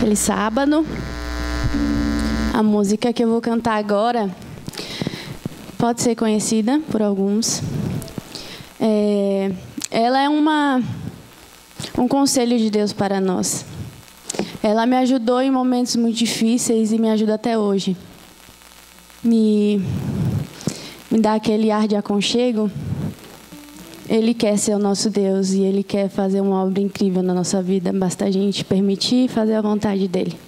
[0.00, 0.86] Feliz sábado.
[2.54, 4.30] A música que eu vou cantar agora
[5.76, 7.60] pode ser conhecida por alguns.
[8.78, 9.50] É,
[9.90, 10.80] ela é uma
[11.98, 13.66] um conselho de Deus para nós.
[14.62, 17.96] Ela me ajudou em momentos muito difíceis e me ajuda até hoje.
[19.22, 19.84] Me
[21.10, 22.70] me dá aquele ar de aconchego.
[24.08, 27.62] Ele quer ser o nosso Deus e Ele quer fazer uma obra incrível na nossa
[27.62, 27.92] vida.
[27.92, 30.47] Basta a gente permitir e fazer a vontade dEle.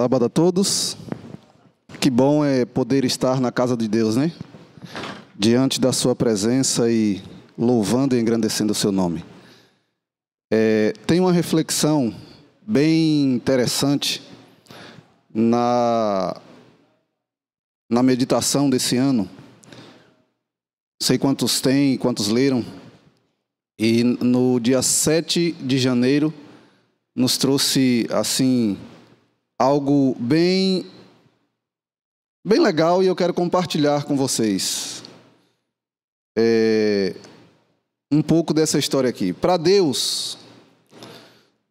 [0.00, 0.96] Sábado a todos.
[2.00, 4.32] Que bom é poder estar na casa de Deus, né?
[5.38, 7.22] Diante da sua presença e
[7.56, 9.22] louvando e engrandecendo o seu nome.
[10.50, 12.14] É, tem uma reflexão
[12.66, 14.22] bem interessante
[15.34, 16.34] na,
[17.86, 19.28] na meditação desse ano.
[20.98, 22.64] Sei quantos tem, quantos leram.
[23.78, 26.32] E no dia 7 de janeiro
[27.14, 28.78] nos trouxe assim
[29.60, 30.86] algo bem
[32.42, 35.02] bem legal e eu quero compartilhar com vocês
[36.34, 37.14] é,
[38.10, 39.34] um pouco dessa história aqui.
[39.34, 40.38] Para Deus,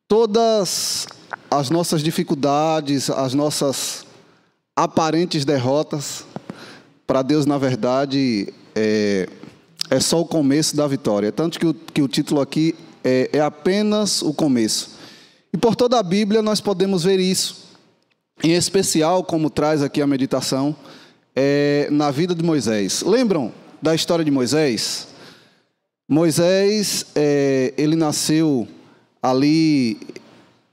[0.08, 1.08] todas
[1.50, 4.06] as nossas dificuldades, as nossas
[4.76, 6.24] aparentes derrotas,
[7.08, 9.28] para Deus, na verdade, é,
[9.90, 11.32] é só o começo da vitória.
[11.32, 14.92] Tanto que o, que o título aqui é, é apenas o começo.
[15.52, 17.69] E por toda a Bíblia nós podemos ver isso.
[18.44, 20.76] Em especial, como traz aqui a meditação,
[21.36, 23.02] é, na vida de Moisés.
[23.02, 23.52] Lembram
[23.82, 25.08] da história de Moisés?
[26.08, 28.68] Moisés, é, ele nasceu
[29.22, 30.00] ali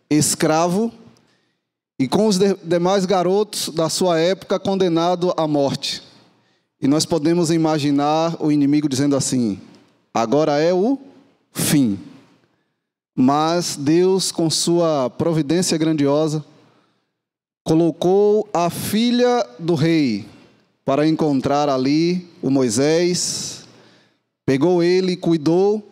[0.08, 0.92] escravo
[1.98, 6.02] e com os de, demais garotos da sua época condenado à morte.
[6.80, 9.60] E nós podemos imaginar o inimigo dizendo assim:
[10.14, 10.98] agora é o
[11.52, 11.98] fim.
[13.14, 16.44] Mas Deus, com sua providência grandiosa,
[17.66, 20.24] colocou a filha do rei
[20.84, 23.64] para encontrar ali o Moisés,
[24.46, 25.84] pegou ele, cuidou.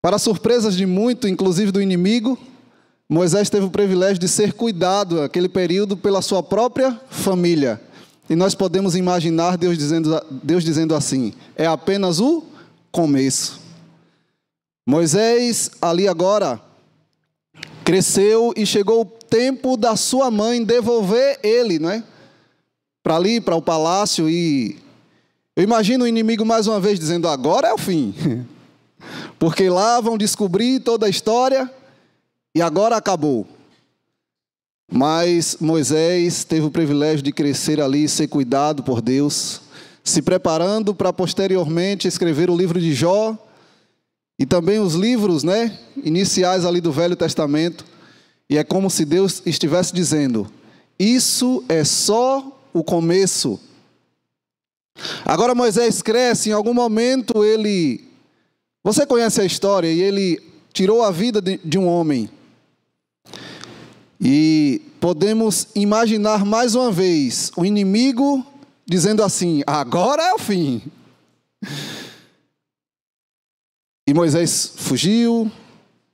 [0.00, 2.38] Para surpresas de muito, inclusive do inimigo,
[3.08, 7.80] Moisés teve o privilégio de ser cuidado naquele período pela sua própria família.
[8.30, 12.44] E nós podemos imaginar Deus dizendo, Deus dizendo assim: é apenas o
[12.92, 13.60] começo.
[14.86, 16.60] Moisés, ali agora,
[17.84, 22.04] cresceu e chegou tempo da sua mãe devolver ele, não é?
[23.02, 24.76] Para ali, para o palácio e
[25.56, 28.14] eu imagino o inimigo mais uma vez dizendo: agora é o fim.
[29.38, 31.70] Porque lá vão descobrir toda a história
[32.54, 33.46] e agora acabou.
[34.90, 39.62] Mas Moisés teve o privilégio de crescer ali, ser cuidado por Deus,
[40.04, 43.34] se preparando para posteriormente escrever o livro de Jó
[44.38, 47.91] e também os livros, né, iniciais ali do Velho Testamento.
[48.52, 50.46] E é como se Deus estivesse dizendo:
[50.98, 53.58] Isso é só o começo.
[55.24, 58.04] Agora Moisés cresce, em algum momento ele.
[58.84, 60.38] Você conhece a história, e ele
[60.70, 62.28] tirou a vida de, de um homem.
[64.20, 68.46] E podemos imaginar mais uma vez o inimigo
[68.84, 70.82] dizendo assim: agora é o fim.
[74.06, 75.50] E Moisés fugiu,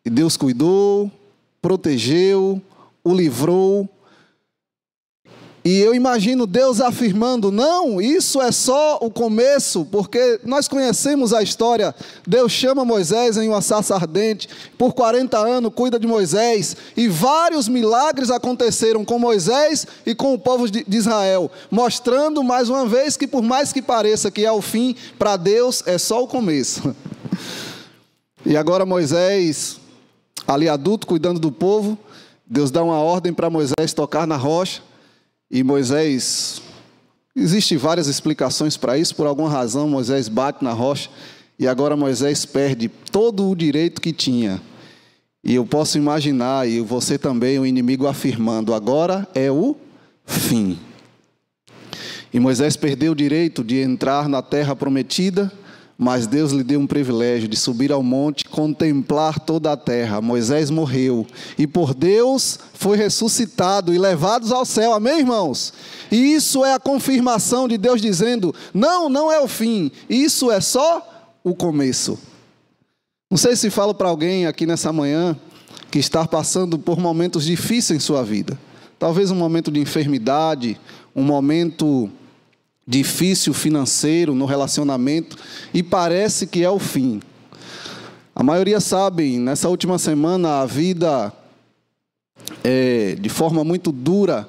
[0.04, 1.10] e Deus cuidou,
[1.60, 2.60] protegeu,
[3.04, 3.88] o livrou.
[5.64, 11.42] E eu imagino Deus afirmando: não, isso é só o começo, porque nós conhecemos a
[11.42, 11.94] história.
[12.26, 14.48] Deus chama Moisés em uma sarça ardente,
[14.78, 20.38] por 40 anos cuida de Moisés, e vários milagres aconteceram com Moisés e com o
[20.38, 24.62] povo de Israel, mostrando mais uma vez que, por mais que pareça que é o
[24.62, 26.94] fim, para Deus é só o começo.
[28.46, 29.78] E agora Moisés,
[30.54, 31.98] ali adulto, cuidando do povo,
[32.46, 34.82] Deus dá uma ordem para Moisés tocar na rocha.
[35.50, 36.62] E Moisés,
[37.36, 41.08] existem várias explicações para isso, por alguma razão Moisés bate na rocha
[41.58, 44.62] e agora Moisés perde todo o direito que tinha.
[45.42, 49.76] E eu posso imaginar, e você também, o inimigo afirmando: agora é o
[50.24, 50.78] fim.
[52.32, 55.50] E Moisés perdeu o direito de entrar na terra prometida,
[56.00, 60.20] mas Deus lhe deu um privilégio de subir ao monte e contemplar toda a terra.
[60.20, 61.26] Moisés morreu
[61.58, 64.94] e por Deus foi ressuscitado e levados ao céu.
[64.94, 65.72] Amém, irmãos?
[66.08, 70.60] E isso é a confirmação de Deus dizendo: não, não é o fim, isso é
[70.60, 71.04] só
[71.42, 72.16] o começo.
[73.28, 75.36] Não sei se falo para alguém aqui nessa manhã
[75.90, 78.56] que está passando por momentos difíceis em sua vida.
[79.00, 80.80] Talvez um momento de enfermidade,
[81.14, 82.08] um momento
[82.88, 85.36] difícil financeiro no relacionamento
[85.74, 87.20] e parece que é o fim.
[88.34, 91.30] A maioria sabe, nessa última semana a vida,
[92.64, 94.48] é, de forma muito dura,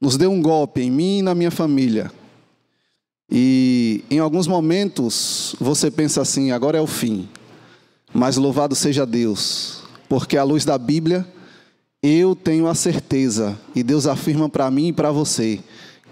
[0.00, 2.10] nos deu um golpe em mim e na minha família.
[3.30, 7.28] E em alguns momentos você pensa assim: agora é o fim.
[8.14, 11.26] Mas louvado seja Deus, porque à luz da Bíblia
[12.02, 15.60] eu tenho a certeza, e Deus afirma para mim e para você,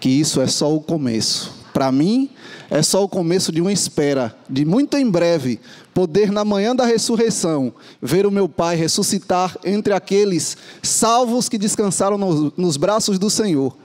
[0.00, 1.55] que isso é só o começo.
[1.73, 2.31] Para mim,
[2.71, 5.61] é só o começo de uma espera, de muito em breve
[5.93, 12.19] poder, na manhã da ressurreição, ver o meu Pai ressuscitar entre aqueles salvos que descansaram
[12.57, 13.76] nos braços do Senhor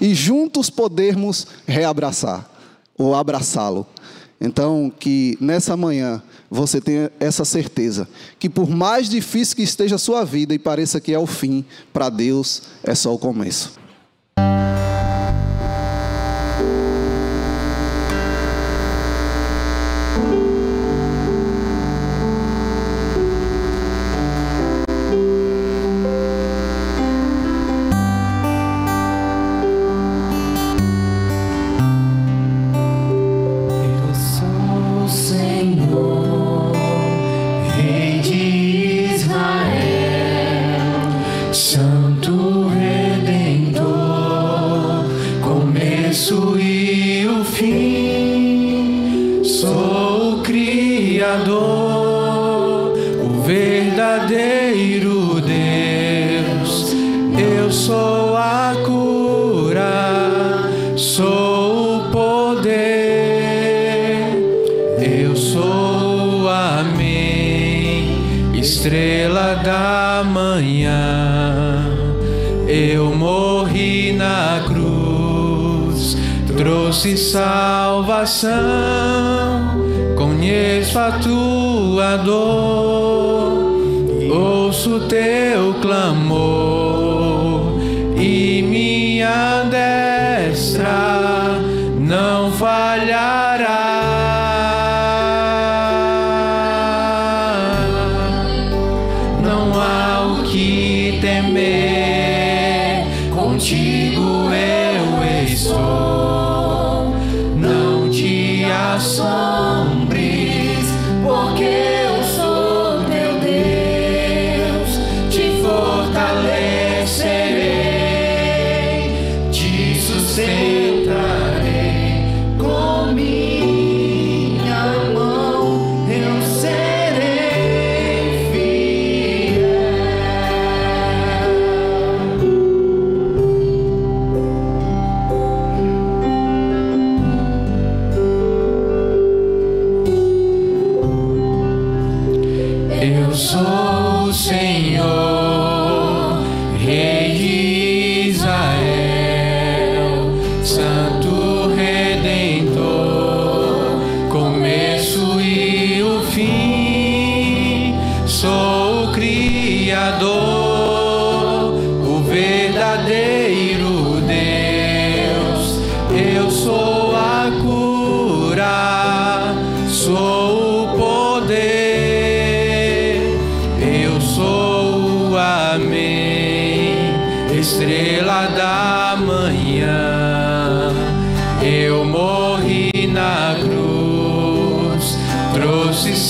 [0.00, 2.48] e juntos podermos reabraçar
[2.96, 3.86] ou abraçá-lo.
[4.40, 8.08] Então, que nessa manhã você tenha essa certeza,
[8.38, 11.64] que por mais difícil que esteja a sua vida e pareça que é o fim,
[11.92, 13.78] para Deus é só o começo.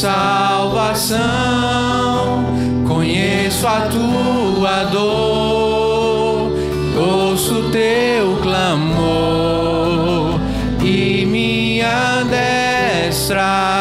[0.01, 1.21] Salvação.
[2.89, 6.53] Conheço a tua dor,
[6.97, 10.41] ouço teu clamor
[10.83, 13.80] e minha destra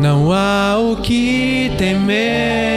[0.00, 2.71] Não há o que temer,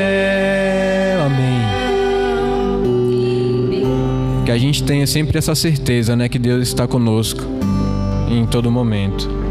[1.26, 1.62] Amém.
[4.46, 7.57] Que a gente tenha sempre essa certeza, né, que Deus está conosco
[8.38, 9.47] em todo momento.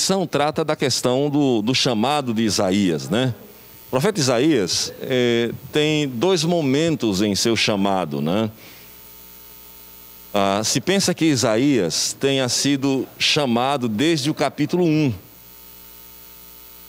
[0.00, 3.34] Lição trata da questão do, do chamado de Isaías, né?
[3.86, 8.50] O profeta Isaías eh, tem dois momentos em seu chamado, né?
[10.32, 15.12] Ah, se pensa que Isaías tenha sido chamado desde o capítulo 1,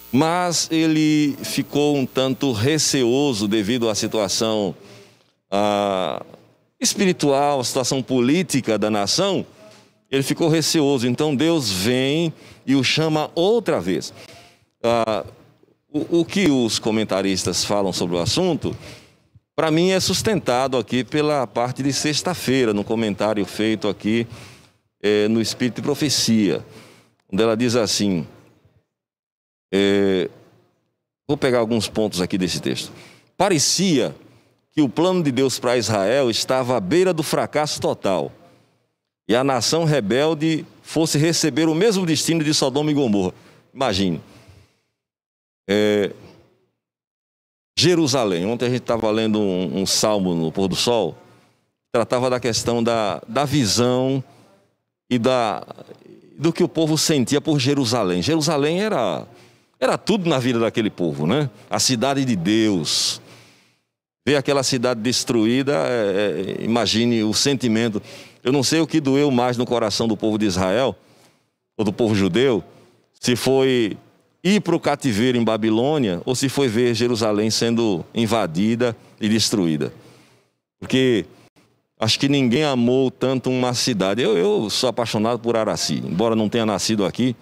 [0.09, 4.73] mas ele ficou um tanto receoso devido à situação
[5.51, 6.23] ah,
[6.79, 9.45] espiritual, à situação política da nação.
[10.11, 12.33] Ele ficou receoso, então Deus vem
[12.65, 14.13] e o chama outra vez.
[14.83, 15.25] Ah,
[15.89, 18.75] o, o que os comentaristas falam sobre o assunto,
[19.55, 24.27] para mim é sustentado aqui pela parte de sexta-feira, no comentário feito aqui
[25.01, 26.65] eh, no Espírito de Profecia,
[27.31, 28.27] onde ela diz assim:
[29.73, 30.29] eh,
[31.25, 32.91] vou pegar alguns pontos aqui desse texto.
[33.37, 34.13] Parecia
[34.73, 38.31] que o plano de Deus para Israel estava à beira do fracasso total
[39.27, 43.33] e a nação rebelde fosse receber o mesmo destino de Sodoma e Gomorra.
[43.73, 44.21] Imagine.
[45.69, 46.11] É,
[47.77, 48.45] Jerusalém.
[48.45, 51.15] Ontem a gente estava lendo um, um, salmo no pôr do sol,
[51.91, 54.23] tratava da questão da, da visão
[55.09, 55.63] e da,
[56.37, 58.21] do que o povo sentia por Jerusalém.
[58.21, 59.25] Jerusalém era,
[59.79, 61.49] era tudo na vida daquele povo, né?
[61.69, 63.20] A cidade de Deus.
[64.25, 68.01] Ver aquela cidade destruída, é, é, imagine o sentimento.
[68.43, 70.95] Eu não sei o que doeu mais no coração do povo de Israel,
[71.77, 72.63] ou do povo judeu,
[73.19, 73.97] se foi
[74.43, 79.93] ir para o cativeiro em Babilônia ou se foi ver Jerusalém sendo invadida e destruída.
[80.79, 81.25] Porque
[81.99, 84.21] acho que ninguém amou tanto uma cidade.
[84.21, 87.35] Eu, eu sou apaixonado por Araci, embora não tenha nascido aqui,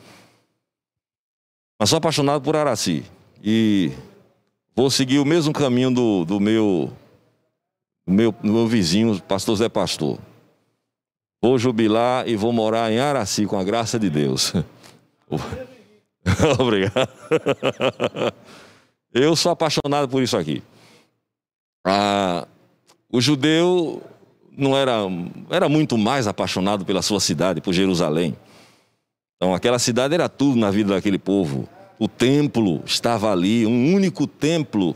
[1.79, 3.03] mas sou apaixonado por Araci.
[3.41, 3.91] E
[4.79, 6.89] vou seguir o mesmo caminho do, do meu,
[8.07, 10.17] meu, meu vizinho, pastor Zé Pastor.
[11.41, 14.53] Vou jubilar e vou morar em Araci, com a graça de Deus.
[16.57, 17.09] Obrigado.
[19.13, 20.63] Eu sou apaixonado por isso aqui.
[21.85, 22.47] Ah,
[23.11, 24.01] o judeu
[24.57, 24.93] não era,
[25.49, 28.33] era muito mais apaixonado pela sua cidade, por Jerusalém.
[29.35, 31.67] Então, aquela cidade era tudo na vida daquele povo.
[31.99, 34.95] O templo estava ali, um único templo.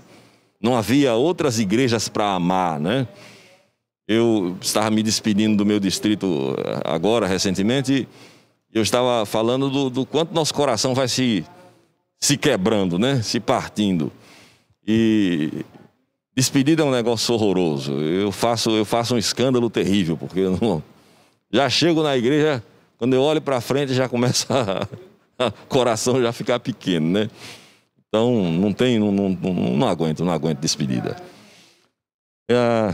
[0.61, 3.05] Não havia outras igrejas para amar, né?
[4.07, 8.07] Eu estava me despedindo do meu distrito agora, recentemente,
[8.73, 11.45] Eu estava falando do, do quanto nosso coração vai se,
[12.19, 13.21] se quebrando, né?
[13.21, 14.11] Se partindo.
[14.87, 15.63] E
[16.35, 17.91] despedida é um negócio horroroso.
[17.91, 20.83] Eu faço, eu faço um escândalo terrível, porque eu não,
[21.51, 22.63] já chego na igreja,
[22.97, 25.12] quando eu olho para frente já começa o
[25.67, 27.29] coração já ficar pequeno, né?
[28.07, 31.15] Então não tem, não, não, não, não aguento, não aguento despedida.
[32.49, 32.93] É,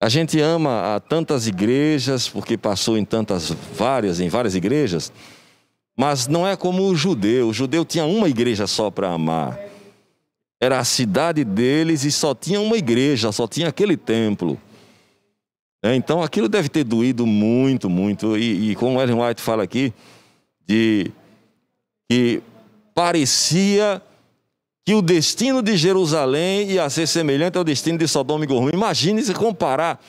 [0.00, 5.12] a gente ama a tantas igrejas, porque passou em tantas várias, em várias igrejas,
[5.96, 7.48] mas não é como o judeu.
[7.48, 9.58] O judeu tinha uma igreja só para amar.
[10.60, 14.58] Era a cidade deles e só tinha uma igreja, só tinha aquele templo.
[15.84, 18.36] É, então aquilo deve ter doído muito, muito.
[18.36, 19.92] E, e como Ellen White fala aqui,
[20.68, 21.10] de
[22.08, 22.42] que
[22.94, 24.02] parecia
[24.84, 28.72] que o destino de Jerusalém ia ser semelhante ao destino de Sodoma e Gomorra.
[28.72, 30.00] Imagine se comparar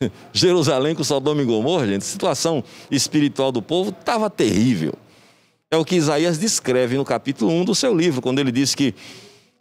[0.32, 2.02] Jerusalém com Sodoma e Gomorra, gente.
[2.02, 4.94] A situação espiritual do povo estava terrível.
[5.70, 8.94] É o que Isaías descreve no capítulo 1 do seu livro, quando ele diz que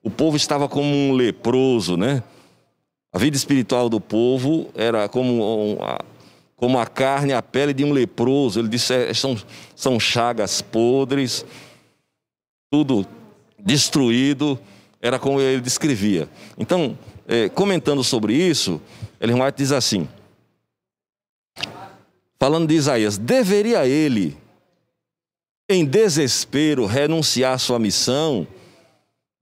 [0.03, 2.21] o povo estava como um leproso, né?
[3.11, 5.77] A vida espiritual do povo era como,
[6.55, 8.59] como a carne, a pele de um leproso.
[8.59, 9.37] Ele disse: é, são,
[9.75, 11.45] são chagas podres,
[12.71, 13.05] tudo
[13.59, 14.59] destruído,
[15.01, 16.29] era como ele descrevia.
[16.57, 18.81] Então, é, comentando sobre isso,
[19.21, 20.07] White diz assim:
[22.39, 24.37] falando de Isaías, deveria ele,
[25.69, 28.47] em desespero, renunciar à sua missão,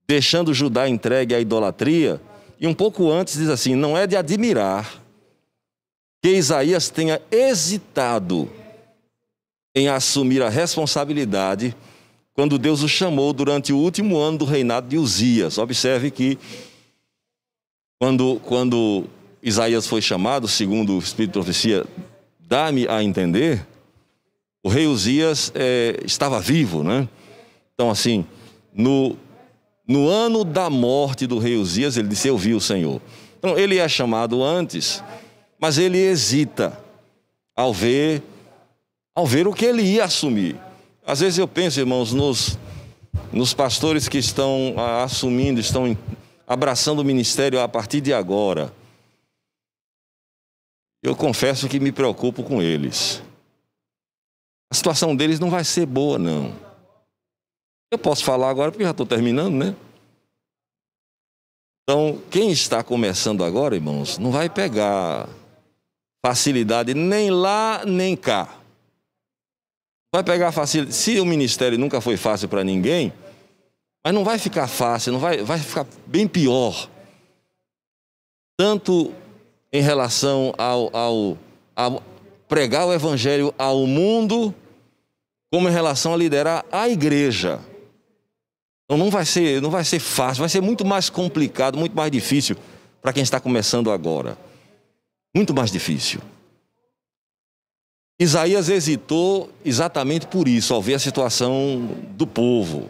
[0.08, 2.20] deixando Judá entregue à idolatria?
[2.58, 5.03] E um pouco antes diz assim: não é de admirar
[6.24, 8.50] que Isaías tenha hesitado
[9.74, 11.76] em assumir a responsabilidade
[12.32, 15.58] quando Deus o chamou durante o último ano do reinado de Uzias.
[15.58, 16.38] Observe que
[18.00, 19.04] quando, quando
[19.42, 21.84] Isaías foi chamado, segundo o Espírito de Profecia,
[22.40, 23.62] dá-me a entender,
[24.62, 27.06] o rei Uzias é, estava vivo, né?
[27.74, 28.24] Então, assim,
[28.72, 29.14] no,
[29.86, 32.98] no ano da morte do rei Uzias, ele disse: Eu vi o Senhor.
[33.38, 35.04] Então, ele é chamado antes,
[35.64, 36.78] mas ele hesita
[37.56, 38.22] ao ver,
[39.14, 40.60] ao ver o que ele ia assumir.
[41.06, 42.58] Às vezes eu penso, irmãos, nos,
[43.32, 45.96] nos pastores que estão ah, assumindo, estão
[46.46, 48.74] abraçando o ministério a partir de agora.
[51.02, 53.22] Eu confesso que me preocupo com eles.
[54.70, 56.54] A situação deles não vai ser boa, não.
[57.90, 59.74] Eu posso falar agora porque já estou terminando, né?
[61.84, 65.26] Então, quem está começando agora, irmãos, não vai pegar
[66.24, 68.48] facilidade nem lá nem cá.
[70.10, 70.90] Vai pegar fácil.
[70.90, 73.12] Se o ministério nunca foi fácil para ninguém,
[74.02, 76.88] mas não vai ficar fácil, não vai, vai ficar bem pior.
[78.58, 79.12] Tanto
[79.70, 81.38] em relação ao, ao,
[81.76, 82.02] ao
[82.48, 84.54] pregar o evangelho ao mundo,
[85.52, 87.60] como em relação a liderar a igreja.
[88.84, 92.10] Então não vai ser, não vai ser fácil, vai ser muito mais complicado, muito mais
[92.10, 92.56] difícil
[93.02, 94.38] para quem está começando agora.
[95.34, 96.20] Muito mais difícil.
[98.18, 102.88] Isaías hesitou exatamente por isso, ao ver a situação do povo.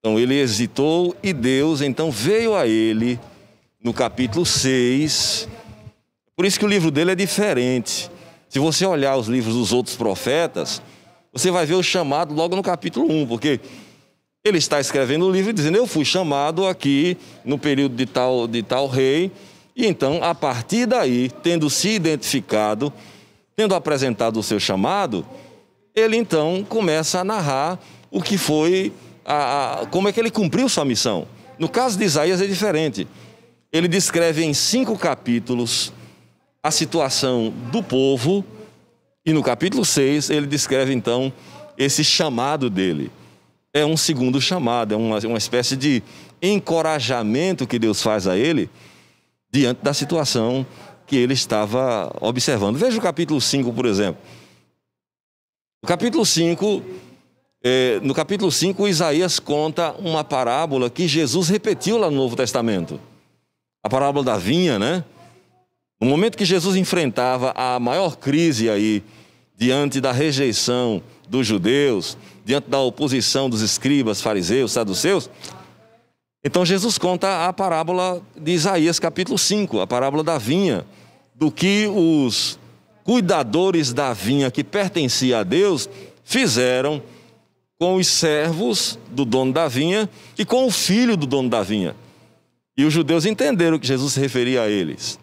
[0.00, 3.20] Então ele hesitou e Deus então veio a ele
[3.82, 5.46] no capítulo 6.
[6.34, 8.10] Por isso que o livro dele é diferente.
[8.48, 10.80] Se você olhar os livros dos outros profetas,
[11.32, 13.60] você vai ver o chamado logo no capítulo 1, porque
[14.42, 18.62] ele está escrevendo o livro dizendo: Eu fui chamado aqui no período de tal, de
[18.62, 19.30] tal rei,
[19.78, 22.92] e então, a partir daí, tendo se identificado,
[23.58, 25.26] Tendo apresentado o seu chamado,
[25.92, 27.76] ele então começa a narrar
[28.08, 28.92] o que foi,
[29.24, 31.26] a, a, como é que ele cumpriu sua missão.
[31.58, 33.08] No caso de Isaías é diferente.
[33.72, 35.92] Ele descreve em cinco capítulos
[36.62, 38.44] a situação do povo,
[39.26, 41.32] e no capítulo 6 ele descreve então
[41.76, 43.10] esse chamado dele.
[43.74, 46.00] É um segundo chamado, é uma, uma espécie de
[46.40, 48.70] encorajamento que Deus faz a ele
[49.50, 50.66] diante da situação
[51.06, 52.76] que ele estava observando.
[52.76, 54.20] Veja o capítulo 5, por exemplo.
[55.82, 56.82] No capítulo 5,
[57.62, 63.00] é, no capítulo 5, Isaías conta uma parábola que Jesus repetiu lá no Novo Testamento.
[63.82, 65.04] A parábola da vinha, né?
[66.00, 69.02] No momento que Jesus enfrentava a maior crise aí,
[69.56, 75.28] diante da rejeição dos judeus, diante da oposição dos escribas, fariseus, saduceus,
[76.44, 80.86] então Jesus conta a parábola de Isaías, capítulo 5, a parábola da vinha
[81.34, 82.58] do que os
[83.04, 85.88] cuidadores da vinha que pertencia a Deus
[86.24, 87.02] fizeram
[87.78, 91.94] com os servos do dono da vinha e com o filho do dono da vinha.
[92.76, 95.18] E os judeus entenderam que Jesus se referia a eles.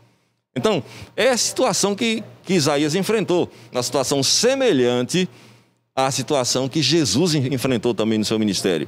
[0.55, 0.83] Então,
[1.15, 5.29] é a situação que, que Isaías enfrentou, uma situação semelhante
[5.95, 8.87] à situação que Jesus enfrentou também no seu ministério.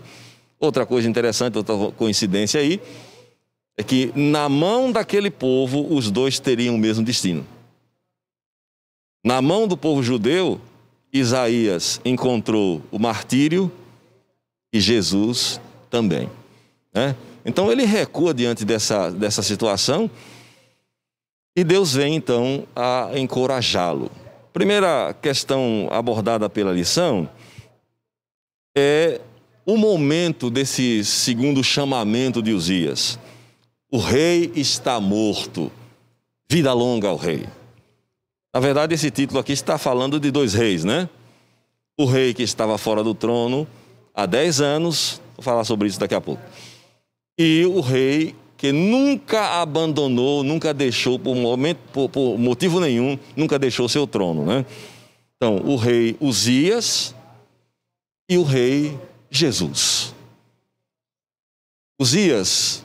[0.60, 2.82] Outra coisa interessante, outra coincidência aí,
[3.78, 7.46] é que na mão daquele povo os dois teriam o mesmo destino.
[9.24, 10.60] Na mão do povo judeu,
[11.14, 13.72] Isaías encontrou o martírio
[14.74, 16.30] e Jesus também.
[16.94, 17.16] Né?
[17.46, 20.10] Então ele recua diante dessa, dessa situação
[21.56, 24.12] e Deus vem então a encorajá-lo.
[24.54, 27.30] Primeira questão abordada pela lição
[28.76, 29.22] é
[29.68, 33.20] o momento desse segundo chamamento de Uzias.
[33.92, 35.70] O rei está morto.
[36.50, 37.46] Vida longa ao rei.
[38.54, 41.10] Na verdade, esse título aqui está falando de dois reis, né?
[42.00, 43.68] O rei que estava fora do trono
[44.16, 46.42] há 10 anos, vou falar sobre isso daqui a pouco.
[47.38, 53.60] E o rei que nunca abandonou, nunca deixou, por, momento, por, por motivo nenhum, nunca
[53.60, 54.66] deixou seu trono, né?
[55.36, 57.14] Então, o rei Uzias
[58.30, 58.98] e o rei
[59.38, 60.14] Jesus.
[62.00, 62.84] Uzias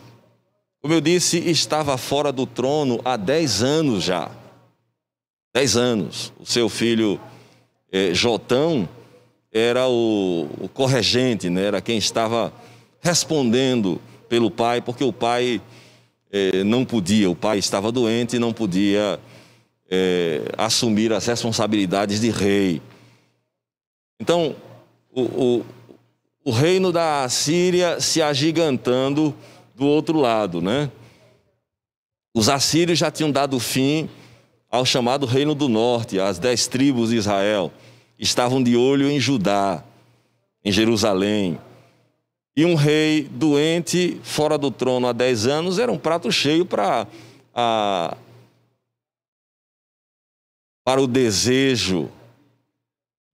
[0.83, 4.29] como eu disse, estava fora do trono há dez anos já.
[5.55, 6.33] Dez anos.
[6.41, 7.21] O seu filho
[7.93, 8.89] eh, Jotão
[9.53, 11.67] era o, o corregente, né?
[11.67, 12.53] era quem estava
[13.01, 15.63] respondendo pelo pai, porque o pai
[16.33, 19.21] eh, não podia, o pai estava doente e não podia
[19.89, 22.83] eh, assumir as responsabilidades de rei.
[24.19, 24.57] Então,
[25.15, 25.67] o, o,
[26.45, 29.35] o reino da Síria se agigantando
[29.75, 30.91] do outro lado, né?
[32.35, 34.09] Os assírios já tinham dado fim
[34.71, 37.71] ao chamado Reino do Norte, as dez tribos de Israel.
[38.19, 39.85] Estavam de olho em Judá,
[40.65, 41.59] em Jerusalém.
[42.57, 47.07] E um rei doente, fora do trono há dez anos, era um prato cheio para,
[47.55, 48.17] a,
[50.85, 52.11] para o desejo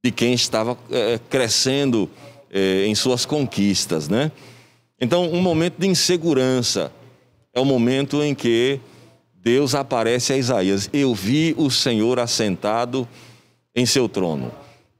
[0.04, 2.08] de quem estava é, crescendo
[2.50, 4.32] é, em suas conquistas, né?
[5.00, 6.92] Então, um momento de insegurança
[7.52, 8.80] é o momento em que
[9.34, 10.90] Deus aparece a Isaías.
[10.92, 13.08] Eu vi o Senhor assentado
[13.74, 14.52] em seu trono.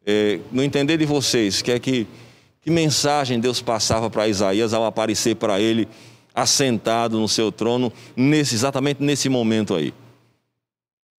[0.07, 2.07] É, no entender de vocês, que é que,
[2.63, 5.89] que mensagem Deus passava para Isaías ao aparecer para ele
[6.35, 9.93] assentado no seu trono, nesse, exatamente nesse momento aí?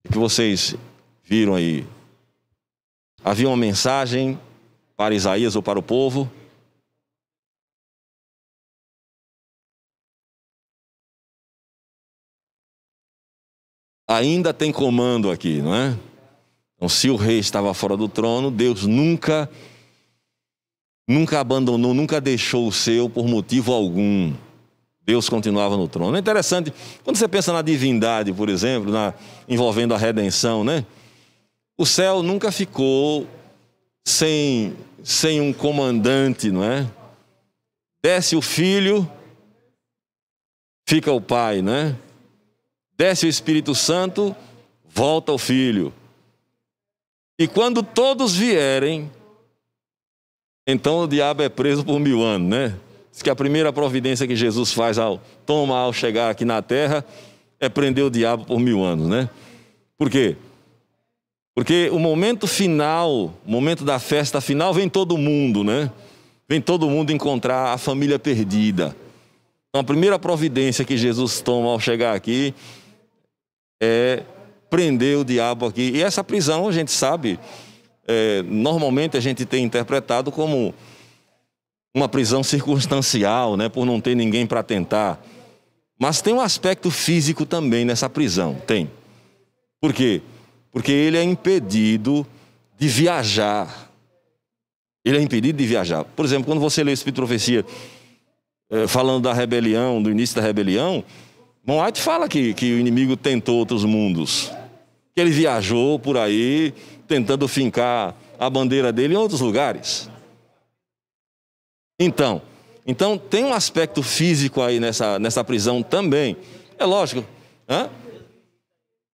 [0.09, 0.75] Que vocês
[1.23, 1.85] viram aí?
[3.23, 4.39] Havia uma mensagem
[4.99, 6.29] para Isaías ou para o povo?
[14.05, 15.95] ainda tem comando aqui, não é?
[16.75, 19.47] Então, se o rei estava fora do trono, Deus nunca,
[21.07, 24.33] nunca abandonou, nunca deixou o seu por motivo algum.
[25.05, 26.17] Deus continuava no trono.
[26.17, 29.13] É interessante, quando você pensa na divindade, por exemplo, na,
[29.47, 30.83] envolvendo a redenção, né?
[31.77, 33.27] O céu nunca ficou
[34.05, 36.89] sem, sem um comandante, não é?
[38.01, 39.09] Desce o filho,
[40.87, 41.95] fica o pai, né?
[42.99, 44.35] desce o Espírito Santo,
[44.89, 45.93] volta o Filho.
[47.39, 49.09] E quando todos vierem,
[50.67, 52.77] então o diabo é preso por mil anos, né?
[53.09, 57.05] Diz que a primeira providência que Jesus faz ao tomar ao chegar aqui na terra
[57.57, 59.29] é prender o diabo por mil anos, né?
[59.97, 60.35] Por quê?
[61.59, 65.91] Porque o momento final, o momento da festa final, vem todo mundo, né?
[66.47, 68.95] Vem todo mundo encontrar a família perdida.
[69.67, 72.53] Então, a primeira providência que Jesus toma ao chegar aqui
[73.83, 74.23] é
[74.69, 75.91] prender o diabo aqui.
[75.95, 77.37] E essa prisão, a gente sabe,
[78.07, 80.73] é, normalmente a gente tem interpretado como
[81.93, 85.21] uma prisão circunstancial, né, por não ter ninguém para tentar.
[85.99, 88.89] Mas tem um aspecto físico também nessa prisão, tem.
[89.81, 90.21] Por quê?
[90.71, 92.25] Porque ele é impedido
[92.77, 93.91] de viajar.
[95.03, 96.03] Ele é impedido de viajar.
[96.03, 97.65] Por exemplo, quando você lê o Espírito de Profecia,
[98.69, 101.03] é, falando da rebelião, do início da rebelião,
[101.65, 104.51] Moat fala que, que o inimigo tentou outros mundos.
[105.15, 106.73] Que ele viajou por aí
[107.07, 110.09] tentando fincar a bandeira dele em outros lugares.
[111.99, 112.41] Então,
[112.87, 116.37] então tem um aspecto físico aí nessa, nessa prisão também.
[116.77, 117.25] É lógico.
[117.67, 117.89] Hã?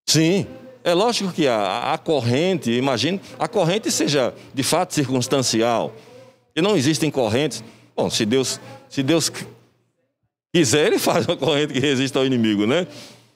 [0.07, 0.45] Sim,
[0.85, 5.91] é lógico que a, a corrente, imagine, a corrente seja de fato circunstancial.
[6.55, 7.63] E não existem correntes.
[7.97, 9.31] Bom, se Deus, se Deus
[10.53, 12.85] quiser, ele faz uma corrente que resista ao inimigo, né?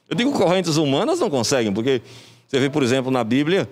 [0.08, 2.04] Eu digo correntes humanas não conseguem, porque
[2.48, 3.68] você vê, por exemplo, na Bíblia,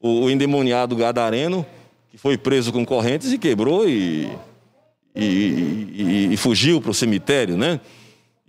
[0.00, 1.64] o, o endemoniado gadareno,
[2.10, 4.30] que foi preso com correntes e quebrou e,
[5.14, 7.80] e, e, e fugiu para o cemitério, né?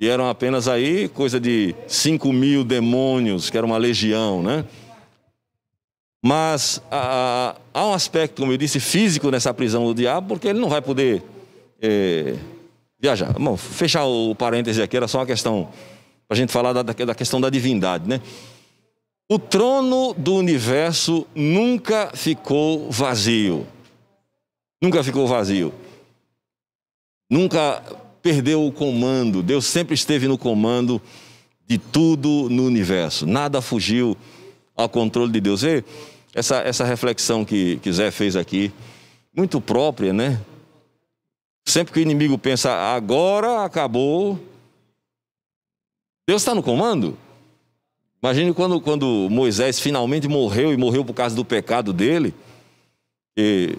[0.02, 4.66] E eram apenas aí coisa de 5 mil demônios, que era uma legião, né?
[6.26, 10.60] Mas há, há um aspecto, como eu disse, físico nessa prisão do diabo, porque ele
[10.60, 11.22] não vai poder
[11.80, 12.36] é,
[13.00, 13.32] viajar.
[13.34, 15.70] Bom, fechar o parêntese aqui, era só uma questão,
[16.28, 18.20] para a gente falar da, da questão da divindade, né?
[19.30, 23.68] O trono do universo nunca ficou vazio.
[24.82, 25.72] Nunca ficou vazio.
[27.30, 27.84] Nunca
[28.21, 29.41] perdeu o comando.
[29.41, 31.01] Deus sempre esteve no comando
[31.67, 33.25] de tudo no universo.
[33.25, 34.17] Nada fugiu
[34.75, 35.62] ao controle de Deus.
[35.62, 35.84] Vê
[36.34, 38.71] essa, essa reflexão que, que Zé fez aqui,
[39.36, 40.39] muito própria, né?
[41.65, 44.39] Sempre que o inimigo pensa, agora acabou,
[46.27, 47.17] Deus está no comando.
[48.23, 52.34] Imagine quando, quando Moisés finalmente morreu e morreu por causa do pecado dele.
[53.36, 53.75] E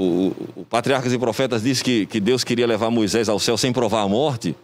[0.00, 3.72] o, o Patriarcas e Profetas diz que, que Deus queria levar Moisés ao céu sem
[3.72, 4.56] provar a morte.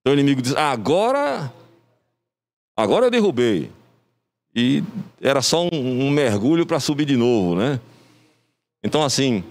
[0.00, 1.52] Então o inimigo diz: agora,
[2.76, 3.70] agora eu derrubei.
[4.56, 4.82] E
[5.20, 7.80] era só um, um mergulho para subir de novo, né?
[8.82, 9.42] Então, assim,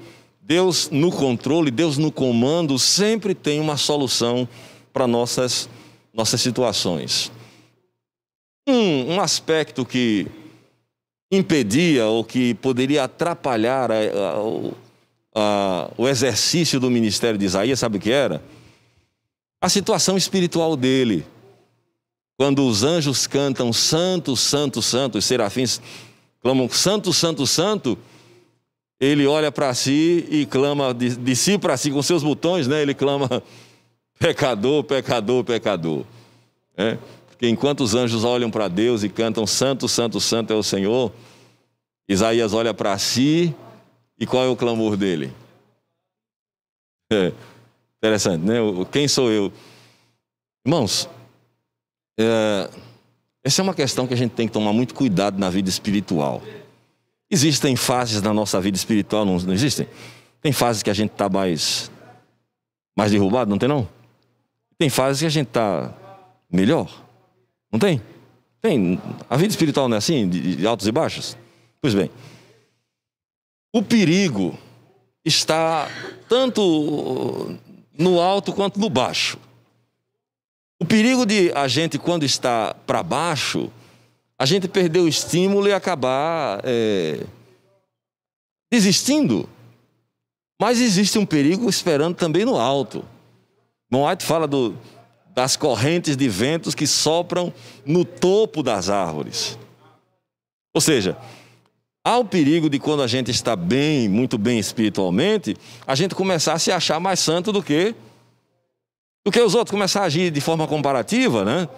[0.42, 4.48] Deus no controle, Deus no comando, sempre tem uma solução
[4.94, 5.70] para nossas,
[6.14, 7.32] nossas situações.
[8.68, 10.28] Um, um aspecto que
[11.36, 14.72] impedia ou que poderia atrapalhar a, a,
[15.36, 18.42] a, o exercício do ministério de Isaías, sabe o que era?
[19.60, 21.26] A situação espiritual dele.
[22.38, 25.82] Quando os anjos cantam Santo, Santo, Santo, os serafins
[26.42, 27.98] clamam Santo, Santo, Santo,
[29.00, 32.82] ele olha para si e clama de, de si para si, com seus botões, né?
[32.82, 33.42] Ele clama
[34.20, 36.04] pecador, pecador, pecador.
[36.76, 36.98] É?
[37.44, 41.12] Porque enquanto os anjos olham para Deus e cantam Santo, Santo, Santo é o Senhor,
[42.08, 43.54] Isaías olha para si
[44.18, 45.30] e qual é o clamor dele?
[47.12, 47.34] É,
[47.98, 48.60] interessante, né?
[48.90, 49.52] Quem sou eu?
[50.66, 51.10] Irmãos,
[52.18, 52.70] é,
[53.44, 56.42] essa é uma questão que a gente tem que tomar muito cuidado na vida espiritual.
[57.30, 59.86] Existem fases na nossa vida espiritual, não, não existem?
[60.42, 61.92] Tem fases que a gente está mais,
[62.98, 63.86] mais derrubado, não tem não?
[64.78, 65.94] Tem fases que a gente está
[66.50, 67.04] melhor.
[67.74, 68.00] Não tem?
[68.62, 69.02] Tem.
[69.28, 71.36] A vida espiritual não é assim, de, altos e baixos?
[71.82, 72.12] Pois bem.
[73.74, 74.56] O perigo
[75.26, 75.90] está
[76.30, 77.58] tanto
[77.98, 79.40] no alto quanto no baixo.
[80.80, 83.72] O perigo de a gente, quando está para baixo,
[84.38, 87.26] a gente perder o estímulo e acabar é,
[88.72, 89.50] desistindo.
[90.62, 93.04] Mas existe um perigo esperando também no alto.
[93.92, 94.78] White fala do,
[95.34, 97.54] das correntes de ventos que sopram
[97.86, 99.58] no topo das árvores.
[100.74, 101.18] Ou seja,
[102.04, 105.56] há o perigo de quando a gente está bem, muito bem espiritualmente,
[105.88, 107.96] a gente começar a se achar mais santo do que
[109.26, 111.70] do que os outros, começar a agir de forma comparativa, né?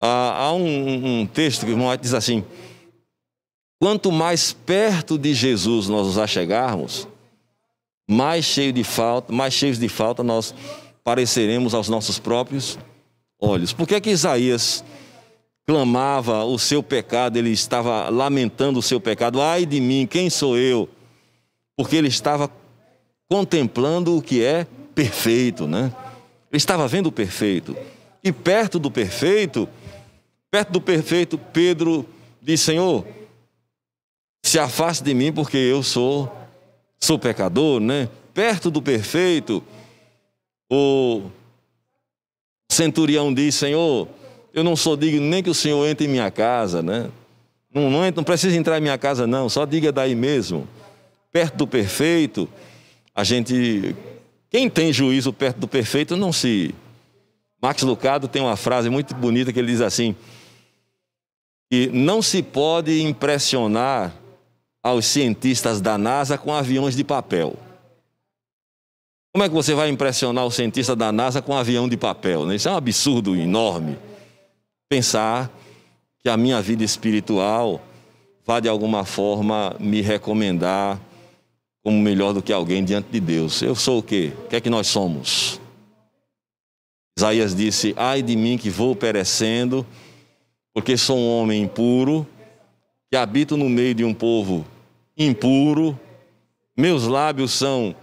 [0.00, 2.44] Há, um, um, texto que o irmão diz assim:
[3.78, 7.06] quanto mais perto de Jesus nós nos achegarmos,
[8.08, 10.54] mais cheio de falta, mais cheios de falta nós
[11.04, 12.78] pareceremos aos nossos próprios
[13.40, 13.72] olhos.
[13.72, 14.84] Por que que Isaías
[15.66, 19.40] clamava o seu pecado, ele estava lamentando o seu pecado?
[19.40, 20.88] Ai de mim, quem sou eu?
[21.76, 22.50] Porque ele estava
[23.28, 25.92] contemplando o que é perfeito, né?
[26.50, 27.76] Ele estava vendo o perfeito.
[28.22, 29.68] E perto do perfeito,
[30.50, 32.06] perto do perfeito, Pedro
[32.40, 33.06] disse: Senhor,
[34.44, 36.30] se afaste de mim porque eu sou
[37.00, 38.08] sou pecador, né?
[38.32, 39.62] Perto do perfeito,
[40.74, 41.30] o
[42.70, 44.08] centurião diz: Senhor,
[44.54, 47.10] eu não sou digno nem que o Senhor entre em minha casa, né?
[47.74, 50.66] Não, não, não precisa entrar em minha casa, não, só diga daí mesmo.
[51.30, 52.48] Perto do perfeito,
[53.14, 53.94] a gente.
[54.48, 56.74] Quem tem juízo perto do perfeito não se.
[57.60, 60.16] Max Lucado tem uma frase muito bonita que ele diz assim:
[61.70, 64.14] que não se pode impressionar
[64.82, 67.56] aos cientistas da NASA com aviões de papel.
[69.32, 72.44] Como é que você vai impressionar o cientista da NASA com um avião de papel?
[72.44, 72.56] Né?
[72.56, 73.98] Isso é um absurdo enorme.
[74.90, 75.50] Pensar
[76.18, 77.80] que a minha vida espiritual
[78.44, 81.00] vai de alguma forma me recomendar
[81.82, 83.62] como melhor do que alguém diante de Deus.
[83.62, 84.34] Eu sou o quê?
[84.44, 85.58] O que é que nós somos?
[87.16, 89.86] Isaías disse: Ai de mim que vou perecendo,
[90.74, 92.26] porque sou um homem impuro,
[93.10, 94.66] que habito no meio de um povo
[95.16, 95.98] impuro,
[96.76, 97.96] meus lábios são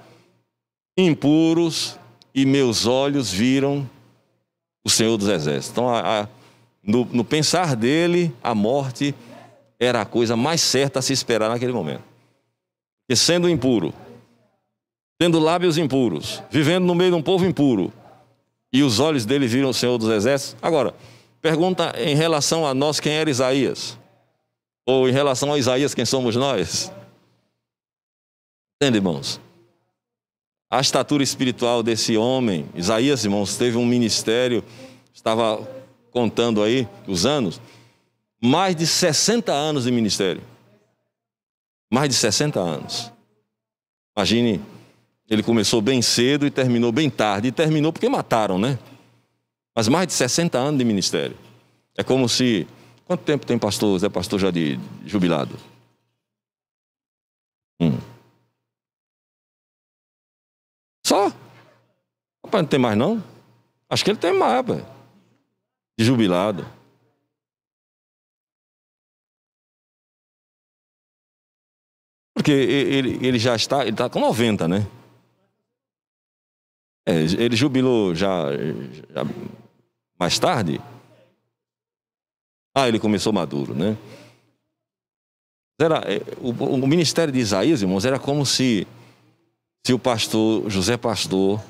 [1.05, 1.97] impuros
[2.33, 3.89] e meus olhos viram
[4.83, 5.71] o Senhor dos Exércitos.
[5.71, 6.27] Então, a, a,
[6.83, 9.13] no, no pensar dele, a morte
[9.79, 12.03] era a coisa mais certa a se esperar naquele momento.
[13.07, 13.93] E sendo impuro,
[15.17, 17.91] tendo lábios impuros, vivendo no meio de um povo impuro,
[18.71, 20.55] e os olhos dele viram o Senhor dos Exércitos.
[20.61, 20.93] Agora,
[21.41, 23.97] Pergunta em relação a nós quem era Isaías.
[24.85, 26.91] Ou em relação a Isaías, quem somos nós.
[28.75, 29.39] Entende, irmãos?
[30.69, 34.63] A estatura espiritual desse homem, Isaías, irmãos, teve um ministério,
[35.13, 35.67] estava
[36.11, 37.59] contando aí os anos,
[38.41, 40.41] mais de 60 anos de ministério.
[41.91, 43.11] Mais de 60 anos.
[44.15, 44.61] Imagine,
[45.29, 47.47] ele começou bem cedo e terminou bem tarde.
[47.47, 48.77] E terminou porque mataram, né?
[49.75, 51.37] Mas mais de 60 anos de ministério.
[51.97, 52.67] É como se.
[53.05, 55.55] Quanto tempo tem pastor, Zé Pastor já de jubilado?
[57.79, 57.97] Hum.
[61.09, 61.29] Só?
[62.45, 63.23] Rapaz, não tem mais não?
[63.89, 64.85] Acho que ele tem mais, rapaz.
[65.97, 66.67] De jubilado.
[72.35, 74.87] Porque ele, ele já está, ele está com 90, né?
[77.07, 78.45] É, ele jubilou já,
[79.09, 79.23] já
[80.19, 80.79] mais tarde.
[82.75, 83.97] Ah, ele começou maduro, né?
[85.81, 88.87] Era, é, o, o, ministério de Isaías, irmãos, era como se,
[89.85, 91.61] se o pastor, José Pastor,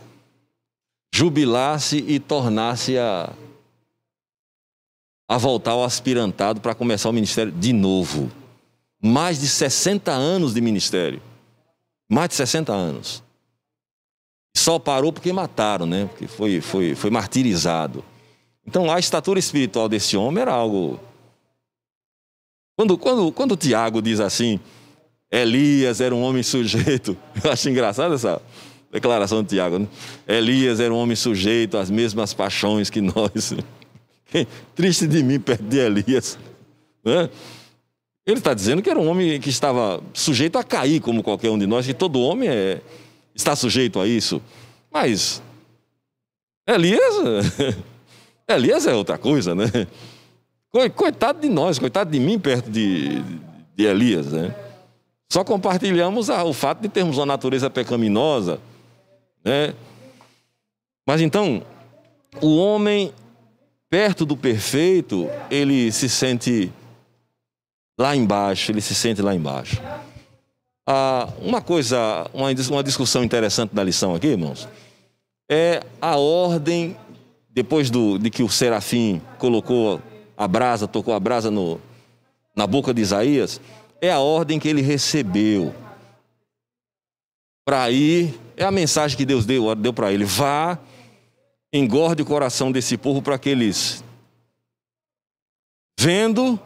[1.14, 3.34] jubilasse e tornasse a,
[5.28, 8.32] a voltar ao aspirantado para começar o ministério de novo.
[9.02, 11.22] Mais de 60 anos de ministério.
[12.10, 13.24] Mais de 60 anos.
[14.56, 16.06] Só parou porque mataram, né?
[16.08, 18.04] Porque foi, foi, foi martirizado.
[18.66, 21.00] Então a estatura espiritual desse homem era algo.
[22.76, 24.60] Quando, quando, quando o Tiago diz assim,
[25.32, 28.42] Elias era um homem sujeito, eu acho engraçado essa
[28.92, 29.88] declaração de Tiago, né?
[30.28, 33.54] Elias era um homem sujeito às mesmas paixões que nós.
[34.76, 36.38] Triste de mim perto de Elias.
[37.04, 37.30] Né?
[38.26, 41.58] Ele está dizendo que era um homem que estava sujeito a cair, como qualquer um
[41.58, 42.82] de nós, que todo homem é,
[43.36, 44.42] está sujeito a isso.
[44.92, 45.42] Mas
[46.68, 47.16] Elias,
[48.48, 49.66] Elias é outra coisa, né?
[50.96, 53.22] Coitado de nós, coitado de mim perto de,
[53.76, 54.56] de Elias, né?
[55.32, 58.60] Só compartilhamos o fato de termos uma natureza pecaminosa,
[59.46, 59.76] né?
[61.06, 61.64] Mas então,
[62.42, 63.14] o homem
[63.90, 66.72] perto do perfeito, ele se sente
[67.98, 69.82] lá embaixo, ele se sente lá embaixo.
[70.88, 74.68] Ah, uma coisa, uma, uma discussão interessante da lição aqui, irmãos,
[75.50, 76.96] é a ordem,
[77.50, 80.02] depois do, de que o serafim colocou
[80.38, 81.80] a brasa, tocou a brasa no,
[82.56, 83.60] na boca de Isaías,
[84.02, 85.74] é a ordem que ele recebeu
[87.66, 90.80] para ir, é a mensagem que Deus deu, deu para ele: vá,
[91.72, 94.04] engorde o coração desse povo para que eles,
[96.00, 96.60] vendo,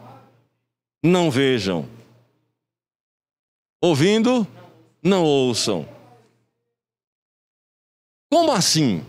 [1.02, 1.88] não vejam,
[3.82, 4.46] ouvindo,
[5.02, 5.86] não ouçam.
[8.32, 9.04] Como assim?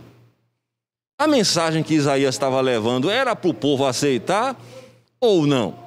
[1.18, 4.54] A mensagem que Isaías estava levando era para o povo aceitar
[5.18, 5.85] ou não?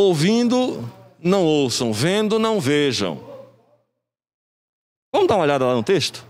[0.00, 0.88] Ouvindo,
[1.18, 3.16] não ouçam, vendo, não vejam.
[5.12, 6.24] Vamos dar uma olhada lá no texto?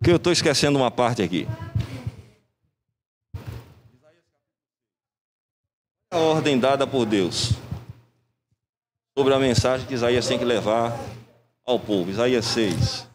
[0.00, 1.44] Que eu estou esquecendo uma parte aqui.
[6.12, 7.50] a ordem dada por Deus
[9.18, 10.96] sobre a mensagem que Isaías tem que levar
[11.66, 12.10] ao povo.
[12.10, 13.08] Isaías 6.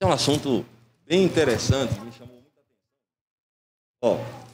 [0.00, 0.64] É um assunto
[1.04, 2.78] bem interessante, me chamou muita atenção.
[4.02, 4.47] Ó,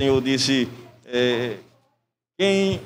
[0.00, 0.68] Senhor disse:
[1.06, 1.56] é,
[2.38, 2.80] quem,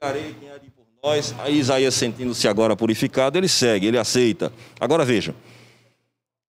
[0.00, 1.34] enviarei, quem há de por nós?
[1.38, 4.50] Aí Isaías, sentindo-se agora purificado, ele segue, ele aceita.
[4.80, 5.34] Agora vejam,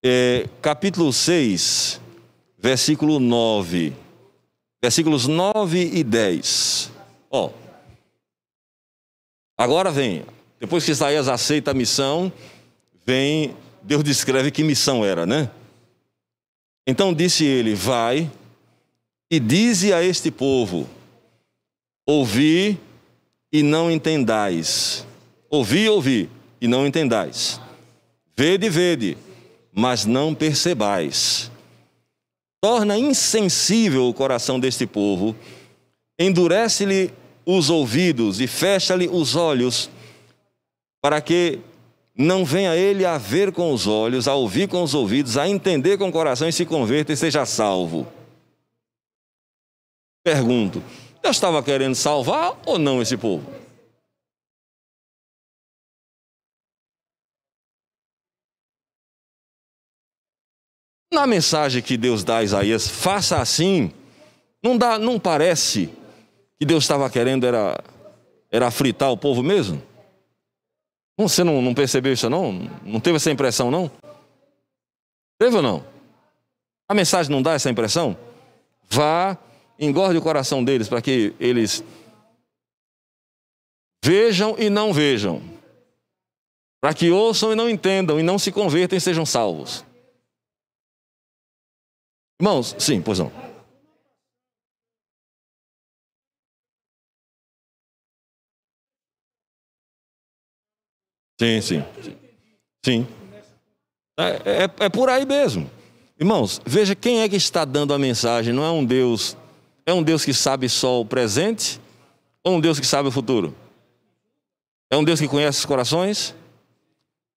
[0.01, 1.99] é, capítulo 6,
[2.57, 3.91] versículo 9.
[4.82, 6.91] Versículos 9 e 10.
[7.30, 7.51] Ó.
[9.57, 10.23] Agora vem,
[10.57, 12.32] depois que Isaías aceita a missão,
[13.05, 13.53] vem,
[13.84, 15.51] Deus descreve que missão era, né?
[16.88, 18.32] Então disse ele: Vai
[19.30, 20.88] e dize a este povo:
[22.05, 22.80] Ouvi
[23.51, 25.05] e não entendais.
[25.49, 27.59] Ouvi, ouvi e não entendais.
[28.38, 29.17] Vede, vede,
[29.71, 31.51] mas não percebais
[32.65, 35.36] torna insensível o coração deste povo,
[36.17, 37.13] endurece-lhe
[37.45, 39.88] os ouvidos e fecha-lhe os olhos,
[40.99, 41.59] para que
[42.17, 45.99] não venha ele a ver com os olhos, a ouvir com os ouvidos, a entender
[45.99, 48.07] com o coração e se converta e seja salvo.
[50.26, 50.84] Pergunto:
[51.21, 53.47] Deus estava querendo salvar ou não esse povo?
[61.13, 63.91] Na mensagem que Deus dá a Isaías, faça assim,
[64.63, 65.93] não, dá, não parece
[66.59, 67.80] que Deus estava querendo era,
[68.51, 69.82] era fritar o povo mesmo?
[71.19, 72.51] Você não, não percebeu isso não?
[72.84, 73.91] Não teve essa impressão não?
[75.38, 75.86] Teve ou não?
[76.89, 78.17] A mensagem não dá essa impressão?
[78.89, 79.38] Vá,
[79.80, 81.84] engorde o coração deles para que eles
[84.03, 85.41] vejam e não vejam.
[86.82, 89.84] Para que ouçam e não entendam, e não se convertam e sejam salvos.
[92.39, 93.32] Irmãos, sim, pois não.
[101.39, 101.84] Sim, sim.
[102.86, 103.07] Sim.
[104.17, 105.69] É, é, é, por aí mesmo.
[106.17, 108.53] Irmãos, veja quem é que está dando a mensagem.
[108.53, 109.36] Não é um Deus.
[109.86, 111.79] É um Deus que sabe só o presente
[112.43, 113.55] ou um Deus que sabe o futuro?
[114.89, 116.36] É um Deus que conhece os corações?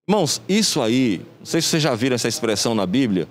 [0.09, 3.29] Irmãos, isso aí, não sei se vocês já viram essa expressão na Bíblia.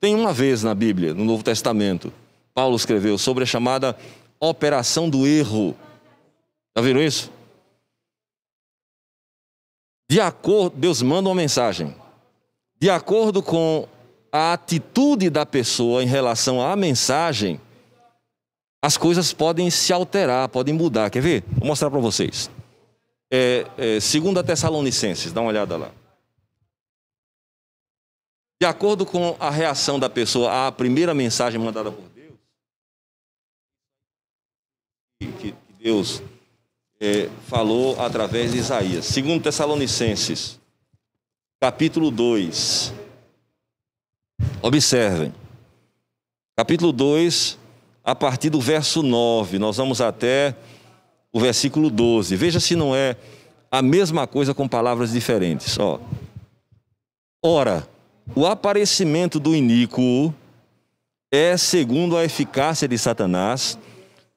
[0.00, 2.12] Tem uma vez na Bíblia, no Novo Testamento,
[2.54, 3.96] Paulo escreveu sobre a chamada
[4.38, 5.76] operação do erro.
[6.76, 7.30] Já viram isso?
[10.08, 11.94] De acordo, Deus manda uma mensagem.
[12.80, 13.88] De acordo com
[14.30, 17.60] a atitude da pessoa em relação à mensagem,
[18.84, 21.08] as coisas podem se alterar, podem mudar.
[21.08, 21.42] Quer ver?
[21.56, 22.50] Vou mostrar para vocês.
[23.30, 25.90] É, é, Tessalonicenses, dá uma olhada lá.
[28.60, 32.38] De acordo com a reação da pessoa à primeira mensagem mandada por Deus,
[35.40, 36.22] que, Deus
[37.00, 39.06] é, falou através de Isaías.
[39.06, 40.60] Segundo Tessalonicenses,
[41.58, 42.92] capítulo 2.
[44.60, 45.34] Observem.
[46.54, 47.63] Capítulo 2,
[48.04, 50.54] a partir do verso 9, nós vamos até
[51.32, 52.36] o versículo 12.
[52.36, 53.16] Veja se não é
[53.70, 55.78] a mesma coisa com palavras diferentes.
[55.78, 55.98] Ó.
[57.42, 57.88] Ora,
[58.34, 60.34] o aparecimento do iníquo
[61.32, 63.78] é segundo a eficácia de Satanás,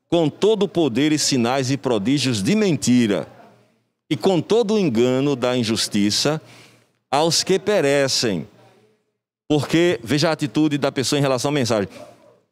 [0.09, 3.27] com todo o poder e sinais e prodígios de mentira,
[4.09, 6.41] e com todo o engano da injustiça
[7.11, 8.47] aos que perecem
[9.47, 11.87] porque, veja a atitude da pessoa em relação à mensagem.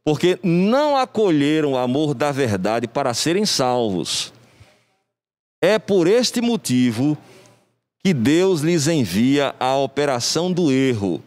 [0.05, 4.31] Porque não acolheram o amor da verdade para serem salvos.
[5.61, 7.17] É por este motivo
[8.03, 11.21] que Deus lhes envia a operação do erro,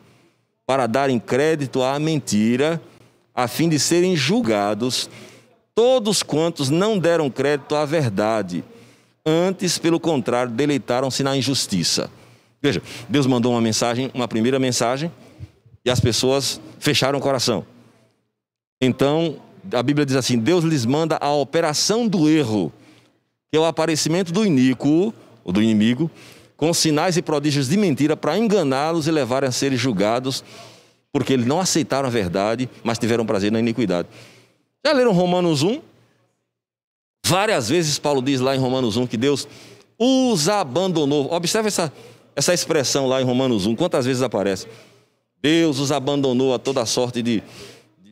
[0.65, 2.81] para darem crédito à mentira,
[3.35, 5.11] a fim de serem julgados
[5.79, 8.65] todos quantos não deram crédito à verdade,
[9.25, 12.11] antes, pelo contrário, deleitaram-se na injustiça.
[12.61, 15.09] Veja, Deus mandou uma mensagem, uma primeira mensagem,
[15.85, 17.65] e as pessoas fecharam o coração.
[18.81, 19.37] Então,
[19.73, 22.73] a Bíblia diz assim: Deus lhes manda a operação do erro,
[23.51, 25.13] que é o aparecimento do iníquo,
[25.45, 26.11] ou do inimigo,
[26.57, 30.45] com sinais e prodígios de mentira para enganá-los e levarem a serem julgados,
[31.13, 34.09] porque eles não aceitaram a verdade, mas tiveram prazer na iniquidade.
[34.85, 35.81] Já leram Romanos 1?
[37.27, 39.47] Várias vezes Paulo diz lá em Romanos 1 que Deus
[39.99, 41.33] os abandonou.
[41.33, 41.93] Observe essa,
[42.35, 44.67] essa expressão lá em Romanos 1, quantas vezes aparece?
[45.43, 47.43] Deus os abandonou a toda sorte de,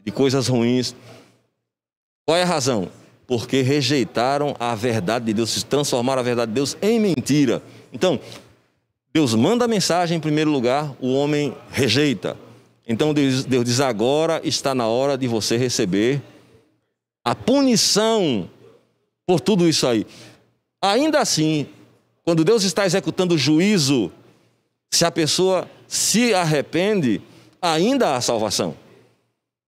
[0.07, 0.95] de coisas ruins.
[2.25, 2.89] Qual é a razão?
[3.27, 7.61] Porque rejeitaram a verdade de Deus, transformaram a verdade de Deus em mentira.
[7.93, 8.21] Então,
[9.13, 12.37] Deus manda a mensagem em primeiro lugar, o homem rejeita.
[12.87, 16.23] Então Deus, Deus diz: agora está na hora de você receber
[17.25, 18.49] a punição
[19.27, 20.07] por tudo isso aí.
[20.81, 21.67] Ainda assim,
[22.23, 24.13] quando Deus está executando o juízo,
[24.93, 27.21] se a pessoa se arrepende,
[27.61, 28.86] ainda há salvação.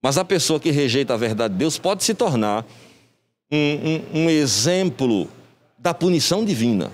[0.02, 2.64] Mas a pessoa que rejeita a verdade de Deus pode se tornar
[3.50, 3.56] um,
[4.14, 5.28] um, um exemplo
[5.78, 6.90] da punição divina.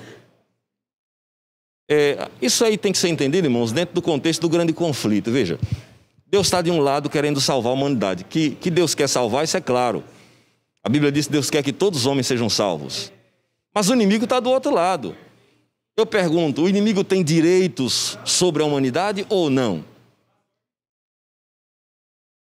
[1.89, 5.31] É, isso aí tem que ser entendido, irmãos, dentro do contexto do grande conflito.
[5.31, 5.59] Veja,
[6.27, 8.25] Deus está de um lado querendo salvar a humanidade.
[8.25, 10.03] Que, que Deus quer salvar, isso é claro.
[10.83, 13.13] A Bíblia diz que Deus quer que todos os homens sejam salvos.
[13.75, 15.17] Mas o inimigo está do outro lado.
[15.97, 19.85] Eu pergunto: o inimigo tem direitos sobre a humanidade ou não?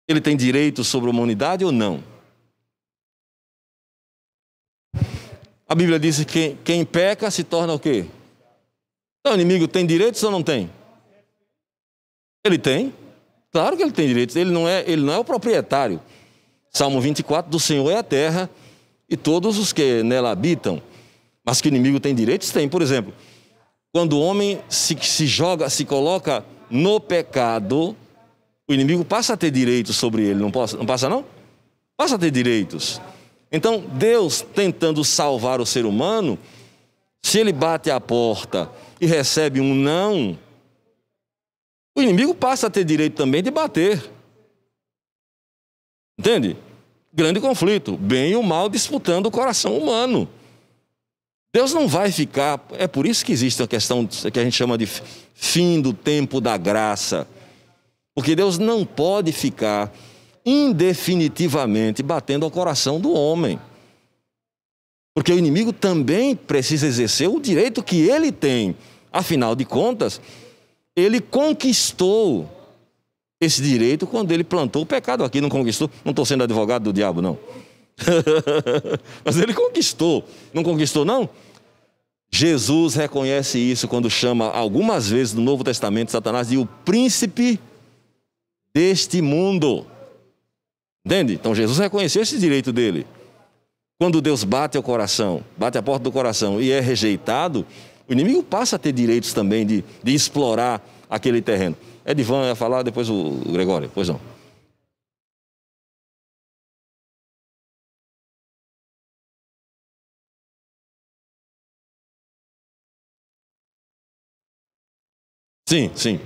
[0.08, 2.04] Ele tem direitos sobre a humanidade ou não?
[5.68, 8.06] A Bíblia diz que quem, peca se torna o quê?
[9.20, 10.70] Então, o inimigo tem direitos ou não tem?
[12.45, 12.93] Ele tem.
[13.51, 14.36] Claro que ele tem direitos.
[14.36, 16.01] Ele não é, ele não é o proprietário.
[16.70, 18.49] Salmo 24: do Senhor é a terra
[19.10, 20.82] e todos os que nela habitam.
[21.45, 22.51] Mas que inimigo tem direitos?
[22.51, 22.68] Tem.
[22.68, 23.14] Por exemplo,
[23.93, 27.95] quando o homem se, se joga, se coloca no pecado,
[28.68, 31.26] o inimigo passa a ter direitos sobre ele, não, possa, não passa não?
[31.97, 33.01] Passa a ter direitos.
[33.51, 36.39] Então, Deus tentando salvar o ser humano,
[37.22, 40.38] se ele bate a porta e recebe um não,
[41.95, 44.11] o inimigo passa a ter direito também de bater.
[46.18, 46.57] Entende?
[47.14, 50.28] Grande conflito, bem e o mal disputando o coração humano.
[51.53, 52.59] Deus não vai ficar.
[52.72, 54.88] É por isso que existe uma questão que a gente chama de
[55.36, 57.28] fim do tempo da graça.
[58.16, 59.91] Porque Deus não pode ficar
[60.45, 63.59] indefinitivamente batendo ao coração do homem.
[65.16, 68.76] Porque o inimigo também precisa exercer o direito que ele tem.
[69.11, 70.20] Afinal de contas,
[70.95, 72.49] ele conquistou
[73.39, 75.39] esse direito quando ele plantou o pecado aqui.
[75.39, 75.89] Não conquistou?
[76.03, 77.38] Não estou sendo advogado do diabo, não.
[79.24, 80.24] Mas ele conquistou.
[80.51, 81.30] Não conquistou, não?
[82.32, 87.59] Jesus reconhece isso quando chama algumas vezes no Novo Testamento Satanás de o príncipe
[88.74, 89.86] deste mundo.
[91.05, 91.34] Entende?
[91.34, 93.05] Então Jesus reconheceu esse direito dele.
[93.99, 97.65] Quando Deus bate o coração, bate a porta do coração e é rejeitado,
[98.07, 101.78] o inimigo passa a ter direitos também de, de explorar aquele terreno.
[102.05, 104.19] Edivan ia falar, depois o Gregório, pois não.
[115.67, 116.19] Sim, sim.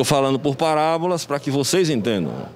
[0.00, 2.48] Estou falando por parábolas para que vocês entendam.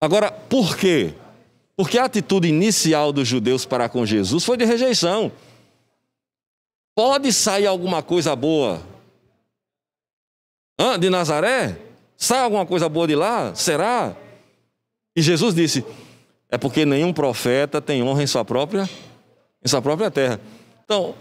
[0.00, 1.12] Agora, por quê?
[1.76, 5.30] Porque a atitude inicial dos judeus para com Jesus foi de rejeição.
[6.94, 8.82] Pode sair alguma coisa boa
[10.80, 10.98] Hã?
[10.98, 11.78] de Nazaré?
[12.16, 13.54] Sai alguma coisa boa de lá?
[13.54, 14.16] Será?
[15.14, 15.84] E Jesus disse:
[16.48, 18.88] é porque nenhum profeta tem honra em sua própria,
[19.62, 20.40] em sua própria terra.
[20.82, 21.14] Então,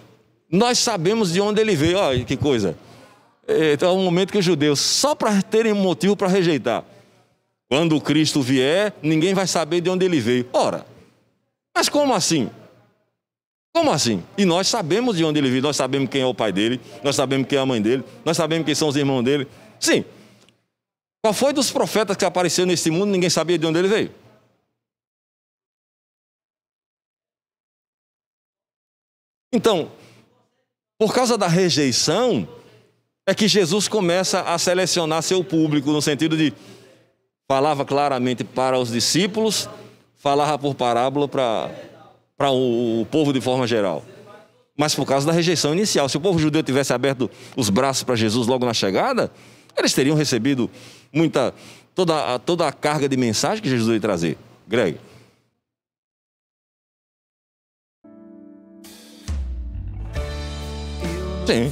[0.49, 1.97] nós sabemos de onde ele veio.
[1.97, 2.77] Olha que coisa.
[3.47, 6.83] Então, é um momento que os judeus, só para terem motivo para rejeitar,
[7.69, 10.49] quando Cristo vier, ninguém vai saber de onde ele veio.
[10.51, 10.85] Ora,
[11.75, 12.49] mas como assim?
[13.73, 14.23] Como assim?
[14.37, 17.15] E nós sabemos de onde ele veio, nós sabemos quem é o pai dele, nós
[17.15, 19.47] sabemos quem é a mãe dele, nós sabemos quem são os irmãos dele.
[19.79, 20.05] Sim.
[21.21, 24.11] Qual foi dos profetas que apareceu nesse mundo, ninguém sabia de onde ele veio?
[29.51, 29.91] Então,
[30.97, 32.47] por causa da rejeição,
[33.27, 36.53] é que Jesus começa a selecionar seu público, no sentido de
[37.47, 39.69] falava claramente para os discípulos,
[40.15, 41.71] falava por parábola para,
[42.37, 44.03] para o, povo de forma geral.
[44.77, 46.09] Mas por causa da rejeição inicial.
[46.09, 49.31] Se o povo judeu tivesse aberto os braços para Jesus logo na chegada,
[49.77, 50.69] eles teriam recebido
[51.13, 51.53] muita
[51.93, 54.37] toda, toda a carga de mensagem que Jesus ia trazer.
[54.67, 54.97] Greg.
[61.45, 61.71] Sim.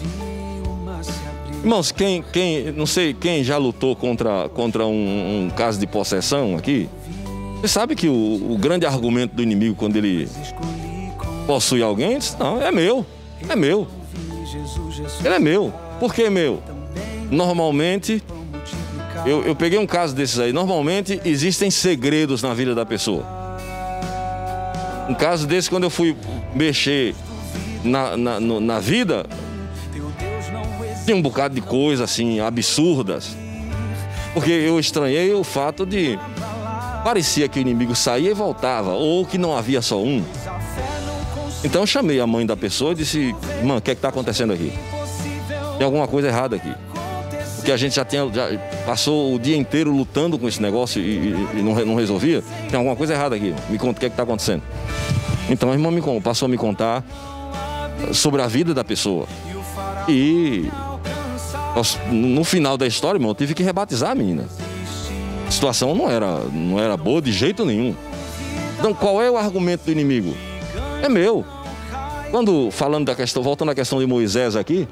[1.63, 6.57] Irmãos, quem, quem, não sei quem já lutou contra, contra um, um caso de possessão
[6.57, 6.89] aqui.
[7.61, 10.28] Você sabe que o, o, grande argumento do inimigo quando ele
[11.47, 13.05] possui alguém, diz, não, é meu,
[13.47, 13.88] é meu.
[15.24, 15.74] Ele é meu.
[15.99, 16.61] Por que meu?
[17.32, 18.21] Normalmente,
[19.26, 20.51] eu, eu peguei um caso desses aí.
[20.51, 23.26] Normalmente existem segredos na vida da pessoa.
[25.07, 26.15] Um caso desse, quando eu fui
[26.53, 27.15] mexer
[27.84, 29.26] na, na, na vida,
[31.05, 33.35] tinha um bocado de coisas assim, absurdas.
[34.33, 36.17] Porque eu estranhei o fato de.
[37.03, 40.23] Parecia que o inimigo saía e voltava, ou que não havia só um.
[41.63, 44.53] Então eu chamei a mãe da pessoa e disse: Irmã, o que é está acontecendo
[44.53, 44.73] aqui?
[45.77, 46.73] Tem alguma coisa errada aqui.
[47.55, 48.47] Porque a gente já, tinha, já
[48.85, 52.43] passou o dia inteiro lutando com esse negócio e, e, e não, não, resolvia.
[52.69, 53.55] Tem alguma coisa errada aqui.
[53.69, 54.61] Me conta o que é está acontecendo.
[55.49, 57.03] Então a irmã me, passou a me contar
[58.11, 59.27] sobre a vida da pessoa.
[60.09, 60.69] E
[62.11, 64.47] no final da história, irmão, eu tive que rebatizar a menina.
[65.47, 67.95] A situação não era, não era boa de jeito nenhum.
[68.78, 70.36] Então, qual é o argumento do inimigo?
[71.01, 71.45] É meu.
[72.32, 74.88] Quando, falando da questão, voltando à questão de Moisés aqui,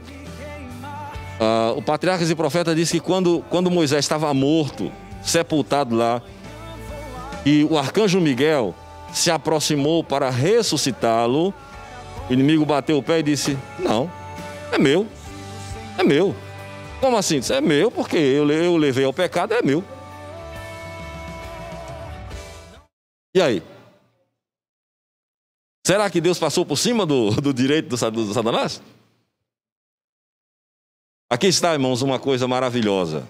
[1.39, 4.91] uh, o Patriarcas e Profeta disse que quando, quando Moisés estava morto,
[5.23, 6.21] sepultado lá,
[7.45, 8.75] e o arcanjo Miguel
[9.11, 11.53] se aproximou para ressuscitá-lo,
[12.29, 14.09] o inimigo bateu o pé e disse: Não,
[14.71, 15.07] é meu,
[15.97, 16.35] é meu.
[17.01, 17.39] Como assim?
[17.39, 19.83] Isso é meu, porque eu, eu levei ao pecado, é meu.
[23.33, 23.63] E aí?
[25.85, 28.79] Será que Deus passou por cima do, do direito do, do Satanás?
[31.27, 33.27] Aqui está, irmãos, uma coisa maravilhosa.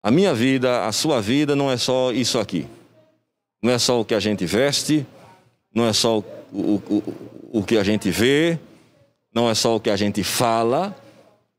[0.00, 2.68] A minha vida, a sua vida, não é só isso aqui.
[3.60, 5.04] Não é só o que a gente veste,
[5.74, 6.22] não é só o,
[6.52, 6.74] o,
[7.52, 8.56] o, o que a gente vê,
[9.34, 10.94] não é só o que a gente fala,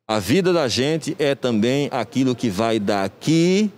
[0.07, 3.71] a vida da gente é também aquilo que vai daqui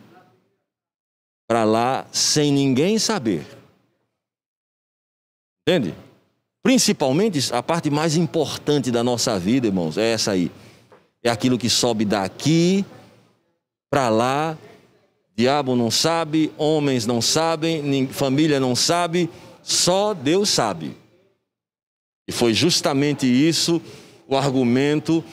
[1.48, 3.46] para lá sem ninguém saber.
[5.62, 5.96] Entende?
[6.62, 10.52] Principalmente a parte mais importante da nossa vida, irmãos, é essa aí.
[11.24, 12.86] É aquilo que sobe daqui
[13.90, 14.58] para lá
[15.38, 19.30] Diabo não sabe, homens não sabem, família não sabe,
[19.62, 20.98] só Deus sabe.
[22.28, 23.80] E foi justamente isso
[24.28, 25.24] o argumento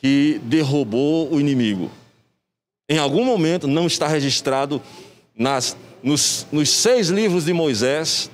[0.00, 1.90] que derrubou o inimigo.
[2.88, 4.82] Em algum momento, não está registrado
[5.36, 8.30] nas, nos, nos seis livros de Moisés,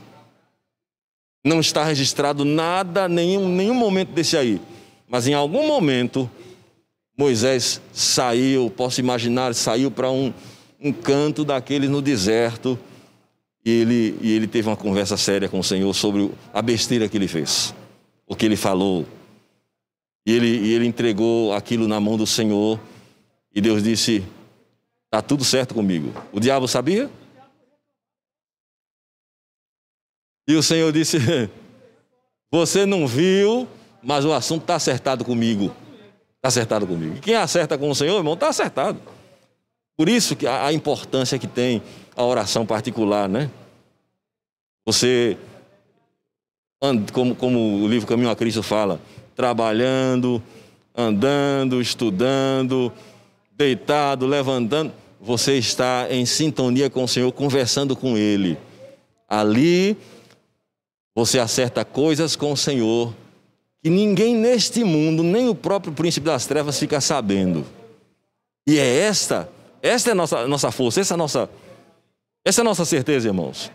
[1.45, 4.61] não está registrado nada, nenhum, nenhum momento desse aí.
[5.09, 6.29] Mas em algum momento,
[7.17, 10.33] Moisés saiu, posso imaginar, saiu para um,
[10.81, 12.79] um canto daqueles no deserto
[13.65, 17.17] e ele, e ele teve uma conversa séria com o Senhor sobre a besteira que
[17.17, 17.75] ele fez,
[18.27, 19.05] o que ele falou.
[20.27, 22.81] E ele, e ele entregou aquilo na mão do Senhor
[23.55, 24.27] e Deus disse:
[25.05, 26.13] Está tudo certo comigo.
[26.33, 27.09] O diabo sabia?
[30.49, 31.19] E o Senhor disse:
[32.51, 33.69] Você não viu,
[34.03, 35.75] mas o assunto está acertado comigo.
[36.37, 37.21] Está acertado comigo.
[37.21, 39.01] Quem acerta com o Senhor, irmão, está acertado.
[39.97, 41.83] Por isso que a, importância que tem
[42.15, 43.51] a oração particular, né?
[44.85, 45.39] Você,
[47.13, 49.01] como, como o livro Caminho a Cristo fala,
[49.37, 50.43] trabalhando,
[50.97, 52.91] andando, estudando,
[53.53, 58.59] deitado, levantando, você está em sintonia com o Senhor, conversando com Ele.
[59.29, 59.97] Ali
[61.15, 63.15] você acerta coisas com o Senhor
[63.83, 67.65] que ninguém neste mundo, nem o próprio príncipe das trevas fica sabendo.
[68.67, 69.49] E é esta,
[69.81, 71.51] esta é a nossa, nossa força, essa é a nossa,
[72.45, 73.71] essa é a nossa certeza, irmãos.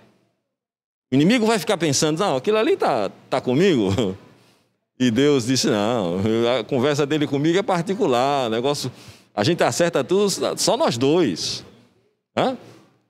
[1.12, 4.18] O inimigo vai ficar pensando, não, aquilo ali tá, tá comigo.
[5.02, 6.20] E Deus disse, não,
[6.60, 8.92] a conversa dele comigo é particular, negócio,
[9.34, 11.66] a gente acerta tudo só nós dois.
[12.38, 12.56] Hã?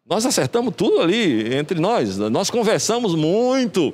[0.09, 3.93] Nós acertamos tudo ali entre nós, nós conversamos muito.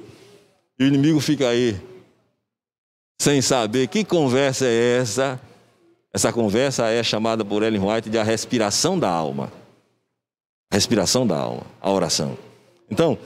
[0.79, 1.75] E o inimigo fica aí,
[3.19, 5.41] sem saber que conversa é essa.
[6.13, 9.51] Essa conversa é chamada por Ellen White de a respiração da alma.
[10.71, 12.37] A respiração da alma, a oração.
[12.91, 13.17] Então,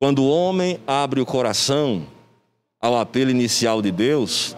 [0.00, 2.06] quando o homem abre o coração
[2.80, 4.56] ao apelo inicial de Deus,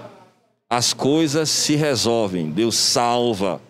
[0.68, 3.60] as coisas se resolvem, Deus salva.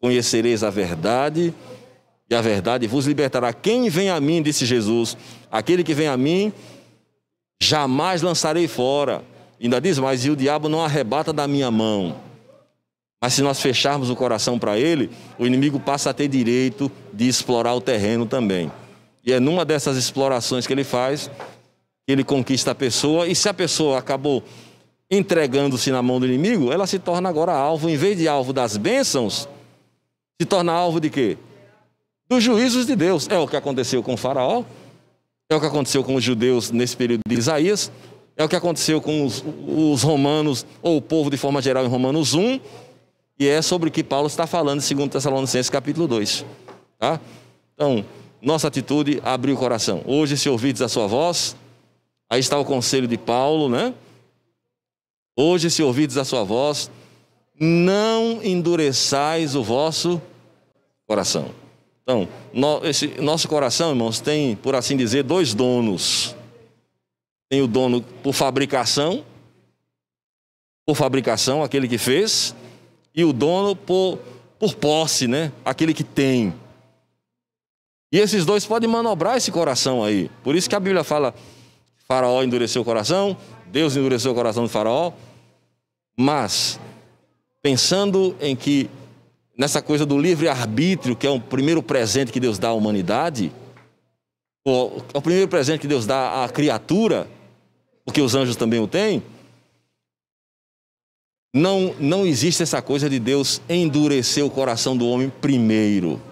[0.00, 1.54] Conhecereis a verdade,
[2.28, 3.52] e a verdade vos libertará.
[3.52, 5.16] Quem vem a mim, disse Jesus,
[5.50, 6.52] aquele que vem a mim,
[7.62, 9.22] jamais lançarei fora.
[9.62, 12.16] Ainda diz mais, e o diabo não arrebata da minha mão.
[13.20, 17.26] Mas se nós fecharmos o coração para ele, o inimigo passa a ter direito de
[17.26, 18.70] explorar o terreno também.
[19.24, 21.30] E é numa dessas explorações que ele faz
[22.06, 24.42] ele conquista a pessoa, e se a pessoa acabou
[25.10, 28.76] entregando-se na mão do inimigo, ela se torna agora alvo, em vez de alvo das
[28.76, 29.48] bênçãos,
[30.40, 31.38] se torna alvo de quê?
[32.28, 33.28] Dos juízos de Deus.
[33.28, 34.64] É o que aconteceu com Faraó,
[35.48, 37.90] é o que aconteceu com os judeus nesse período de Isaías,
[38.36, 41.88] é o que aconteceu com os, os romanos, ou o povo de forma geral em
[41.88, 42.60] Romanos 1,
[43.38, 46.44] e é sobre o que Paulo está falando em 2 Tessalonicenses capítulo 2.
[46.98, 47.20] Tá?
[47.74, 48.04] Então,
[48.40, 50.02] nossa atitude, abrir o coração.
[50.06, 51.56] Hoje, se ouvides a sua voz,
[52.34, 53.94] aí está o conselho de Paulo, né?
[55.36, 56.90] Hoje, se ouvides a sua voz,
[57.58, 60.20] não endureçais o vosso
[61.06, 61.50] coração.
[62.02, 66.34] Então, no, esse, nosso coração, irmãos, tem, por assim dizer, dois donos.
[67.48, 69.24] Tem o dono por fabricação,
[70.84, 72.54] por fabricação, aquele que fez,
[73.14, 74.18] e o dono por,
[74.58, 75.52] por posse, né?
[75.64, 76.52] Aquele que tem.
[78.12, 80.28] E esses dois podem manobrar esse coração aí.
[80.42, 81.32] Por isso que a Bíblia fala:
[82.14, 83.36] Faraó endureceu o coração,
[83.66, 85.12] Deus endureceu o coração de Faraó.
[86.16, 86.78] Mas,
[87.60, 88.88] pensando em que,
[89.58, 93.50] nessa coisa do livre-arbítrio, que é o primeiro presente que Deus dá à humanidade,
[94.64, 97.28] o, é o primeiro presente que Deus dá à criatura,
[98.04, 99.20] porque os anjos também o têm,
[101.52, 106.22] não, não existe essa coisa de Deus endurecer o coração do homem primeiro.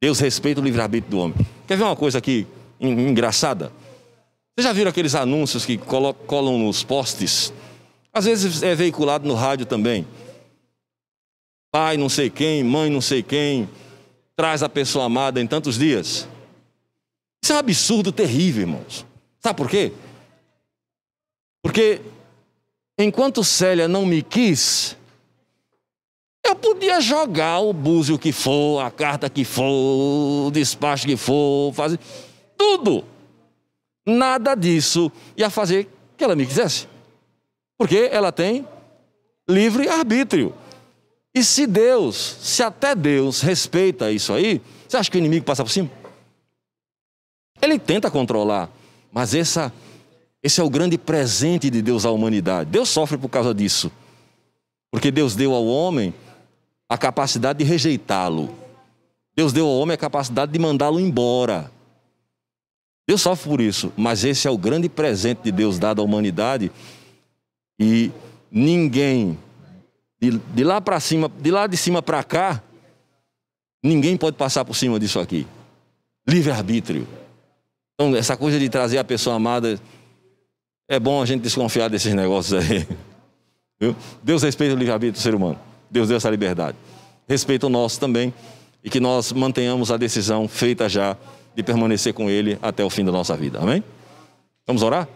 [0.00, 1.44] Deus respeita o livre-arbítrio do homem.
[1.66, 2.46] Quer ver uma coisa aqui
[2.80, 3.72] en- engraçada?
[4.56, 7.52] Vocês já viram aqueles anúncios que colam nos postes?
[8.10, 10.08] Às vezes é veiculado no rádio também.
[11.70, 13.68] Pai não sei quem, mãe não sei quem,
[14.34, 16.26] traz a pessoa amada em tantos dias.
[17.44, 19.04] Isso é um absurdo terrível, irmãos.
[19.40, 19.92] Sabe por quê?
[21.62, 22.00] Porque
[22.98, 24.96] enquanto Célia não me quis,
[26.42, 31.74] eu podia jogar o búzio que for, a carta que for, o despacho que for,
[31.74, 32.00] fazer
[32.56, 33.04] tudo.
[34.06, 36.86] Nada disso ia fazer que ela me quisesse.
[37.76, 38.66] Porque ela tem
[39.48, 40.54] livre arbítrio.
[41.34, 45.62] E se Deus, se até Deus respeita isso aí, você acha que o inimigo passa
[45.62, 45.90] por cima?
[47.60, 48.70] Ele tenta controlar,
[49.12, 49.72] mas essa,
[50.42, 52.70] esse é o grande presente de Deus à humanidade.
[52.70, 53.90] Deus sofre por causa disso.
[54.90, 56.14] Porque Deus deu ao homem
[56.88, 58.54] a capacidade de rejeitá-lo,
[59.36, 61.70] Deus deu ao homem a capacidade de mandá-lo embora.
[63.06, 66.72] Deus sofre por isso, mas esse é o grande presente de Deus dado à humanidade.
[67.78, 68.10] E
[68.50, 69.38] ninguém,
[70.20, 72.60] de, de lá para cima, de lá de cima para cá,
[73.80, 75.46] ninguém pode passar por cima disso aqui.
[76.26, 77.06] Livre-arbítrio.
[77.94, 79.80] Então, essa coisa de trazer a pessoa amada,
[80.88, 82.88] é bom a gente desconfiar desses negócios aí.
[84.22, 85.58] Deus respeita o livre-arbítrio do ser humano.
[85.88, 86.76] Deus deu essa liberdade.
[87.28, 88.34] Respeita o nosso também.
[88.82, 91.16] E que nós mantenhamos a decisão feita já
[91.56, 93.58] de permanecer com Ele até o fim da nossa vida.
[93.58, 93.82] Amém?
[94.66, 95.08] Vamos orar?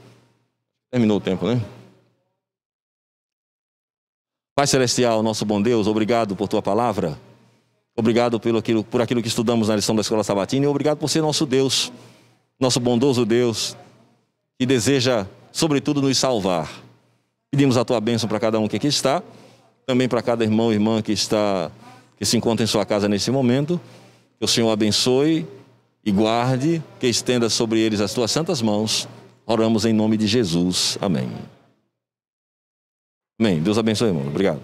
[0.91, 1.61] Terminou o tempo, né?
[4.55, 7.19] Pai Celestial, nosso bom Deus, obrigado por tua palavra.
[7.95, 11.11] Obrigado pelo aquilo, por aquilo que estudamos na lição da Escola Sabatina e obrigado por
[11.11, 11.93] ser nosso Deus,
[12.59, 13.77] nosso bondoso Deus,
[14.59, 16.71] que deseja, sobretudo, nos salvar.
[17.51, 19.23] Pedimos a tua bênção para cada um que aqui está,
[19.87, 21.71] também para cada irmão e irmã que está,
[22.17, 23.79] que se encontra em sua casa nesse momento.
[24.39, 25.47] Que o Senhor abençoe
[26.05, 29.09] e guarde, que estenda sobre eles as tuas santas mãos.
[29.47, 30.97] Oramos em nome de Jesus.
[31.01, 31.31] Amém.
[33.39, 33.61] Amém.
[33.61, 34.27] Deus abençoe, irmão.
[34.27, 34.61] Obrigado.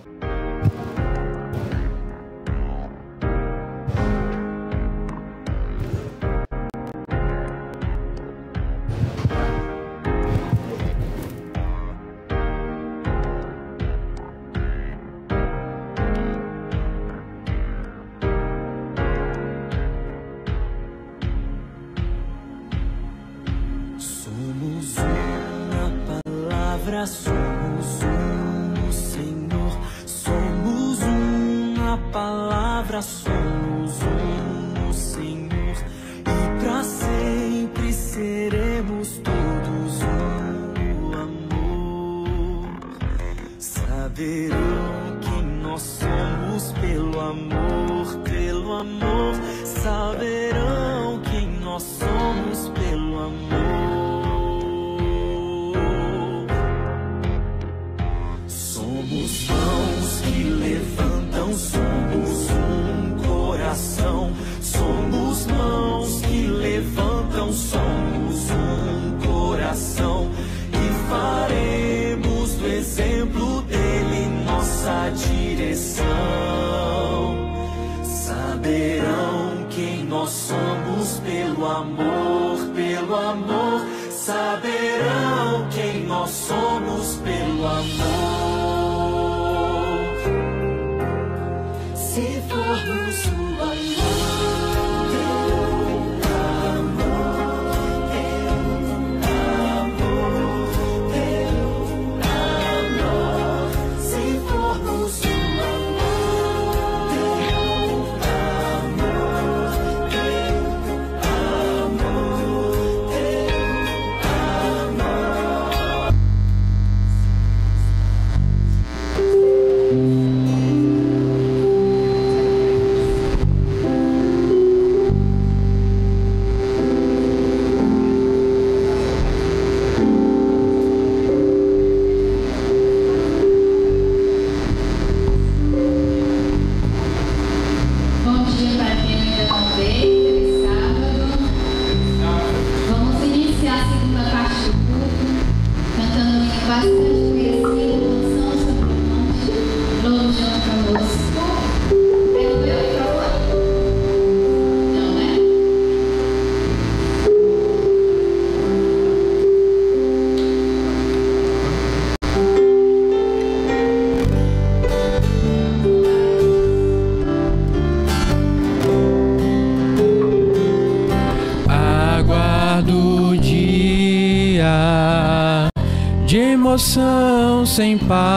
[177.77, 178.36] Sem par,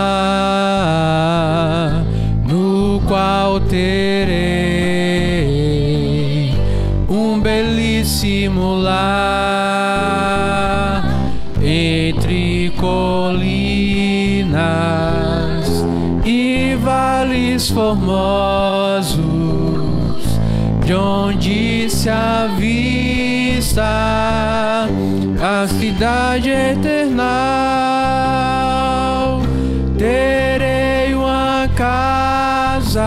[31.79, 33.05] casa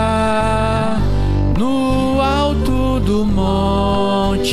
[1.59, 4.51] no alto do monte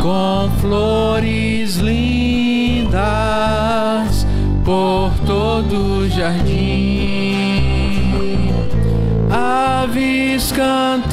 [0.00, 2.96] com flores lindas
[4.64, 7.60] por todo o jardim.
[9.30, 11.04] Aves cantando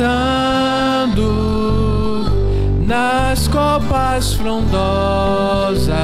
[2.87, 5.95] nas copas frondosas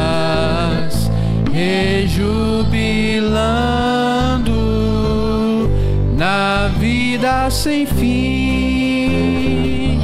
[7.51, 9.99] sem fim.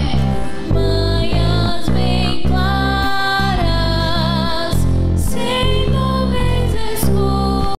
[0.73, 3.67] Manhãs bem claras,
[5.15, 7.75] sem nuvens escuras,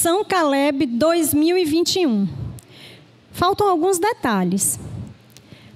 [0.00, 2.26] Missão Caleb 2021.
[3.32, 4.80] Faltam alguns detalhes.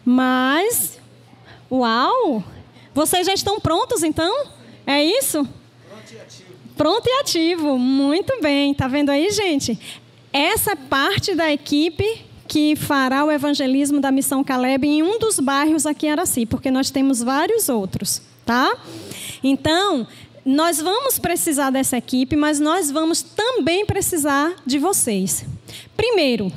[0.02, 0.98] Mas
[1.70, 2.42] uau!
[2.94, 4.46] Vocês já estão prontos então?
[4.86, 5.46] É isso?
[6.74, 7.76] Pronto e ativo.
[7.76, 8.72] Muito bem.
[8.72, 9.78] Tá vendo aí, gente?
[10.32, 15.38] Essa é parte da equipe que fará o evangelismo da Missão Caleb em um dos
[15.38, 18.74] bairros aqui em Araci, porque nós temos vários outros, tá?
[19.42, 20.06] Então,
[20.44, 25.44] nós vamos precisar dessa equipe, mas nós vamos também precisar de vocês.
[25.96, 26.52] Primeiro,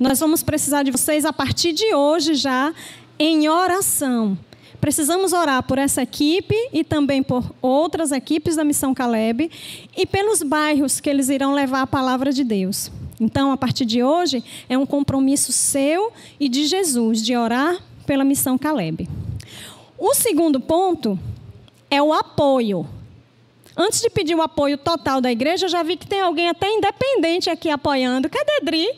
[0.00, 2.72] nós vamos precisar de vocês a partir de hoje já
[3.18, 4.38] em oração.
[4.80, 9.50] Precisamos orar por essa equipe e também por outras equipes da Missão Caleb
[9.96, 12.90] e pelos bairros que eles irão levar a palavra de Deus.
[13.20, 18.24] Então, a partir de hoje, é um compromisso seu e de Jesus de orar pela
[18.24, 19.08] Missão Caleb.
[19.98, 21.18] O segundo ponto
[21.90, 22.86] é o apoio.
[23.76, 26.68] Antes de pedir o apoio total da igreja, eu já vi que tem alguém até
[26.70, 28.30] independente aqui apoiando.
[28.30, 28.88] Cadê Dri?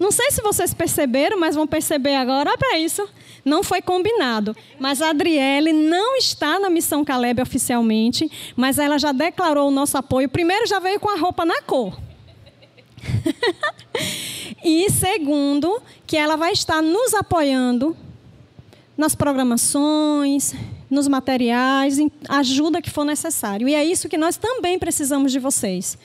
[0.00, 2.50] Não sei se vocês perceberam, mas vão perceber agora.
[2.50, 3.08] Olha para isso.
[3.44, 4.56] Não foi combinado.
[4.78, 9.96] Mas a Adriele não está na Missão Caleb oficialmente, mas ela já declarou o nosso
[9.96, 10.28] apoio.
[10.28, 11.96] Primeiro, já veio com a roupa na cor.
[14.64, 17.96] e segundo, que ela vai estar nos apoiando
[18.96, 20.52] nas programações,
[20.92, 23.66] nos materiais, em ajuda que for necessário.
[23.66, 25.96] E é isso que nós também precisamos de vocês.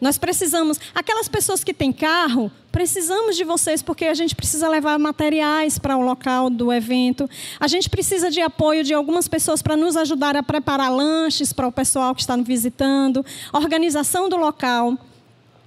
[0.00, 4.96] Nós precisamos, aquelas pessoas que têm carro, precisamos de vocês porque a gente precisa levar
[4.96, 7.28] materiais para o local do evento.
[7.58, 11.66] A gente precisa de apoio de algumas pessoas para nos ajudar a preparar lanches para
[11.66, 14.96] o pessoal que está nos visitando, organização do local.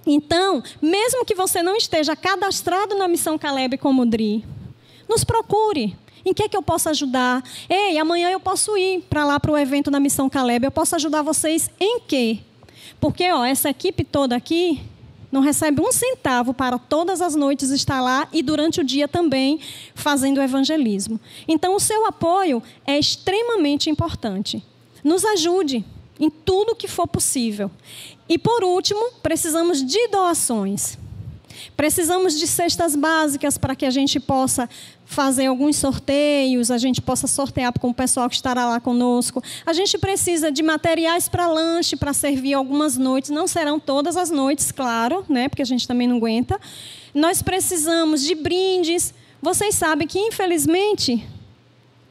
[0.06, 4.44] Então, mesmo que você não esteja cadastrado na Missão Caleb como DRI,
[5.06, 5.94] nos procure.
[6.24, 7.42] Em que, é que eu posso ajudar?
[7.68, 10.64] Ei, amanhã eu posso ir para lá para o evento da Missão Caleb.
[10.64, 12.38] Eu posso ajudar vocês em quê?
[13.00, 14.80] Porque ó, essa equipe toda aqui
[15.32, 19.58] não recebe um centavo para todas as noites estar lá e durante o dia também
[19.94, 21.18] fazendo evangelismo.
[21.48, 24.62] Então, o seu apoio é extremamente importante.
[25.02, 25.84] Nos ajude
[26.20, 27.70] em tudo que for possível.
[28.28, 30.98] E por último, precisamos de doações.
[31.76, 34.68] Precisamos de cestas básicas para que a gente possa
[35.04, 39.42] fazer alguns sorteios, a gente possa sortear com o pessoal que estará lá conosco.
[39.66, 43.30] A gente precisa de materiais para lanche, para servir algumas noites.
[43.30, 45.48] Não serão todas as noites, claro, né?
[45.48, 46.60] porque a gente também não aguenta.
[47.14, 49.12] Nós precisamos de brindes.
[49.40, 51.26] Vocês sabem que, infelizmente,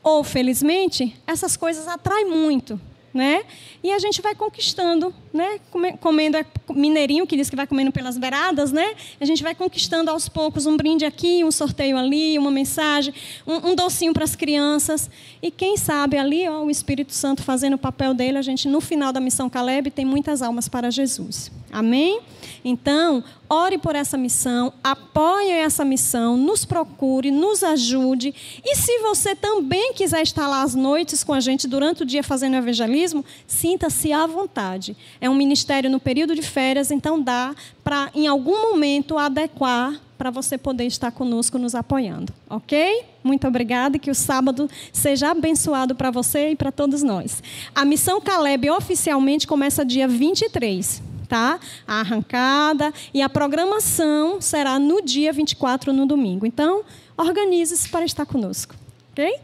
[0.03, 2.79] ou felizmente, essas coisas atraem muito
[3.13, 3.43] né?
[3.83, 5.59] E a gente vai conquistando, né?
[5.99, 6.37] Comendo
[6.73, 8.95] mineirinho que diz que vai comendo pelas beiradas, né?
[9.19, 13.13] A gente vai conquistando aos poucos um brinde aqui, um sorteio ali, uma mensagem,
[13.45, 15.09] um, um docinho para as crianças
[15.41, 18.79] e quem sabe ali, ó, o Espírito Santo fazendo o papel dele, a gente no
[18.79, 21.51] final da missão Caleb tem muitas almas para Jesus.
[21.71, 22.21] Amém?
[22.63, 28.33] Então, ore por essa missão, apoie essa missão, nos procure, nos ajude.
[28.63, 32.23] E se você também quiser estar lá às noites com a gente durante o dia
[32.23, 34.95] fazendo evangelismo, sinta-se à vontade.
[35.19, 40.29] É um ministério no período de férias, então dá para, em algum momento, adequar para
[40.29, 43.05] você poder estar conosco nos apoiando, ok?
[43.23, 47.41] Muito obrigada e que o sábado seja abençoado para você e para todos nós.
[47.73, 51.61] A missão Caleb oficialmente começa dia 23 tá?
[51.87, 56.45] A arrancada e a programação será no dia 24, no domingo.
[56.45, 56.83] Então,
[57.15, 58.75] organize-se para estar conosco,
[59.13, 59.39] ok?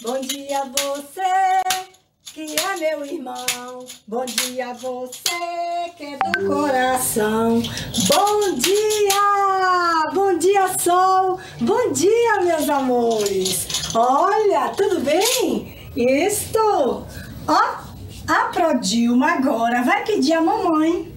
[0.00, 1.60] Bom dia você
[2.32, 3.84] que é meu irmão.
[4.08, 7.62] Bom dia você que é do coração.
[8.08, 11.38] Bom dia, bom dia sol.
[11.60, 13.92] Bom dia meus amores.
[13.94, 15.90] Olha, tudo bem?
[15.94, 17.06] Estou.
[17.46, 17.85] Ó,
[18.26, 21.14] a Prodilma agora vai pedir a mamãe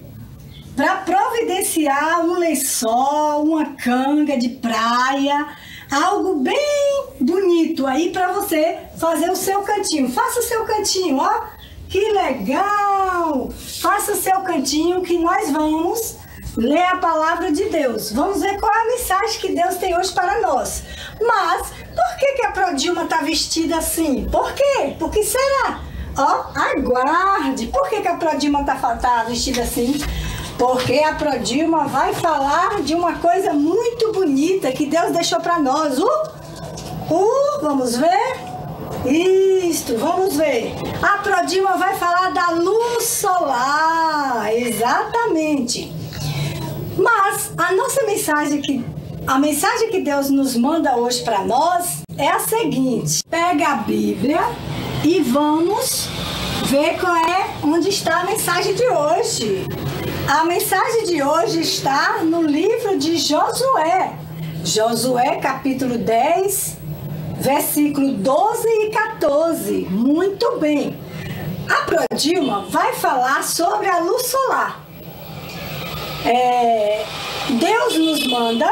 [0.76, 5.48] para providenciar um lençol, uma canga de praia,
[5.90, 10.10] algo bem bonito aí para você fazer o seu cantinho.
[10.10, 11.46] Faça o seu cantinho, ó.
[11.88, 13.50] Que legal!
[13.82, 16.16] Faça o seu cantinho que nós vamos
[16.56, 18.12] ler a palavra de Deus.
[18.12, 20.84] Vamos ver qual é a mensagem que Deus tem hoje para nós.
[21.20, 24.28] Mas por que, que a Prodilma está vestida assim?
[24.30, 24.94] Por quê?
[24.98, 25.89] Por que será?
[26.20, 27.68] Ó, aguarde.
[27.68, 29.98] Por que, que a Prodilma tá, tá vestida assim?
[30.58, 35.98] Porque a Prodilma vai falar de uma coisa muito bonita que Deus deixou para nós.
[35.98, 36.04] Uh,
[37.10, 38.36] uh, vamos ver?
[39.06, 40.74] Isto, vamos ver.
[41.00, 44.54] A Prodilma vai falar da luz solar.
[44.54, 45.90] Exatamente.
[46.98, 48.84] Mas a nossa mensagem que
[49.26, 54.40] a mensagem que Deus nos manda hoje para nós é a seguinte: pega a Bíblia
[55.02, 56.08] e vamos
[56.66, 59.66] ver qual é onde está a mensagem de hoje.
[60.28, 64.12] A mensagem de hoje está no livro de Josué.
[64.62, 66.76] Josué, capítulo 10,
[67.40, 69.72] versículo 12 e 14.
[69.90, 70.98] Muito bem.
[71.68, 74.84] A Prodilma vai falar sobre a luz solar.
[76.26, 77.06] É,
[77.48, 78.70] Deus nos manda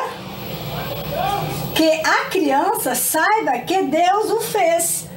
[1.74, 5.07] que a criança saiba que Deus o fez.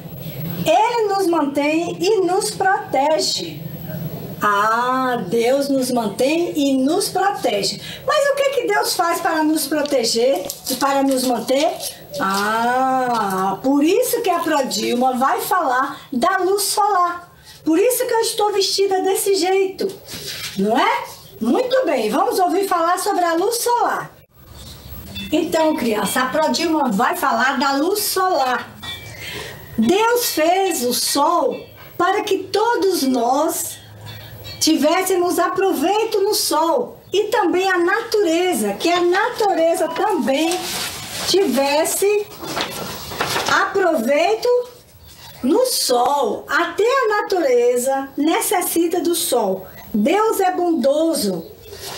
[0.64, 3.60] Ele nos mantém e nos protege.
[4.40, 7.80] Ah, Deus nos mantém e nos protege.
[8.04, 11.70] Mas o que, que Deus faz para nos proteger e para nos manter?
[12.20, 17.32] Ah, por isso que a Prodilma vai falar da luz solar.
[17.64, 19.88] Por isso que eu estou vestida desse jeito,
[20.58, 21.04] não é?
[21.40, 24.10] Muito bem, vamos ouvir falar sobre a luz solar.
[25.30, 28.81] Então, criança, a Prodilma vai falar da luz solar.
[29.78, 31.58] Deus fez o sol
[31.96, 33.78] para que todos nós
[34.60, 40.58] tivéssemos aproveito no sol e também a natureza, que a natureza também
[41.28, 42.26] tivesse
[43.60, 44.48] aproveito
[45.42, 46.44] no sol.
[46.48, 49.66] Até a natureza necessita do sol.
[49.92, 51.50] Deus é bondoso.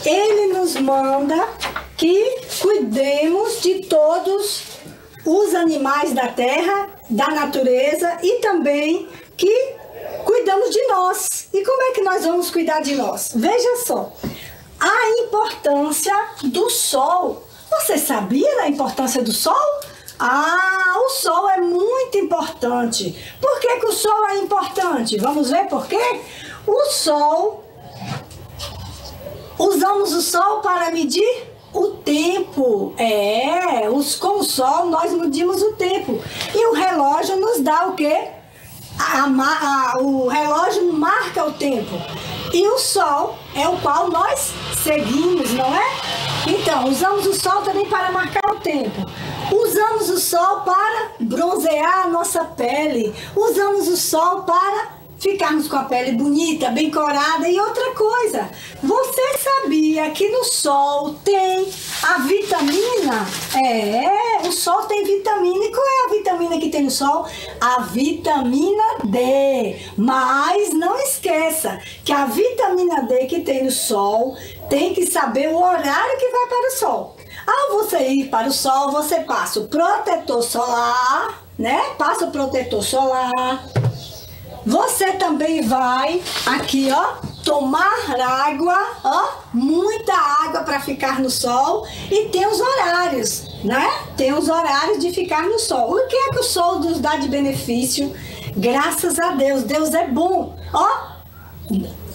[0.05, 1.49] Ele nos manda
[1.97, 4.74] que cuidemos de todos
[5.25, 9.75] os animais da terra, da natureza e também que
[10.25, 11.49] cuidamos de nós.
[11.53, 13.33] E como é que nós vamos cuidar de nós?
[13.35, 14.13] Veja só,
[14.79, 16.15] a importância
[16.45, 17.43] do sol.
[17.71, 19.81] Você sabia da importância do sol?
[20.19, 23.17] Ah, o sol é muito importante.
[23.41, 25.17] Por que, que o sol é importante?
[25.19, 26.21] Vamos ver por quê?
[26.67, 27.65] O sol,
[29.59, 32.95] usamos o sol para medir o tempo.
[32.97, 36.23] É, os, com o sol nós medimos o tempo.
[36.55, 38.29] E o relógio nos dá o quê?
[38.99, 41.95] A, a, o relógio marca o tempo.
[42.53, 44.53] E o sol é o qual nós
[44.83, 45.85] seguimos, não é?
[46.47, 49.05] Então, usamos o sol também para marcar o tempo.
[49.51, 53.13] Usamos o sol para bronzear a nossa pele.
[53.35, 57.49] Usamos o sol para ficarmos com a pele bonita, bem corada.
[57.49, 58.51] E outra coisa,
[58.83, 61.67] você sabia que no sol tem
[62.03, 63.27] a vitamina?
[63.65, 65.65] É, o sol tem vitamina.
[65.65, 67.27] E qual é a vitamina que tem no sol?
[67.59, 69.79] A vitamina D.
[69.97, 74.37] Mas não esqueça que a vitamina D que tem no sol
[74.69, 77.17] tem que saber o horário que vai para o sol.
[77.47, 81.81] Ao você ir para o sol, você passa o protetor solar, né?
[81.97, 83.65] Passa o protetor solar
[84.67, 92.29] você também vai aqui, ó, tomar água, ó, muita água para ficar no sol e
[92.31, 93.91] tem os horários, né?
[94.17, 95.93] Tem os horários de ficar no sol.
[95.93, 98.15] O que é que o sol nos dá de benefício?
[98.57, 100.57] Graças a Deus, Deus é bom.
[100.73, 101.15] Ó,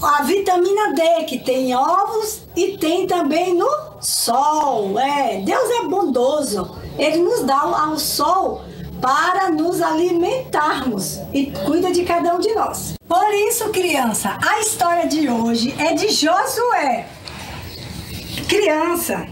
[0.01, 3.69] a vitamina D que tem em ovos e tem também no
[4.01, 4.97] sol.
[4.97, 6.75] É, Deus é bondoso.
[6.97, 8.61] Ele nos dá o sol
[9.01, 12.93] para nos alimentarmos e cuida de cada um de nós.
[13.07, 17.07] Por isso, criança, a história de hoje é de Josué.
[18.47, 19.27] Criança,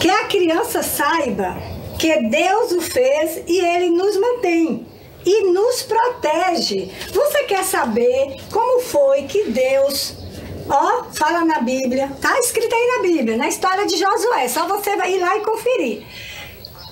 [0.00, 1.56] que a criança saiba
[1.98, 4.86] que Deus o fez e ele nos mantém
[5.26, 6.90] e nos protege.
[7.12, 10.14] Você quer saber como foi que Deus
[10.70, 14.48] Ó, fala na Bíblia, tá escrito aí na Bíblia, na história de Josué.
[14.48, 16.02] Só você vai ir lá e conferir.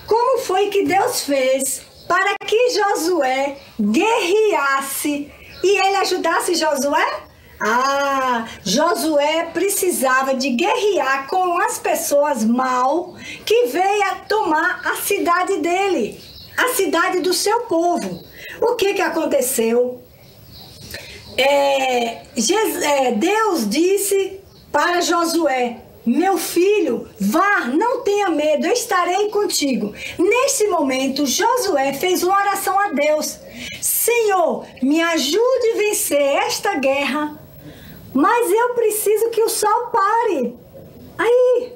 [0.07, 5.31] Como foi que Deus fez para que Josué guerreasse
[5.63, 7.23] e ele ajudasse Josué?
[7.59, 13.15] Ah, Josué precisava de guerrear com as pessoas mal
[13.45, 16.21] que veio tomar a cidade dele,
[16.57, 18.23] a cidade do seu povo.
[18.61, 20.03] O que que aconteceu?
[21.39, 29.93] É, é Deus disse para Josué: meu filho, vá, não tenha medo, eu estarei contigo.
[30.17, 33.41] Nesse momento, Josué fez uma oração a Deus:
[33.81, 37.37] Senhor, me ajude a vencer esta guerra,
[38.15, 40.55] mas eu preciso que o sol pare.
[41.19, 41.73] Aí,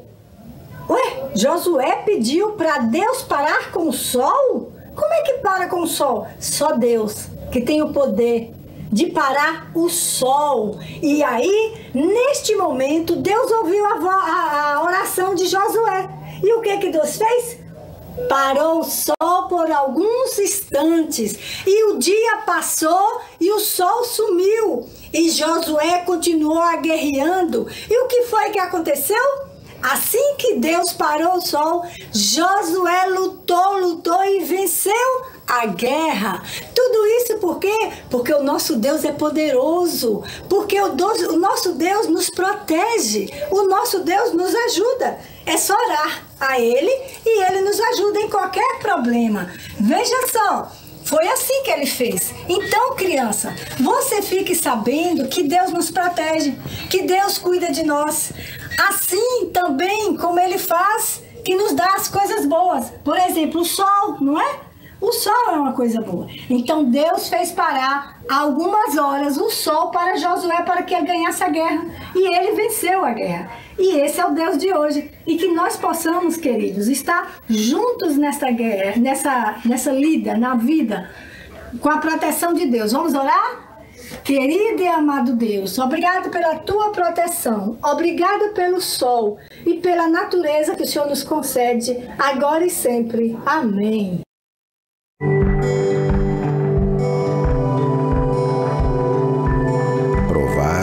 [0.88, 4.72] ué, Josué pediu para Deus parar com o sol?
[4.94, 6.28] Como é que para com o sol?
[6.38, 8.52] Só Deus que tem o poder
[8.90, 10.78] de parar o sol.
[11.00, 16.08] E aí, neste momento, Deus ouviu a, a, a oração de Josué.
[16.42, 17.58] E o que que Deus fez?
[18.28, 24.88] Parou o sol por alguns instantes, e o dia passou e o sol sumiu.
[25.12, 27.66] E Josué continuou aguerreando.
[27.88, 29.50] E o que foi que aconteceu?
[29.82, 34.92] Assim que Deus parou o sol, Josué lutou, lutou e venceu
[35.50, 36.42] a guerra.
[36.72, 37.90] Tudo isso por quê?
[38.08, 43.98] Porque o nosso Deus é poderoso, porque o, o nosso Deus nos protege, o nosso
[44.00, 45.18] Deus nos ajuda.
[45.44, 46.92] É só orar a Ele
[47.26, 49.50] e Ele nos ajuda em qualquer problema.
[49.80, 50.70] Veja só.
[51.02, 52.32] Foi assim que ele fez.
[52.48, 56.56] Então, criança, você fique sabendo que Deus nos protege,
[56.88, 58.32] que Deus cuida de nós.
[58.78, 62.92] Assim também como ele faz que nos dá as coisas boas.
[63.02, 64.69] Por exemplo, o sol, não é?
[65.00, 66.26] O sol é uma coisa boa.
[66.48, 71.48] Então Deus fez parar algumas horas o sol para Josué para que ele ganhasse a
[71.48, 71.86] guerra.
[72.14, 73.50] E ele venceu a guerra.
[73.78, 75.10] E esse é o Deus de hoje.
[75.26, 81.10] E que nós possamos, queridos, estar juntos nessa guerra, nessa, nessa lida, na vida,
[81.80, 82.92] com a proteção de Deus.
[82.92, 83.70] Vamos orar?
[84.24, 90.82] Querido e amado Deus, obrigado pela tua proteção, obrigado pelo sol e pela natureza que
[90.82, 93.38] o Senhor nos concede, agora e sempre.
[93.46, 94.20] Amém.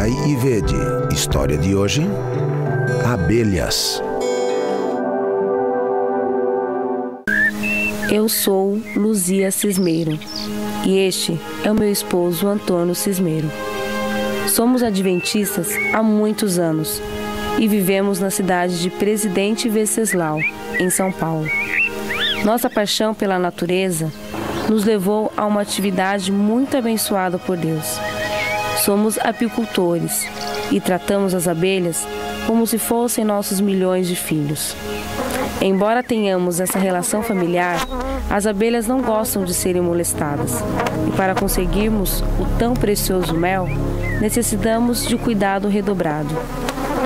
[0.07, 0.75] Provai e vede.
[1.13, 2.01] História de hoje:
[3.05, 4.01] Abelhas.
[8.09, 10.17] Eu sou Luzia Cismeiro
[10.85, 13.51] e este é o meu esposo Antônio Cismeiro.
[14.47, 17.01] Somos adventistas há muitos anos
[17.59, 20.39] e vivemos na cidade de Presidente Venceslau,
[20.79, 21.47] em São Paulo.
[22.45, 24.11] Nossa paixão pela natureza
[24.69, 27.99] nos levou a uma atividade muito abençoada por Deus.
[28.87, 30.25] Somos apicultores
[30.71, 32.07] e tratamos as abelhas
[32.45, 34.77] como se fossem nossos milhões de filhos.
[35.59, 37.85] Embora tenhamos essa relação familiar,
[38.29, 40.63] as abelhas não gostam de serem molestadas.
[41.05, 43.67] E para conseguirmos o tão precioso mel,
[44.21, 46.33] necessitamos de cuidado redobrado,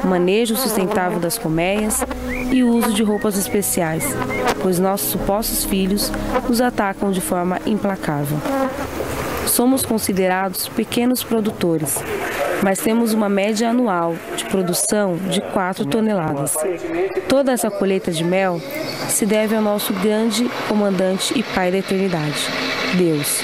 [0.03, 2.05] manejo sustentável das colmeias
[2.51, 4.05] e uso de roupas especiais,
[4.61, 6.11] pois nossos supostos filhos
[6.47, 8.37] nos atacam de forma implacável.
[9.51, 11.97] Somos considerados pequenos produtores,
[12.63, 16.55] mas temos uma média anual de produção de 4 toneladas.
[17.27, 18.61] Toda essa colheita de mel
[19.09, 22.47] se deve ao nosso grande comandante e Pai da eternidade,
[22.97, 23.41] Deus.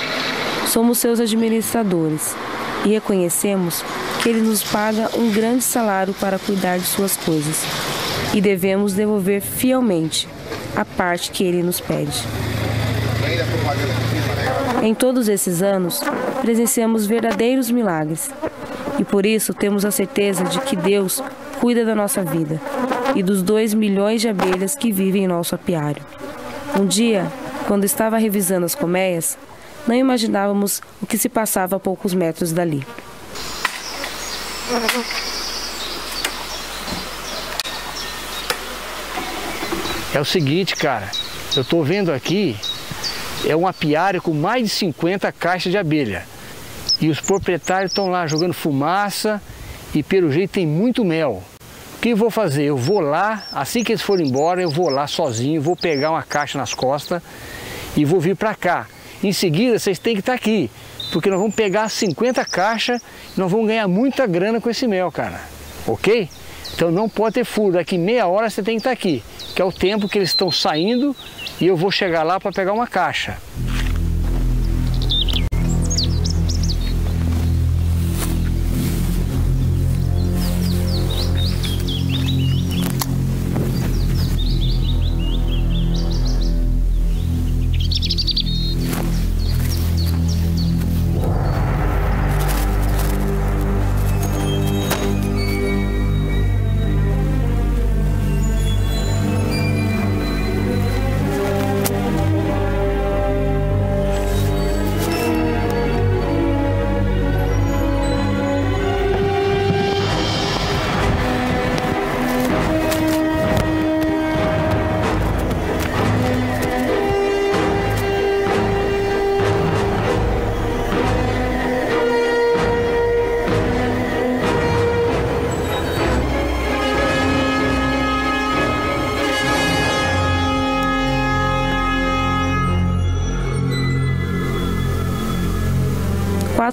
[0.67, 2.37] Somos seus administradores
[2.85, 3.83] e reconhecemos
[4.23, 7.63] que Ele nos paga um grande salário para cuidar de suas coisas
[8.33, 10.25] e devemos devolver fielmente
[10.73, 12.23] a parte que Ele nos pede.
[14.81, 16.01] Em todos esses anos,
[16.41, 18.29] presenciamos verdadeiros milagres
[18.99, 21.21] e por isso temos a certeza de que Deus
[21.59, 22.61] cuida da nossa vida
[23.15, 26.03] e dos dois milhões de abelhas que vivem em nosso apiário.
[26.79, 27.25] Um dia,
[27.67, 29.37] quando estava revisando as colmeias,
[29.87, 32.85] não imaginávamos o que se passava a poucos metros dali.
[40.13, 41.09] É o seguinte, cara,
[41.55, 42.55] eu estou vendo aqui,
[43.45, 46.25] é um apiário com mais de 50 caixas de abelha.
[46.99, 49.41] E os proprietários estão lá jogando fumaça
[49.93, 51.43] e pelo jeito tem muito mel.
[51.95, 52.63] O que eu vou fazer?
[52.63, 56.23] Eu vou lá, assim que eles forem embora, eu vou lá sozinho, vou pegar uma
[56.23, 57.21] caixa nas costas
[57.95, 58.87] e vou vir para cá.
[59.23, 60.69] Em seguida, vocês têm que estar aqui,
[61.11, 63.01] porque nós vamos pegar 50 caixas
[63.35, 65.41] e nós vamos ganhar muita grana com esse mel, cara.
[65.87, 66.29] Ok?
[66.75, 67.73] Então não pode ter furo.
[67.73, 69.23] Daqui meia hora você tem que estar aqui,
[69.55, 71.15] que é o tempo que eles estão saindo
[71.59, 73.37] e eu vou chegar lá para pegar uma caixa.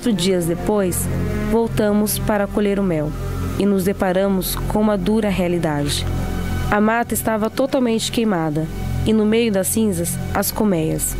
[0.05, 1.09] Quatro dias depois,
[1.51, 3.11] voltamos para colher o mel
[3.59, 6.05] e nos deparamos com uma dura realidade.
[6.71, 8.67] A mata estava totalmente queimada
[9.07, 11.17] e no meio das cinzas, as colmeias.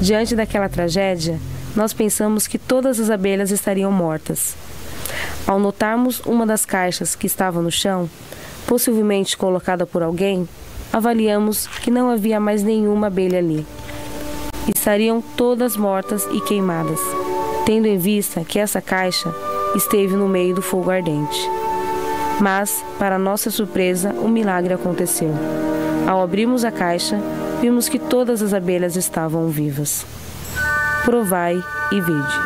[0.00, 1.38] Diante daquela tragédia,
[1.76, 4.56] nós pensamos que todas as abelhas estariam mortas.
[5.46, 8.08] Ao notarmos uma das caixas que estava no chão,
[8.66, 10.48] possivelmente colocada por alguém,
[10.90, 13.66] avaliamos que não havia mais nenhuma abelha ali.
[14.66, 16.98] Estariam todas mortas e queimadas,
[17.70, 19.32] tendo em vista que essa caixa
[19.76, 21.38] esteve no meio do fogo ardente.
[22.40, 25.32] Mas, para nossa surpresa, um milagre aconteceu.
[26.04, 27.16] Ao abrirmos a caixa,
[27.60, 30.04] vimos que todas as abelhas estavam vivas.
[31.04, 32.40] Provai e vede.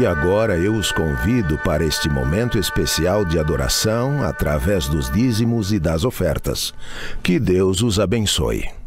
[0.00, 5.78] E agora eu os convido para este momento especial de adoração através dos dízimos e
[5.78, 6.74] das ofertas.
[7.22, 8.79] Que Deus os abençoe.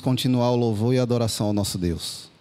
[0.00, 2.35] Continuar o louvor e a adoração ao nosso Deus.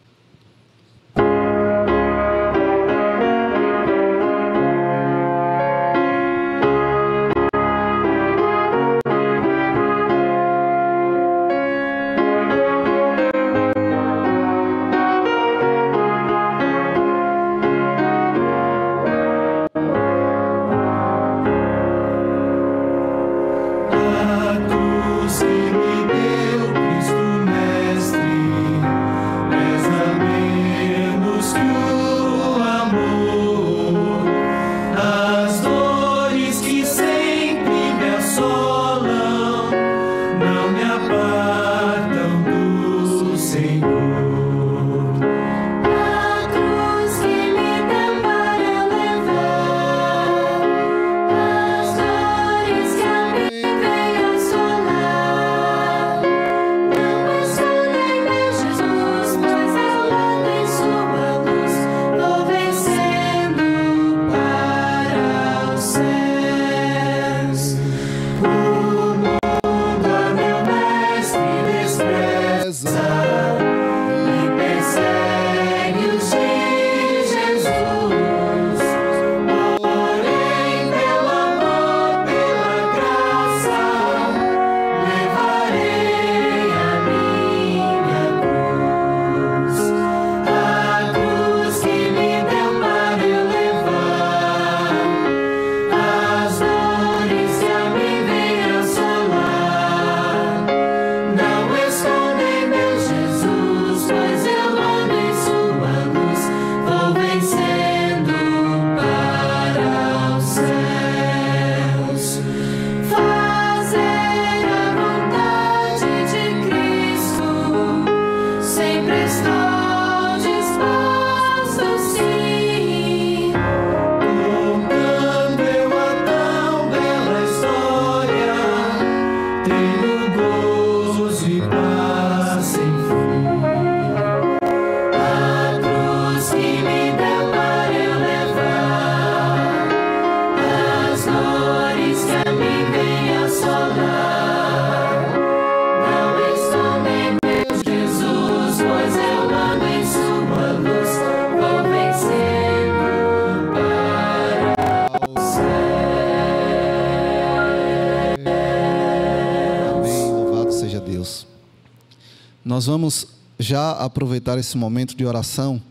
[162.76, 163.28] Nós vamos
[163.58, 165.82] já aproveitar esse momento de oração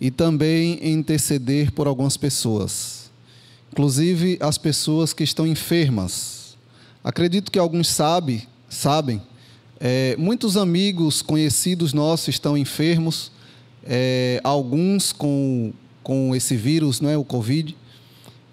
[0.00, 3.10] e também interceder por algumas pessoas,
[3.70, 6.56] inclusive as pessoas que estão enfermas.
[7.04, 9.20] Acredito que alguns sabe, sabem,
[9.78, 13.30] é, muitos amigos conhecidos nossos estão enfermos,
[13.84, 17.76] é, alguns com, com esse vírus, não é, o Covid,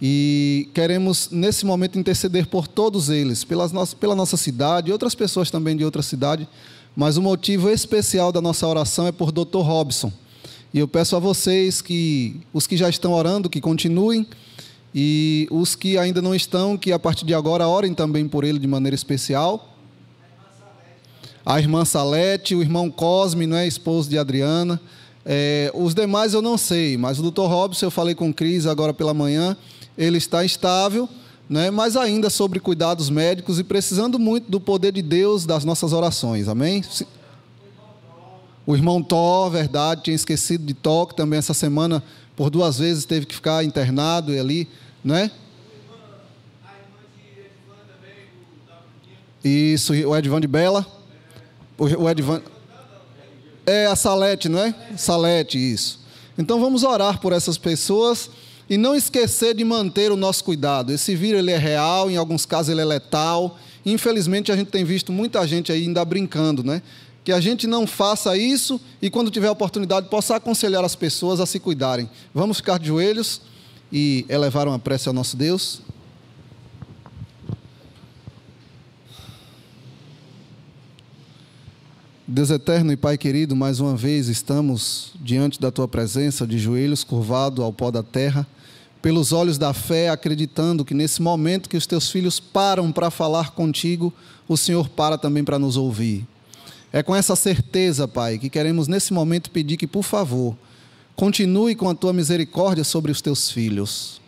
[0.02, 5.50] e queremos, nesse momento, interceder por todos eles, pelas nossas, pela nossa cidade outras pessoas
[5.50, 6.50] também de outra cidade,
[6.96, 9.60] mas o motivo especial da nossa oração é por Dr.
[9.60, 10.12] Robson.
[10.74, 14.26] E eu peço a vocês que, os que já estão orando, que continuem,
[14.94, 18.60] e os que ainda não estão, que a partir de agora orem também por ele
[18.60, 19.70] de maneira especial.
[21.46, 24.80] A irmã Salete, o irmão Cosme, não é esposo de Adriana.
[25.26, 27.42] É, os demais eu não sei, mas o Dr.
[27.42, 29.56] Robson, eu falei com o Cris agora pela manhã,
[29.98, 31.08] ele está estável,
[31.52, 35.92] né, mas ainda sobre cuidados médicos e precisando muito do poder de Deus das nossas
[35.92, 36.82] orações, amém?
[38.66, 42.02] O irmão Tó, verdade, tinha esquecido de Tó, que também essa semana,
[42.38, 44.66] por duas vezes, teve que ficar internado ali,
[45.04, 45.30] né?
[49.44, 50.88] Isso, o Edvan de Bela.
[51.78, 52.42] O Edvan.
[53.66, 54.74] É a Salete, não é?
[54.96, 56.00] Salete, isso.
[56.38, 58.30] Então vamos orar por essas pessoas
[58.72, 60.94] e não esquecer de manter o nosso cuidado.
[60.94, 63.60] Esse vírus ele é real, em alguns casos ele é letal.
[63.86, 66.82] Infelizmente a gente tem visto muita gente aí ainda brincando, né?
[67.22, 71.46] Que a gente não faça isso e quando tiver oportunidade possa aconselhar as pessoas a
[71.46, 72.10] se cuidarem.
[72.34, 73.42] Vamos ficar de joelhos
[73.92, 75.82] e elevar uma prece ao nosso Deus.
[82.26, 87.04] Deus eterno e Pai querido, mais uma vez estamos diante da tua presença, de joelhos
[87.04, 88.48] curvados ao pó da terra,
[89.02, 93.52] pelos olhos da fé, acreditando que nesse momento que os teus filhos param para falar
[93.52, 94.14] contigo,
[94.48, 96.26] o Senhor para também para nos ouvir.
[96.94, 100.56] É com essa certeza, Pai, que queremos nesse momento pedir que, por favor,
[101.16, 104.22] continue com a tua misericórdia sobre os teus filhos.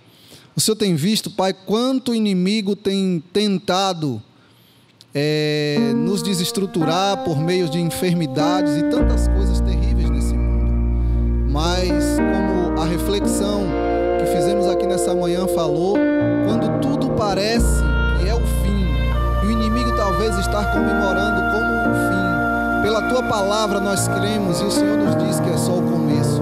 [0.55, 4.21] O Senhor tem visto, Pai, quanto o inimigo tem tentado
[5.13, 11.51] é, nos desestruturar por meio de enfermidades e tantas coisas terríveis nesse mundo.
[11.51, 13.67] Mas, como a reflexão
[14.33, 15.95] fizemos aqui nessa manhã falou,
[16.45, 17.83] quando tudo parece
[18.19, 18.85] que é o fim,
[19.43, 24.63] e o inimigo talvez está comemorando como um fim, pela tua palavra nós cremos e
[24.63, 26.41] o Senhor nos diz que é só o começo.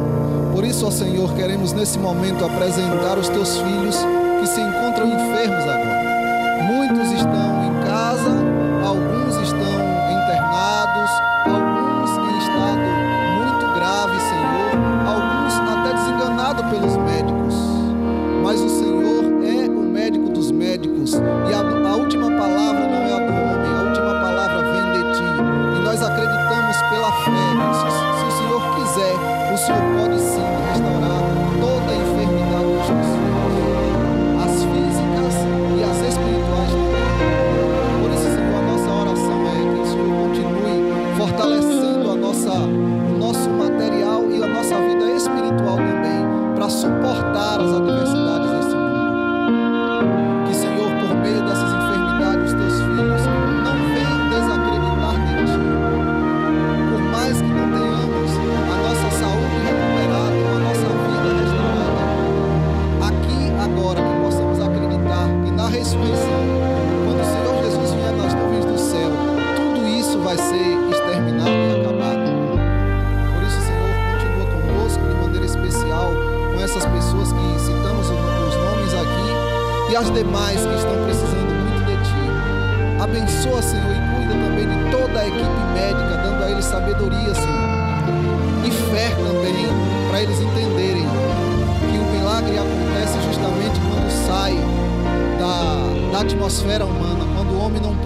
[0.54, 3.98] Por isso, ó Senhor, queremos nesse momento apresentar os teus filhos
[4.40, 6.64] que se encontram enfermos agora.
[6.64, 8.32] Muitos estão em casa,
[8.86, 9.74] alguns estão
[10.12, 11.12] internados,
[20.72, 21.14] médicos.
[21.50, 22.31] E a, a última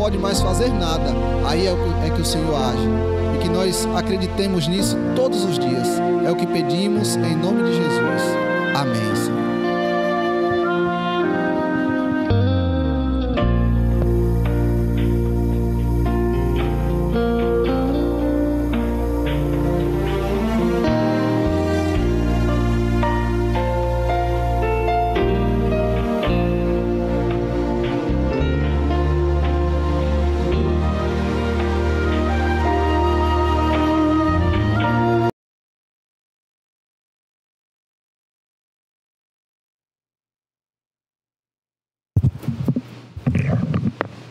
[0.05, 1.15] pode mais fazer nada.
[1.47, 1.71] Aí é,
[2.05, 2.87] é que o Senhor age.
[3.35, 5.87] E que nós acreditemos nisso todos os dias.
[6.23, 8.21] É o que pedimos em nome de Jesus.
[8.75, 9.44] Amém, Senhor.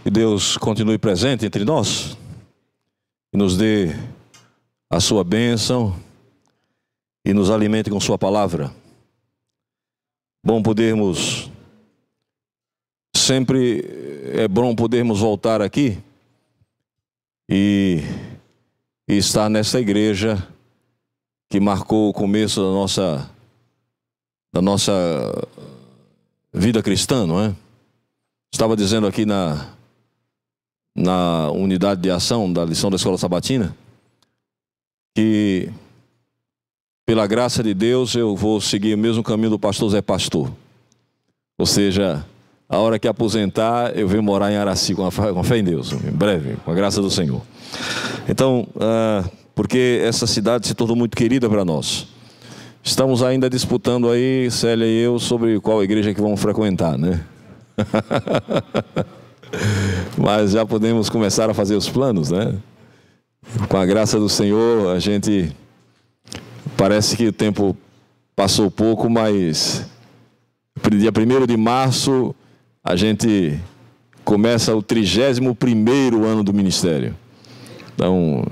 [0.04, 2.14] Que Deus continue presente entre nós
[3.32, 3.86] e nos dê
[4.90, 5.98] a sua bênção
[7.24, 8.70] e nos alimente com sua palavra.
[10.44, 11.50] Bom podermos
[13.16, 13.82] sempre
[14.34, 15.96] é bom podermos voltar aqui
[17.48, 18.02] e,
[19.08, 20.46] e estar nessa igreja
[21.48, 23.30] que marcou o começo da nossa
[24.52, 24.92] da nossa
[26.52, 27.56] vida cristã, não é?
[28.52, 29.72] Estava dizendo aqui na
[30.94, 33.74] na unidade de ação da lição da escola sabatina
[35.14, 35.70] que
[37.06, 40.50] pela graça de Deus eu vou seguir o mesmo caminho do pastor Zé Pastor.
[41.56, 42.24] Ou seja,
[42.68, 46.10] a hora que aposentar, eu venho morar em Araci com a fé, em Deus, em
[46.10, 47.42] breve, com a graça do Senhor.
[48.28, 52.08] Então, uh, porque essa cidade se tornou muito querida para nós.
[52.82, 57.24] Estamos ainda disputando aí, Célia e eu, sobre qual igreja que vamos frequentar, né?
[60.16, 62.54] Mas já podemos começar a fazer os planos, né?
[63.68, 65.54] Com a graça do Senhor, a gente.
[66.76, 67.76] Parece que o tempo
[68.34, 69.86] passou pouco, mas.
[70.90, 72.34] Dia 1 de março,
[72.82, 73.58] a gente
[74.24, 77.14] começa o 31 ano do ministério.
[77.94, 78.44] Então,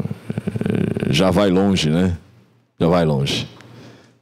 [1.10, 2.16] já vai longe, né?
[2.78, 3.48] Já vai longe.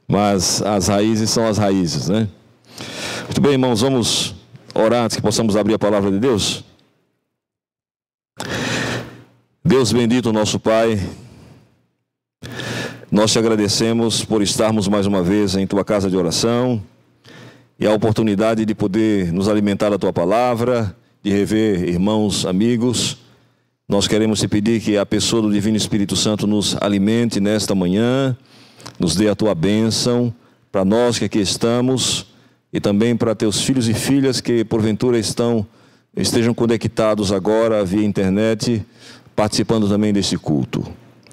[0.07, 2.27] Mas as raízes são as raízes, né?
[3.23, 4.35] Muito bem, irmãos, vamos
[4.73, 6.63] orar antes que possamos abrir a palavra de Deus.
[9.71, 10.99] Deus bendito, nosso Pai,
[13.09, 16.83] nós te agradecemos por estarmos mais uma vez em tua casa de oração
[17.79, 20.93] e a oportunidade de poder nos alimentar da tua palavra,
[21.23, 23.19] de rever irmãos, amigos.
[23.87, 28.35] Nós queremos te pedir que a pessoa do Divino Espírito Santo nos alimente nesta manhã,
[28.99, 30.35] nos dê a tua bênção
[30.69, 32.25] para nós que aqui estamos
[32.73, 35.65] e também para teus filhos e filhas que porventura estão
[36.15, 38.85] estejam conectados agora via internet,
[39.35, 40.83] participando também deste culto.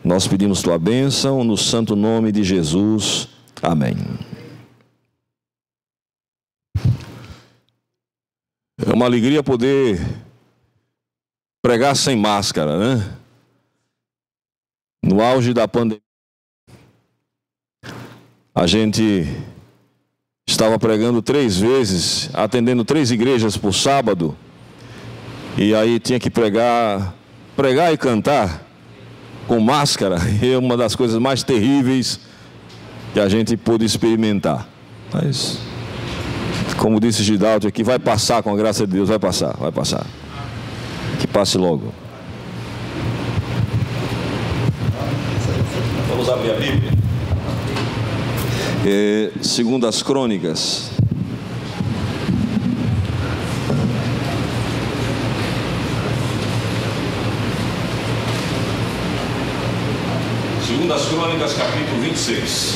[0.05, 3.29] Nós pedimos tua bênção no santo nome de Jesus.
[3.63, 3.97] Amém.
[8.87, 10.01] É uma alegria poder
[11.61, 13.19] pregar sem máscara, né?
[15.03, 16.01] No auge da pandemia,
[18.55, 19.27] a gente
[20.49, 24.37] estava pregando três vezes, atendendo três igrejas por sábado,
[25.57, 27.15] e aí tinha que pregar,
[27.59, 28.63] pregar e cantar
[29.49, 32.21] com máscara, é uma das coisas mais terríveis
[33.13, 34.69] que a gente pôde experimentar.
[35.13, 35.59] Mas
[36.77, 40.07] como disse Gidalto aqui, vai passar com a graça de Deus, vai passar, vai passar.
[41.19, 41.93] Que passe logo.
[46.11, 46.93] Vamos abrir a Bíblia.
[48.87, 50.98] É, segundo as crônicas.
[60.89, 62.75] Segundo as crônicas, capítulo 26.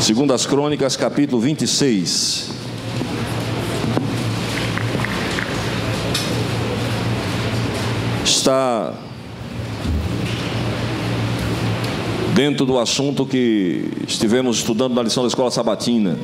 [0.00, 2.50] Segundo as Crônicas, capítulo 26.
[8.24, 8.94] Está
[12.32, 16.16] dentro do assunto que estivemos estudando na lição da escola sabatina.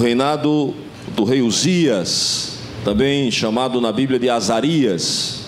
[0.00, 0.74] Reinado
[1.14, 5.46] do rei Uzias, também chamado na Bíblia de Azarias.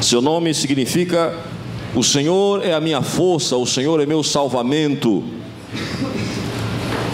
[0.00, 1.32] Seu nome significa
[1.94, 5.22] o Senhor é a minha força, o Senhor é meu salvamento.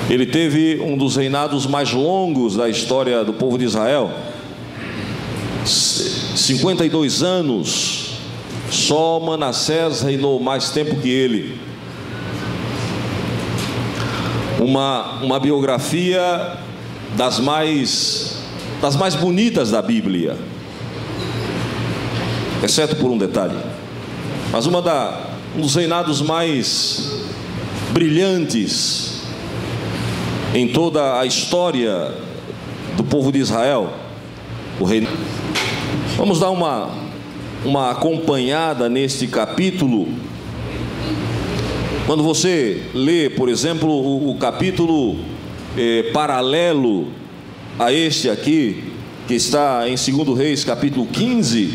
[0.09, 4.11] Ele teve um dos reinados mais longos da história do povo de Israel.
[5.65, 8.09] 52 anos.
[8.71, 11.68] Só Manassés reinou mais tempo que ele.
[14.59, 16.57] Uma, uma biografia
[17.17, 18.39] das mais,
[18.81, 20.37] das mais bonitas da Bíblia,
[22.63, 23.57] exceto por um detalhe.
[24.51, 27.23] Mas uma da, um dos reinados mais
[27.93, 29.23] brilhantes
[30.55, 32.13] em toda a história
[32.97, 33.93] do povo de Israel,
[34.81, 35.07] o rei.
[36.17, 36.91] Vamos dar uma,
[37.65, 40.09] uma acompanhada neste capítulo.
[42.09, 45.19] Quando você lê, por exemplo, o, o capítulo
[45.77, 47.09] eh, paralelo
[47.79, 48.83] a este aqui,
[49.27, 51.71] que está em 2 Reis, capítulo 15,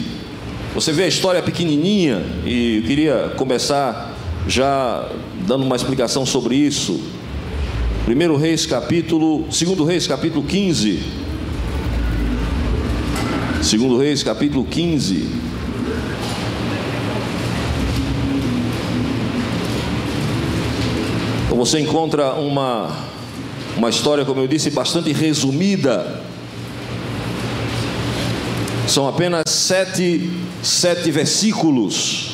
[0.73, 5.07] você vê a história pequenininha e eu queria começar já
[5.45, 6.99] dando uma explicação sobre isso.
[8.03, 10.99] Primeiro Reis capítulo, segundo Reis capítulo 15.
[13.61, 15.42] Segundo Reis capítulo 15.
[21.65, 22.93] Você encontra uma,
[23.77, 26.21] uma história, como eu disse, bastante resumida.
[28.85, 30.29] São apenas sete,
[30.61, 32.31] sete versículos.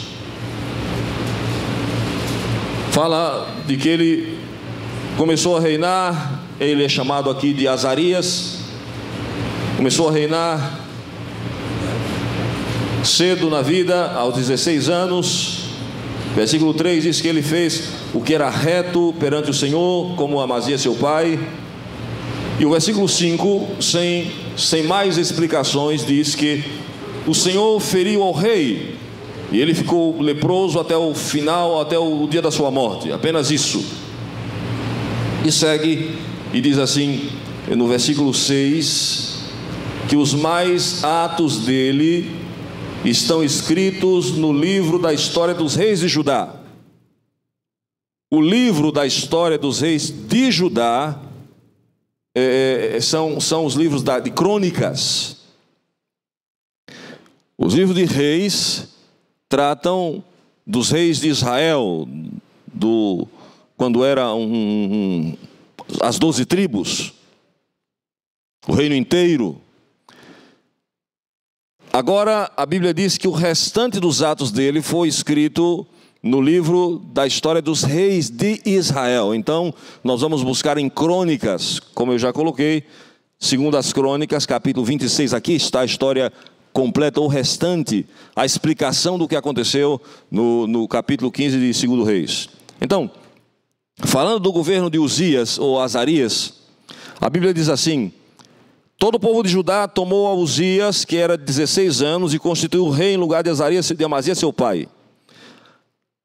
[2.89, 4.39] Fala de que ele
[5.15, 8.61] começou a reinar, ele é chamado aqui de Azarias,
[9.77, 10.79] começou a reinar
[13.03, 15.58] cedo na vida, aos 16 anos.
[16.35, 20.77] Versículo 3 diz que ele fez o que era reto perante o Senhor, como Amazia
[20.77, 21.39] seu pai.
[22.59, 26.63] E o versículo 5, sem, sem mais explicações, diz que
[27.25, 28.95] o Senhor feriu ao rei
[29.51, 33.11] e ele ficou leproso até o final, até o dia da sua morte.
[33.11, 33.83] Apenas isso.
[35.43, 36.11] E segue
[36.53, 37.29] e diz assim,
[37.67, 39.39] no versículo 6,
[40.07, 42.31] que os mais atos dele
[43.05, 46.55] estão escritos no livro da história dos reis de Judá.
[48.31, 51.19] O livro da história dos reis de Judá
[52.35, 55.37] é, é, são, são os livros da, de crônicas.
[57.57, 58.87] Os livros de reis
[59.47, 60.23] tratam
[60.65, 62.07] dos reis de Israel,
[62.71, 63.27] do,
[63.75, 65.37] quando era um, um,
[66.01, 67.13] as doze tribos,
[68.67, 69.59] o reino inteiro.
[71.91, 75.87] Agora, a Bíblia diz que o restante dos atos dele foi escrito
[76.21, 79.33] no livro da história dos reis de Israel.
[79.33, 82.83] Então, nós vamos buscar em crônicas, como eu já coloquei,
[83.39, 86.31] segundo as crônicas, capítulo 26, aqui está a história
[86.71, 88.05] completa, o restante,
[88.35, 89.99] a explicação do que aconteceu
[90.29, 92.49] no, no capítulo 15 de 2 Reis.
[92.79, 93.09] Então,
[93.97, 96.53] falando do governo de Uzias ou Azarias,
[97.19, 98.11] a Bíblia diz assim:
[98.99, 102.89] Todo o povo de Judá tomou a Uzias, que era de 16 anos, e constituiu
[102.89, 104.89] rei em lugar de Azarias de seu pai.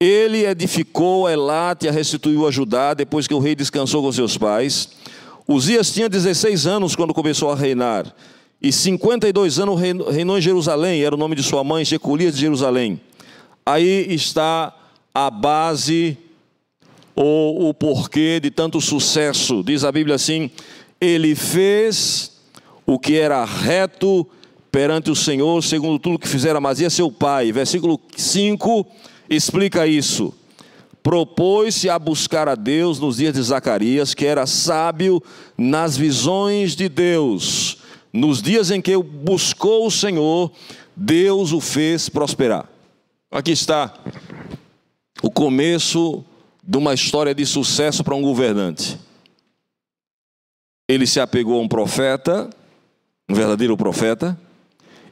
[0.00, 4.36] Ele edificou Elate e a restituiu a Judá, depois que o rei descansou com seus
[4.36, 4.88] pais.
[5.46, 8.12] Uzias tinha 16 anos quando começou a reinar,
[8.60, 13.00] e 52 anos reinou em Jerusalém, era o nome de sua mãe, Jecolias de Jerusalém.
[13.64, 14.74] Aí está
[15.14, 16.18] a base
[17.14, 19.62] ou o porquê de tanto sucesso.
[19.62, 20.50] Diz a Bíblia assim:
[21.00, 22.33] ele fez
[22.86, 24.26] o que era reto
[24.70, 27.52] perante o Senhor, segundo tudo que fizera Amazia seu pai.
[27.52, 28.86] Versículo 5
[29.30, 30.34] explica isso.
[31.02, 35.22] Propôs-se a buscar a Deus nos dias de Zacarias, que era sábio
[35.56, 37.78] nas visões de Deus.
[38.12, 40.50] Nos dias em que buscou o Senhor,
[40.96, 42.68] Deus o fez prosperar.
[43.30, 43.92] Aqui está
[45.22, 46.24] o começo
[46.62, 48.98] de uma história de sucesso para um governante.
[50.88, 52.48] Ele se apegou a um profeta,
[53.28, 54.38] um verdadeiro profeta,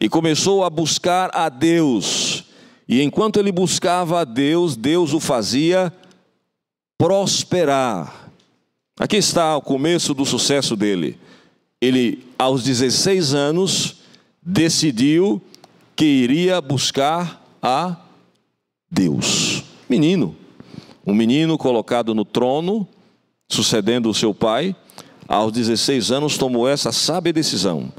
[0.01, 2.45] e começou a buscar a Deus.
[2.89, 5.93] E enquanto ele buscava a Deus, Deus o fazia
[6.99, 8.31] prosperar.
[8.99, 11.19] Aqui está o começo do sucesso dele.
[11.81, 13.97] Ele, aos 16 anos,
[14.43, 15.41] decidiu
[15.97, 17.97] que iria buscar a
[18.91, 19.65] Deus.
[19.89, 20.37] Menino,
[21.07, 22.87] um menino colocado no trono,
[23.49, 24.77] sucedendo o seu pai,
[25.29, 27.93] aos 16 anos, tomou essa sábia decisão: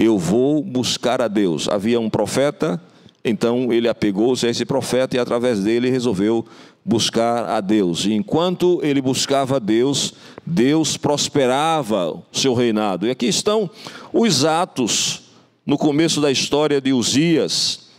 [0.00, 1.68] eu vou buscar a Deus.
[1.68, 2.80] Havia um profeta,
[3.22, 6.46] então ele apegou-se a esse profeta e através dele resolveu
[6.82, 8.06] buscar a Deus.
[8.06, 10.14] E enquanto ele buscava a Deus,
[10.46, 13.06] Deus prosperava o seu reinado.
[13.06, 13.68] E aqui estão
[14.10, 15.24] os atos
[15.66, 17.90] no começo da história de Uzias.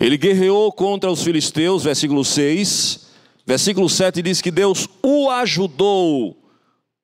[0.00, 3.06] Ele guerreou contra os filisteus, versículo 6.
[3.46, 6.41] Versículo 7 diz que Deus o ajudou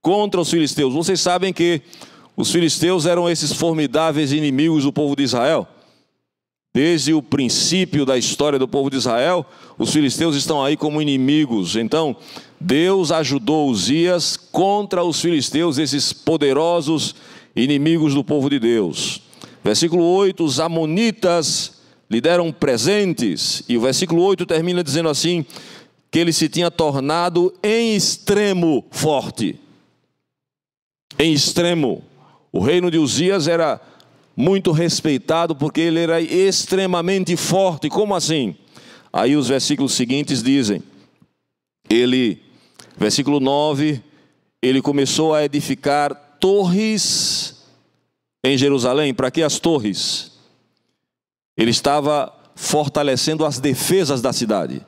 [0.00, 0.94] contra os filisteus.
[0.94, 1.82] Vocês sabem que
[2.36, 5.66] os filisteus eram esses formidáveis inimigos do povo de Israel.
[6.72, 9.44] Desde o princípio da história do povo de Israel,
[9.76, 11.74] os filisteus estão aí como inimigos.
[11.74, 12.14] Então,
[12.60, 17.16] Deus ajudou Uzias contra os filisteus, esses poderosos
[17.56, 19.20] inimigos do povo de Deus.
[19.64, 25.44] Versículo 8: os amonitas lhe deram presentes, e o versículo 8 termina dizendo assim:
[26.10, 29.58] que ele se tinha tornado em extremo forte
[31.18, 32.02] em extremo.
[32.52, 33.80] O reino de Uzias era
[34.36, 37.88] muito respeitado porque ele era extremamente forte.
[37.88, 38.54] Como assim?
[39.12, 40.82] Aí os versículos seguintes dizem:
[41.90, 42.42] ele,
[42.96, 44.02] versículo 9,
[44.62, 47.64] ele começou a edificar torres
[48.44, 49.12] em Jerusalém.
[49.12, 50.32] Para que as torres?
[51.56, 54.84] Ele estava fortalecendo as defesas da cidade.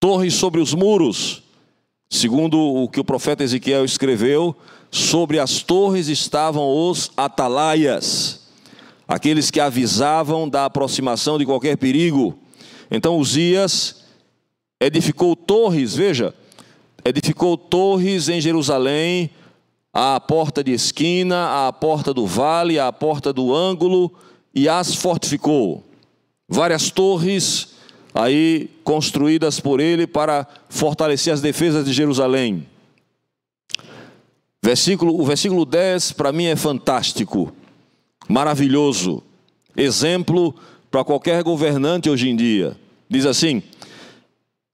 [0.00, 1.42] Torres sobre os muros,
[2.10, 4.56] segundo o que o profeta Ezequiel escreveu,
[4.94, 8.42] Sobre as torres estavam os atalaias,
[9.08, 12.38] aqueles que avisavam da aproximação de qualquer perigo.
[12.88, 14.04] Então Uzias
[14.80, 16.32] edificou torres, veja,
[17.04, 19.30] edificou torres em Jerusalém,
[19.92, 24.12] à porta de esquina, à porta do vale, à porta do ângulo,
[24.54, 25.82] e as fortificou.
[26.48, 27.74] Várias torres
[28.14, 32.68] aí construídas por ele para fortalecer as defesas de Jerusalém.
[34.64, 37.52] Versículo, o versículo 10 para mim é fantástico,
[38.26, 39.22] maravilhoso,
[39.76, 40.54] exemplo
[40.90, 42.74] para qualquer governante hoje em dia.
[43.06, 43.62] Diz assim: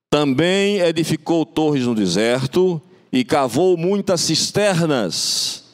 [0.09, 2.81] Também edificou torres no deserto
[3.11, 5.65] e cavou muitas cisternas,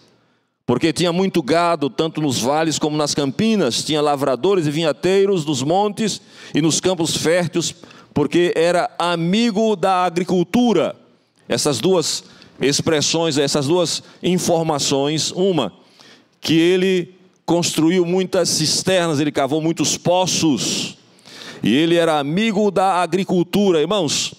[0.65, 5.61] porque tinha muito gado, tanto nos vales como nas campinas, tinha lavradores e vinhateiros nos
[5.61, 6.19] montes
[6.55, 7.75] e nos campos férteis,
[8.15, 10.95] porque era amigo da agricultura.
[11.47, 12.23] Essas duas
[12.59, 15.73] expressões, essas duas informações, uma,
[16.41, 17.15] que ele
[17.45, 20.97] construiu muitas cisternas, ele cavou muitos poços,
[21.63, 24.33] e ele era amigo da agricultura, irmãos.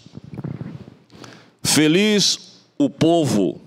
[1.63, 3.61] Feliz o povo,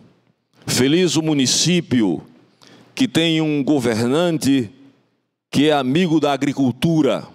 [0.65, 2.23] feliz o município
[2.95, 4.69] que tem um governante
[5.49, 7.27] que é amigo da agricultura.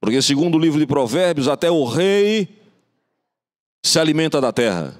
[0.00, 2.48] Porque, segundo o livro de Provérbios, até o rei
[3.84, 4.94] se alimenta da terra.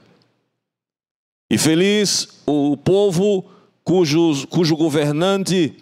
[1.52, 3.44] E feliz o povo
[3.84, 5.76] cujo, cujo governante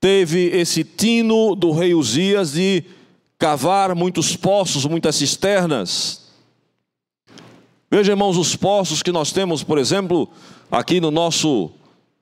[0.00, 2.84] teve esse tino do rei Uzias de
[3.38, 6.30] cavar muitos poços, muitas cisternas.
[7.90, 10.26] Veja, irmãos, os poços que nós temos, por exemplo,
[10.70, 11.70] aqui no nosso,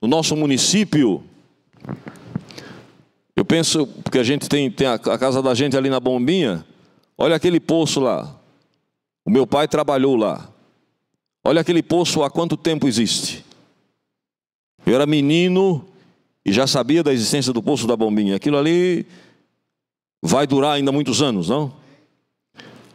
[0.03, 1.23] no nosso município.
[3.37, 6.67] Eu penso, porque a gente tem, tem a, casa da gente ali na Bombinha,
[7.17, 8.35] olha aquele poço lá.
[9.25, 10.58] O meu pai trabalhou lá.
[11.49, 13.43] Olha aquele poço há quanto tempo existe.
[14.85, 15.83] Eu era menino
[16.45, 18.37] e já sabia da existência do poço da Bombinha.
[18.37, 19.07] Aquilo ali
[20.21, 21.73] vai durar ainda muitos anos, não?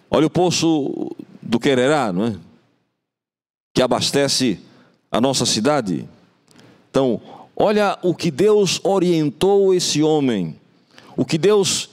[0.07, 2.35] Olha o poço do Quererá, não é?
[3.73, 4.59] que abastece
[5.11, 6.07] a nossa cidade.
[6.91, 7.19] Então,
[7.55, 10.55] olha o que Deus orientou esse homem,
[11.17, 11.89] o que Deus,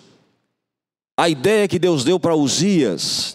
[1.16, 3.34] a ideia que Deus deu para Uzias,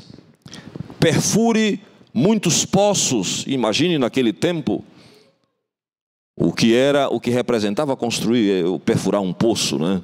[0.99, 1.81] perfure
[2.15, 4.81] muitos poços, imagine naquele tempo,
[6.33, 10.01] o que era, o que representava construir, é, perfurar um poço, né?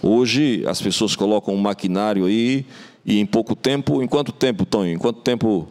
[0.00, 2.64] Hoje as pessoas colocam um maquinário aí
[3.04, 4.92] e em pouco tempo, em quanto tempo, Tonho?
[4.92, 5.68] Em quanto tempo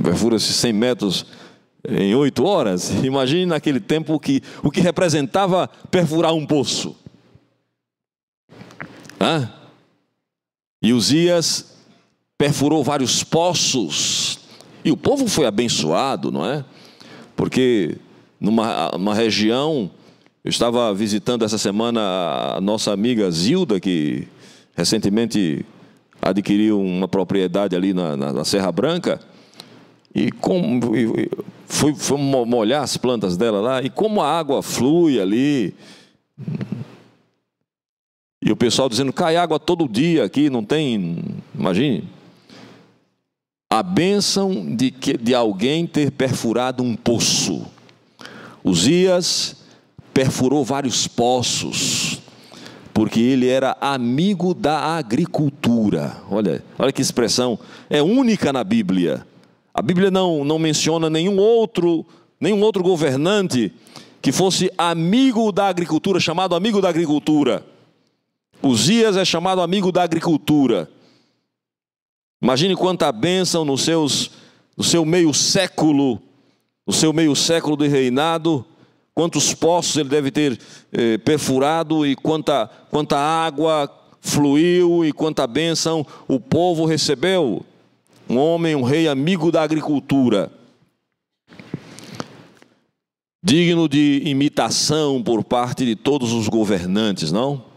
[0.00, 1.26] perfura-se 100 metros
[1.88, 2.90] em oito horas.
[3.02, 6.94] Imagine naquele tempo que, o que representava perfurar um poço.
[9.20, 9.57] Hã?
[10.80, 11.76] E Uzias
[12.36, 14.38] perfurou vários poços.
[14.84, 16.64] E o povo foi abençoado, não é?
[17.34, 17.98] Porque
[18.40, 19.90] numa, região,
[20.44, 22.00] eu estava visitando essa semana
[22.56, 24.28] a nossa amiga Zilda, que
[24.76, 25.64] recentemente
[26.22, 29.20] adquiriu uma propriedade ali na, na, na Serra Branca.
[30.14, 30.80] E como
[31.66, 35.74] fui, fui molhar as plantas dela lá, e como a água flui ali.
[38.48, 41.18] E o pessoal dizendo, cai água todo dia aqui, não tem.
[41.54, 42.08] Imagine.
[43.70, 47.66] A bênção de, que, de alguém ter perfurado um poço.
[48.64, 49.54] Uzias
[50.14, 52.22] perfurou vários poços,
[52.94, 56.16] porque ele era amigo da agricultura.
[56.30, 57.58] Olha, olha que expressão,
[57.90, 59.26] é única na Bíblia.
[59.74, 62.02] A Bíblia não, não menciona nenhum outro,
[62.40, 63.70] nenhum outro governante
[64.22, 67.62] que fosse amigo da agricultura, chamado amigo da agricultura.
[68.62, 70.90] Uzias é chamado amigo da agricultura.
[72.42, 74.30] Imagine quanta bênção nos seus,
[74.76, 76.20] no seu meio século,
[76.86, 78.64] no seu meio século de reinado,
[79.14, 80.58] quantos poços ele deve ter
[80.92, 87.64] eh, perfurado e quanta, quanta água fluiu e quanta bênção o povo recebeu
[88.28, 90.52] um homem, um rei amigo da agricultura,
[93.42, 97.67] digno de imitação por parte de todos os governantes, não?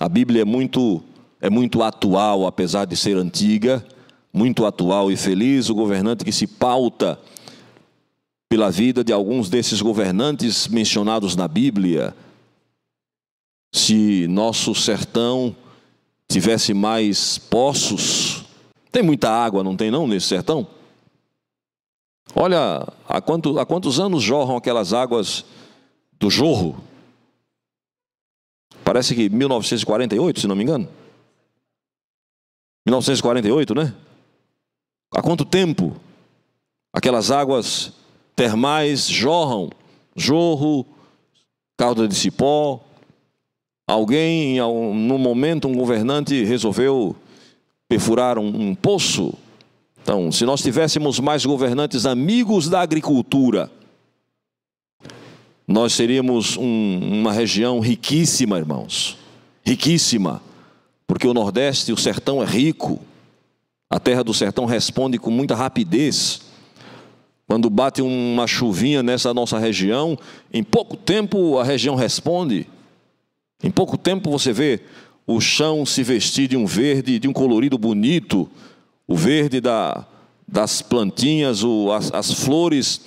[0.00, 1.02] A Bíblia é muito
[1.40, 3.84] é muito atual, apesar de ser antiga,
[4.32, 7.18] muito atual e feliz o governante que se pauta
[8.48, 12.14] pela vida de alguns desses governantes mencionados na Bíblia.
[13.74, 15.54] Se nosso sertão
[16.28, 18.44] tivesse mais poços,
[18.90, 20.66] tem muita água, não tem não, nesse sertão?
[22.34, 25.44] Olha, há, quanto, há quantos anos jorram aquelas águas
[26.18, 26.82] do jorro?
[28.86, 30.88] Parece que 1948, se não me engano.
[32.86, 33.92] 1948, né?
[35.12, 35.96] Há quanto tempo
[36.92, 37.92] aquelas águas
[38.36, 39.70] termais jorram?
[40.14, 40.86] Jorro,
[41.76, 42.80] calda de cipó.
[43.88, 47.16] Alguém, no momento, um governante resolveu
[47.88, 49.34] perfurar um, um poço.
[50.00, 53.68] Então, se nós tivéssemos mais governantes amigos da agricultura,
[55.66, 59.18] nós seríamos um, uma região riquíssima, irmãos.
[59.64, 60.40] Riquíssima.
[61.06, 63.00] Porque o Nordeste, o sertão é rico.
[63.90, 66.42] A terra do sertão responde com muita rapidez.
[67.48, 70.18] Quando bate uma chuvinha nessa nossa região,
[70.52, 72.66] em pouco tempo a região responde.
[73.62, 74.80] Em pouco tempo você vê
[75.26, 78.48] o chão se vestir de um verde, de um colorido bonito,
[79.06, 80.04] o verde da,
[80.46, 83.00] das plantinhas, o, as, as, flores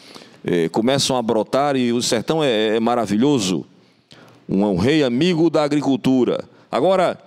[0.44, 3.66] eh, começam a brotar e o sertão é, é maravilhoso.
[4.48, 6.44] Um, um rei amigo da agricultura.
[6.72, 7.18] Agora,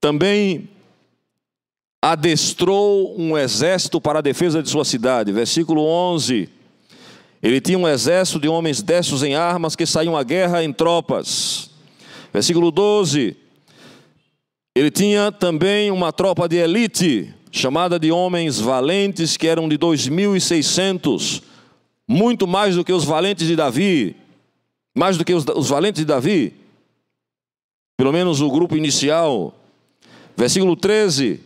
[0.00, 0.68] também
[2.02, 5.30] adestrou um exército para a defesa de sua cidade.
[5.30, 6.48] Versículo 11.
[7.40, 11.70] Ele tinha um exército de homens destos em armas que saíam à guerra em tropas.
[12.32, 13.36] Versículo 12.
[14.74, 21.42] Ele tinha também uma tropa de elite, chamada de homens valentes, que eram de 2.600,
[22.12, 24.14] muito mais do que os valentes de Davi,
[24.94, 26.54] mais do que os, os valentes de Davi,
[27.96, 29.54] pelo menos o grupo inicial.
[30.36, 31.40] Versículo 13.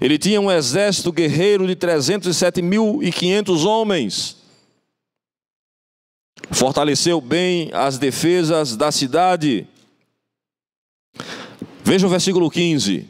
[0.00, 4.36] Ele tinha um exército guerreiro de 307.500 homens.
[6.50, 9.66] Fortaleceu bem as defesas da cidade.
[11.84, 13.06] Veja o versículo 15.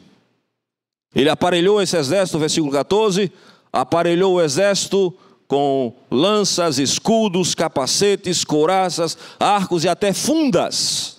[1.15, 3.31] Ele aparelhou esse exército, versículo 14,
[3.71, 5.17] aparelhou o exército
[5.51, 11.17] com lanças, escudos, capacetes, couraças, arcos e até fundas.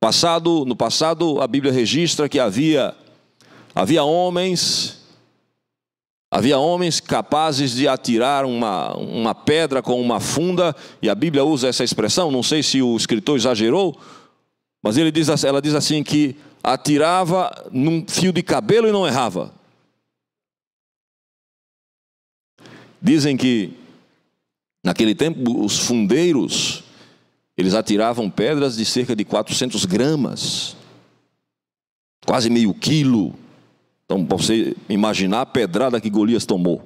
[0.00, 2.94] Passado, no passado, a Bíblia registra que havia
[3.74, 4.98] havia homens
[6.30, 11.68] havia homens capazes de atirar uma, uma pedra com uma funda, e a Bíblia usa
[11.68, 13.94] essa expressão, não sei se o escritor exagerou,
[14.82, 16.34] mas ele diz, ela diz assim que
[16.64, 19.52] atirava num fio de cabelo e não errava.
[23.02, 23.72] Dizem que
[24.84, 26.84] naquele tempo os fundeiros
[27.56, 30.76] eles atiravam pedras de cerca de 400 gramas,
[32.24, 33.34] quase meio quilo.
[34.04, 36.82] Então, para você imaginar a pedrada que Golias tomou.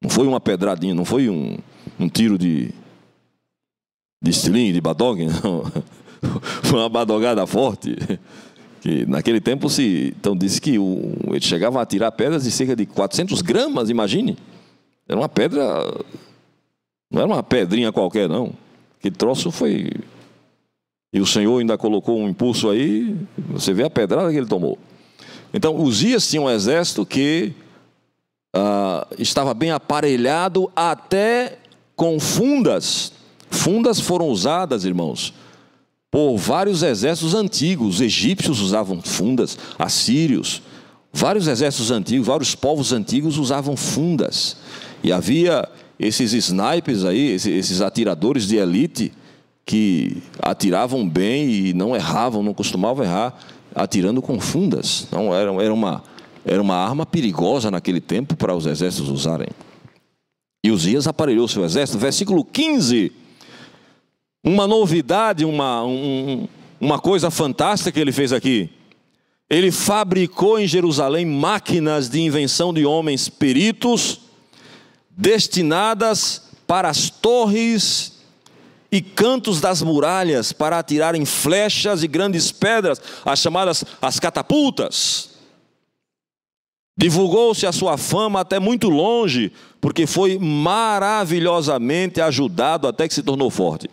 [0.00, 1.58] Não foi uma pedradinha, não foi um,
[1.98, 2.70] um tiro de,
[4.22, 5.64] de estilingue, de badog, não.
[6.62, 7.96] Foi uma badogada forte.
[8.80, 10.14] Que naquele tempo se.
[10.18, 14.36] Então disse que o, ele chegava a tirar pedras de cerca de 400 gramas, imagine.
[15.08, 15.62] Era uma pedra.
[17.10, 18.52] Não era uma pedrinha qualquer, não.
[19.00, 19.90] Que troço foi.
[21.12, 23.16] E o Senhor ainda colocou um impulso aí,
[23.48, 24.78] você vê a pedrada que ele tomou.
[25.54, 27.54] Então, Uzias tinha um exército que
[28.54, 31.58] ah, estava bem aparelhado, até
[31.94, 33.12] com fundas.
[33.48, 35.32] Fundas foram usadas, irmãos,
[36.10, 37.96] por vários exércitos antigos.
[37.96, 40.60] Os egípcios usavam fundas, assírios,
[41.12, 44.56] vários exércitos antigos, vários povos antigos usavam fundas.
[45.02, 45.68] E havia
[45.98, 49.12] esses snipers aí, esses atiradores de elite,
[49.64, 53.36] que atiravam bem e não erravam, não costumavam errar,
[53.74, 55.06] atirando com fundas.
[55.08, 56.02] Então, era, era, uma,
[56.44, 59.48] era uma arma perigosa naquele tempo para os exércitos usarem.
[60.64, 61.98] E Uzias aparelhou seu exército.
[61.98, 63.12] Versículo 15
[64.46, 66.46] uma novidade, uma, um,
[66.80, 68.70] uma coisa fantástica que ele fez aqui.
[69.50, 74.20] Ele fabricou em Jerusalém máquinas de invenção de homens peritos,
[75.16, 78.12] destinadas para as torres
[78.90, 85.30] e cantos das muralhas, para atirarem flechas e grandes pedras, as chamadas as catapultas.
[86.98, 93.50] Divulgou-se a sua fama até muito longe, porque foi maravilhosamente ajudado até que se tornou
[93.50, 93.88] forte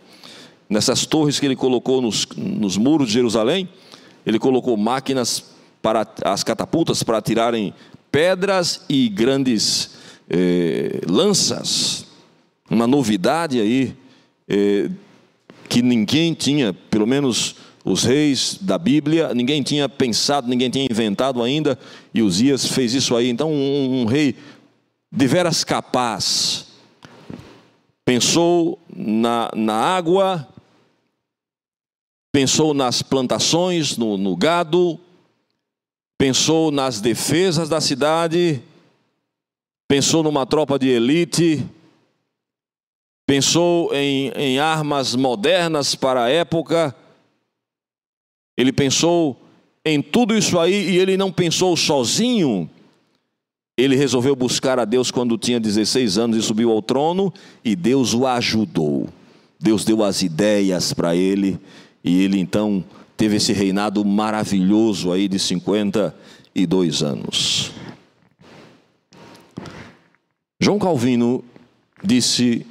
[0.73, 3.69] nessas torres que ele colocou nos, nos muros de Jerusalém,
[4.25, 5.43] ele colocou máquinas
[5.81, 7.73] para as catapultas para tirarem
[8.11, 9.92] pedras e grandes
[10.29, 12.05] eh, lanças.
[12.69, 13.95] Uma novidade aí
[14.47, 14.89] eh,
[15.69, 17.55] que ninguém tinha, pelo menos
[17.85, 21.77] os reis da Bíblia, ninguém tinha pensado, ninguém tinha inventado ainda,
[22.13, 23.29] e Uzias fez isso aí.
[23.29, 24.35] Então, um, um rei
[25.11, 26.67] de veras capaz
[28.05, 30.47] pensou na, na água
[32.33, 34.99] pensou nas plantações, no, no gado,
[36.17, 38.59] pensou nas defesas da cidade,
[39.93, 41.63] pensou numa tropa de elite,
[43.27, 46.95] pensou em, em armas modernas para a época,
[48.57, 49.39] ele pensou
[49.85, 52.67] em tudo isso aí e ele não pensou sozinho.
[53.77, 57.31] Ele resolveu buscar a Deus quando tinha 16 anos e subiu ao trono,
[57.63, 59.07] e Deus o ajudou.
[59.59, 61.59] Deus deu as ideias para ele,
[62.03, 62.83] e ele então
[63.15, 66.15] teve esse reinado maravilhoso aí de 50
[66.67, 67.82] dois anos.
[70.63, 71.43] João Calvino
[72.01, 72.65] disse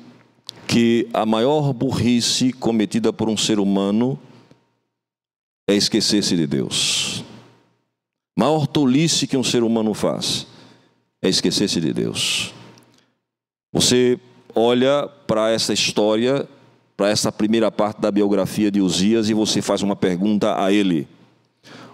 [0.66, 4.18] que a maior burrice cometida por um ser humano
[5.68, 7.22] é esquecer-se de Deus.
[8.34, 10.46] A maior tolice que um ser humano faz
[11.20, 12.54] é esquecer-se de Deus.
[13.74, 14.18] Você
[14.54, 16.48] olha para essa história,
[16.96, 21.06] para essa primeira parte da biografia de Uzias e você faz uma pergunta a ele: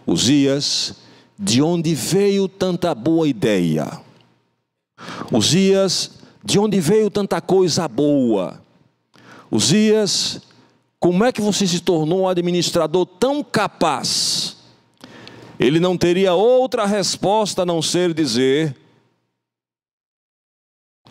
[0.07, 0.95] Uzias,
[1.37, 4.07] de onde veio tanta boa ideia?
[5.33, 6.11] Uzias,
[6.45, 8.63] de onde veio tanta coisa boa?
[9.51, 10.41] Uzias,
[11.01, 14.57] como é que você se tornou um administrador tão capaz?
[15.59, 18.77] Ele não teria outra resposta a não ser dizer: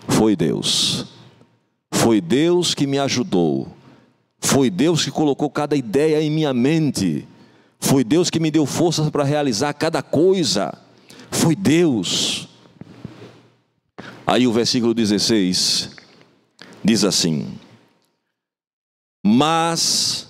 [0.07, 1.05] Foi Deus.
[1.91, 3.67] Foi Deus que me ajudou.
[4.39, 7.27] Foi Deus que colocou cada ideia em minha mente.
[7.79, 10.77] Foi Deus que me deu forças para realizar cada coisa.
[11.29, 12.46] Foi Deus.
[14.29, 15.89] Aí o versículo 16
[16.83, 17.57] diz assim:
[19.25, 20.27] Mas,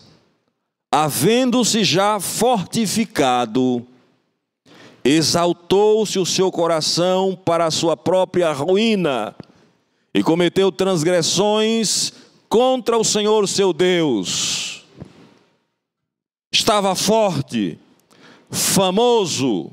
[0.92, 3.84] havendo-se já fortificado,
[5.04, 9.36] exaltou-se o seu coração para a sua própria ruína
[10.14, 12.14] e cometeu transgressões
[12.48, 14.86] contra o Senhor seu Deus.
[16.52, 17.80] Estava forte,
[18.52, 19.72] famoso,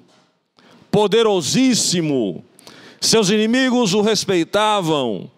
[0.90, 2.42] poderosíssimo,
[3.04, 5.30] seus inimigos o respeitavam,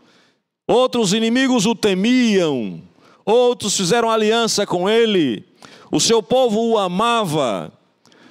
[0.68, 2.80] outros inimigos o temiam,
[3.24, 5.44] outros fizeram aliança com ele,
[5.90, 7.72] o seu povo o amava,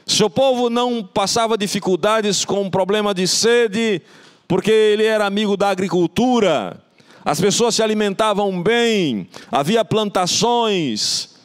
[0.06, 4.02] seu povo não passava dificuldades com problema de sede,
[4.48, 6.82] porque ele era amigo da agricultura,
[7.26, 11.36] as pessoas se alimentavam bem, havia plantações,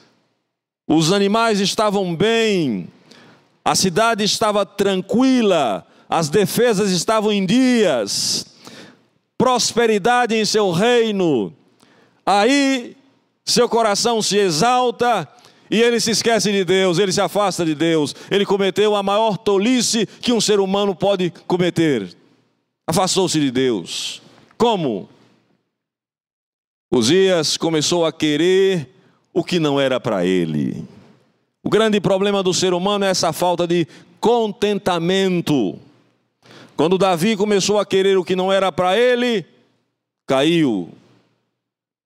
[0.87, 2.87] os animais estavam bem,
[3.65, 8.45] a cidade estava tranquila, as defesas estavam em dias,
[9.39, 11.55] prosperidade em seu reino.
[12.27, 12.97] Aí
[13.45, 15.29] seu coração se exalta
[15.71, 18.15] e ele se esquece de Deus, ele se afasta de Deus.
[18.29, 22.13] Ele cometeu a maior tolice que um ser humano pode cometer.
[22.89, 24.21] Afastou-se de Deus.
[24.59, 25.09] Como?
[26.93, 28.91] Uzias começou a querer
[29.33, 30.85] o que não era para ele.
[31.63, 33.87] O grande problema do ser humano é essa falta de
[34.19, 35.79] contentamento.
[36.81, 39.45] Quando Davi começou a querer o que não era para ele,
[40.27, 40.89] caiu.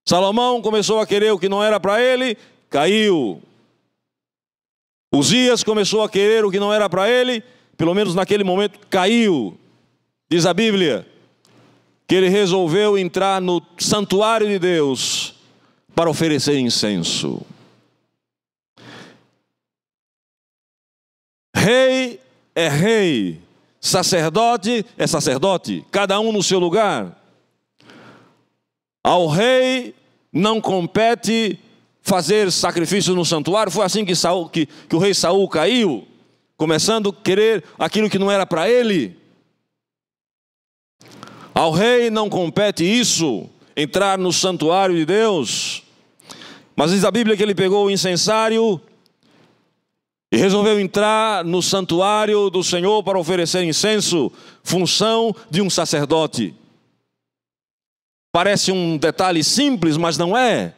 [0.05, 2.36] Salomão começou a querer o que não era para ele,
[2.68, 3.40] caiu.
[5.14, 7.40] Uzias começou a querer o que não era para ele,
[7.76, 9.56] pelo menos naquele momento, caiu.
[10.28, 11.06] Diz a Bíblia
[12.09, 15.36] que ele resolveu entrar no santuário de Deus
[15.94, 17.46] para oferecer incenso.
[21.55, 22.18] Rei
[22.56, 23.40] é rei,
[23.85, 27.15] sacerdote é sacerdote, cada um no seu lugar.
[29.05, 29.94] Ao rei
[30.32, 31.59] não compete
[32.01, 33.70] fazer sacrifício no santuário.
[33.70, 36.09] Foi assim que, Saul, que, que o rei Saul caiu,
[36.56, 39.19] começando a querer aquilo que não era para ele.
[41.55, 45.82] Ao rei não compete isso, entrar no santuário de Deus.
[46.74, 48.81] Mas diz a Bíblia que ele pegou o incensário
[50.35, 54.32] e resolveu entrar no santuário do Senhor para oferecer incenso,
[54.65, 56.52] função de um sacerdote.
[58.32, 60.74] Parece um detalhe simples, mas não é.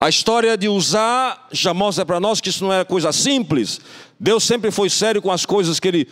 [0.00, 3.78] A história de usar já mostra para nós que isso não é coisa simples.
[4.18, 6.06] Deus sempre foi sério com as coisas que ele,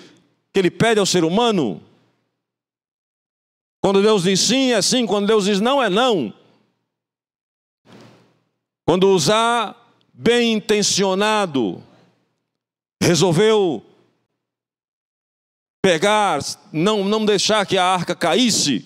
[0.53, 1.81] que ele pede ao ser humano.
[3.81, 5.07] Quando Deus diz sim, é sim.
[5.07, 6.31] Quando Deus diz não, é não.
[8.85, 9.86] Quando usar
[10.16, 11.82] bem intencionado,
[13.02, 13.84] resolveu
[15.82, 16.40] pegar,
[16.72, 18.84] não, não deixar que a arca caísse,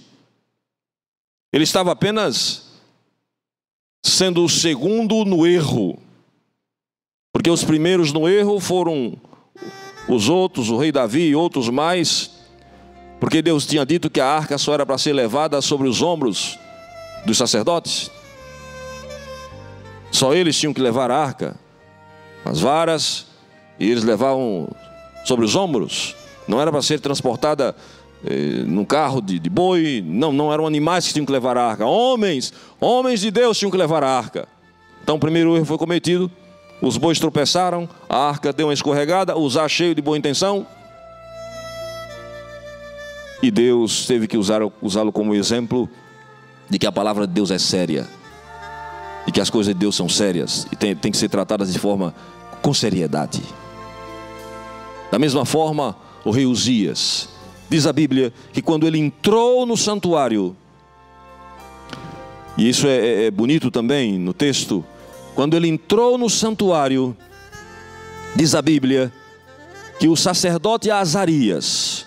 [1.52, 2.68] ele estava apenas
[4.04, 5.98] sendo o segundo no erro.
[7.32, 9.16] Porque os primeiros no erro foram
[10.08, 12.32] os outros, o rei Davi e outros mais,
[13.20, 16.58] porque Deus tinha dito que a arca só era para ser levada sobre os ombros
[17.24, 18.10] dos sacerdotes.
[20.10, 21.56] Só eles tinham que levar a arca,
[22.44, 23.26] as varas,
[23.78, 24.68] e eles levavam
[25.24, 26.14] sobre os ombros.
[26.48, 27.74] Não era para ser transportada
[28.24, 31.64] eh, num carro de, de, boi, não, não eram animais que tinham que levar a
[31.64, 34.46] arca, homens, homens de Deus tinham que levar a arca.
[35.02, 36.30] Então o primeiro erro foi cometido,
[36.82, 40.66] os bois tropeçaram, a arca deu uma escorregada, usar cheio de boa intenção,
[43.42, 45.88] e Deus teve que usá-lo usá como exemplo
[46.68, 48.06] de que a palavra de Deus é séria,
[49.30, 51.78] e que as coisas de Deus são sérias e tem, tem que ser tratadas de
[51.78, 52.12] forma
[52.60, 53.40] com seriedade.
[55.08, 57.28] Da mesma forma, o rei Uzias,
[57.68, 60.56] diz a Bíblia que quando ele entrou no santuário,
[62.58, 64.84] e isso é, é bonito também no texto,
[65.36, 67.16] quando ele entrou no santuário,
[68.34, 69.12] diz a Bíblia
[70.00, 72.04] que o sacerdote Azarias,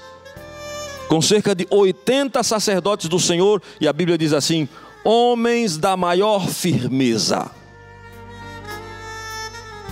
[1.07, 4.67] com cerca de 80 sacerdotes do Senhor, e a Bíblia diz assim:
[5.03, 7.51] homens da maior firmeza.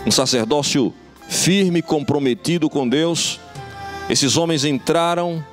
[0.06, 0.94] Um sacerdócio
[1.28, 3.40] firme, comprometido com Deus.
[4.10, 5.44] Esses homens entraram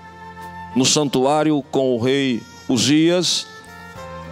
[0.74, 3.46] no santuário com o rei Uzias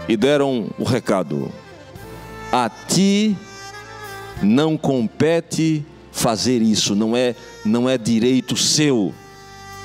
[0.09, 1.51] e deram o recado:
[2.53, 3.37] A ti
[4.43, 7.35] não compete fazer isso, não é,
[7.65, 9.13] não é direito seu.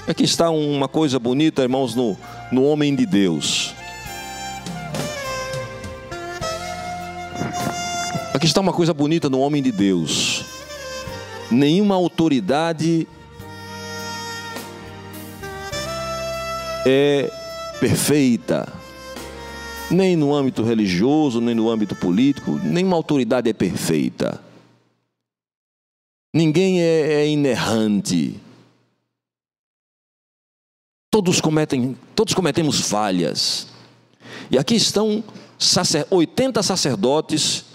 [0.08, 2.18] Aqui está uma coisa bonita, irmãos, no,
[2.52, 3.76] no homem de Deus.
[8.42, 10.44] Aqui está uma coisa bonita no homem de Deus.
[11.52, 13.08] Nenhuma autoridade
[16.84, 17.32] é
[17.80, 18.68] perfeita,
[19.92, 24.44] nem no âmbito religioso, nem no âmbito político, nenhuma autoridade é perfeita.
[26.34, 28.40] Ninguém é, é inerrante.
[31.12, 33.68] Todos cometem, todos cometemos falhas.
[34.50, 35.24] E aqui estão
[36.10, 37.70] 80 sacerdotes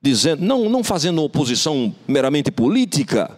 [0.00, 3.36] dizendo, não, não fazendo oposição meramente política,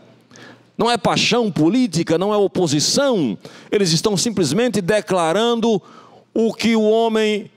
[0.77, 3.37] não é paixão política, não é oposição,
[3.71, 5.81] eles estão simplesmente declarando
[6.33, 7.51] o que o homem,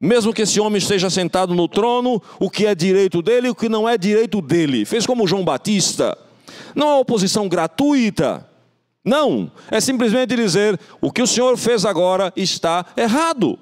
[0.00, 3.54] mesmo que esse homem esteja sentado no trono, o que é direito dele e o
[3.54, 4.84] que não é direito dele.
[4.84, 6.16] Fez como João Batista.
[6.74, 8.48] Não é oposição gratuita.
[9.04, 13.58] Não, é simplesmente dizer: o que o Senhor fez agora está errado.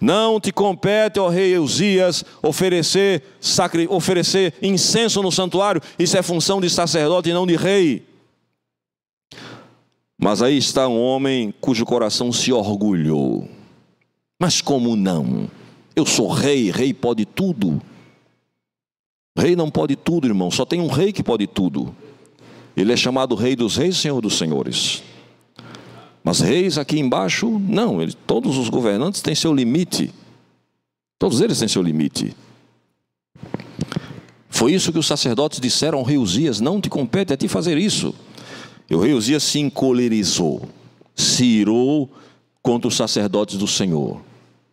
[0.00, 6.60] Não te compete, ó rei Eusias, oferecer, sacri, oferecer incenso no santuário, isso é função
[6.60, 8.04] de sacerdote e não de rei.
[10.18, 13.48] Mas aí está um homem cujo coração se orgulhou.
[14.38, 15.48] Mas como não?
[15.94, 17.80] Eu sou rei, rei pode tudo.
[19.38, 21.94] Rei não pode tudo, irmão, só tem um rei que pode tudo.
[22.76, 25.02] Ele é chamado Rei dos Reis, Senhor dos Senhores.
[26.26, 30.12] Mas reis aqui embaixo, não, ele, todos os governantes têm seu limite.
[31.20, 32.36] Todos eles têm seu limite.
[34.50, 37.78] Foi isso que os sacerdotes disseram ao rei Uzias: não te compete a ti fazer
[37.78, 38.12] isso.
[38.90, 40.68] E o rei Uzias se encolerizou,
[41.14, 42.10] se irou
[42.60, 44.20] contra os sacerdotes do Senhor.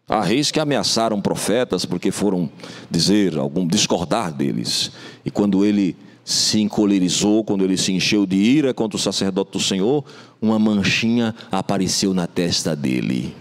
[0.09, 2.49] Há reis que ameaçaram profetas porque foram
[2.89, 4.91] dizer, algum discordar deles.
[5.23, 9.59] E quando ele se encolerizou, quando ele se encheu de ira contra o sacerdote do
[9.59, 10.05] Senhor,
[10.41, 13.35] uma manchinha apareceu na testa dele.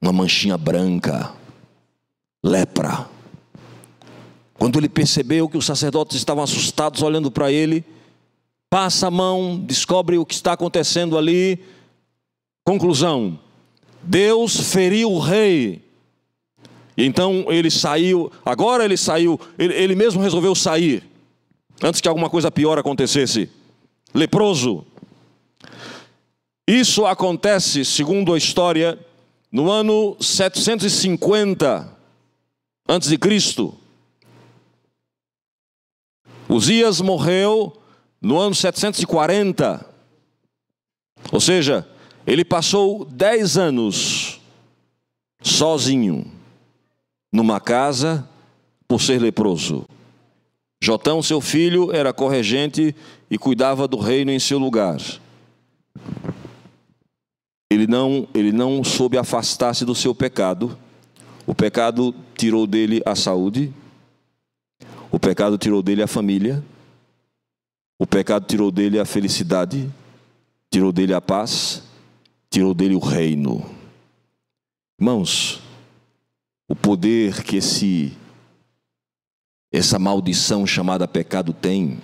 [0.00, 1.32] Uma manchinha branca,
[2.42, 3.08] lepra.
[4.54, 7.84] Quando ele percebeu que os sacerdotes estavam assustados olhando para ele,
[8.68, 11.60] passa a mão, descobre o que está acontecendo ali.
[12.64, 13.38] Conclusão:
[14.02, 15.87] Deus feriu o rei
[16.98, 21.04] e então ele saiu, agora ele saiu, ele, ele mesmo resolveu sair,
[21.80, 23.48] antes que alguma coisa pior acontecesse.
[24.12, 24.84] Leproso.
[26.66, 28.98] Isso acontece, segundo a história,
[29.50, 31.88] no ano 750
[32.88, 33.78] antes de Cristo.
[36.48, 37.80] Uzias morreu
[38.20, 39.86] no ano 740.
[41.30, 41.88] Ou seja,
[42.26, 44.40] ele passou dez anos
[45.40, 46.37] sozinho
[47.32, 48.28] numa casa
[48.86, 49.86] por ser leproso.
[50.82, 52.94] Jotão, seu filho, era corregente
[53.30, 54.98] e cuidava do reino em seu lugar.
[57.70, 60.78] Ele não, ele não soube afastar-se do seu pecado.
[61.46, 63.72] O pecado tirou dele a saúde.
[65.10, 66.64] O pecado tirou dele a família.
[67.98, 69.90] O pecado tirou dele a felicidade.
[70.70, 71.82] Tirou dele a paz.
[72.48, 73.68] Tirou dele o reino.
[74.98, 75.60] Irmãos,
[76.68, 78.16] o poder que esse
[79.72, 82.00] essa maldição chamada pecado tem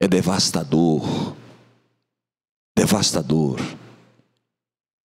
[0.00, 1.36] é devastador.
[2.76, 3.58] Devastador.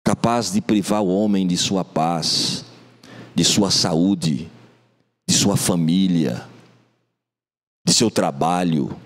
[0.04, 2.64] Capaz de privar o homem de sua paz,
[3.34, 4.50] de sua saúde,
[5.26, 6.48] de sua família,
[7.84, 8.96] de seu trabalho,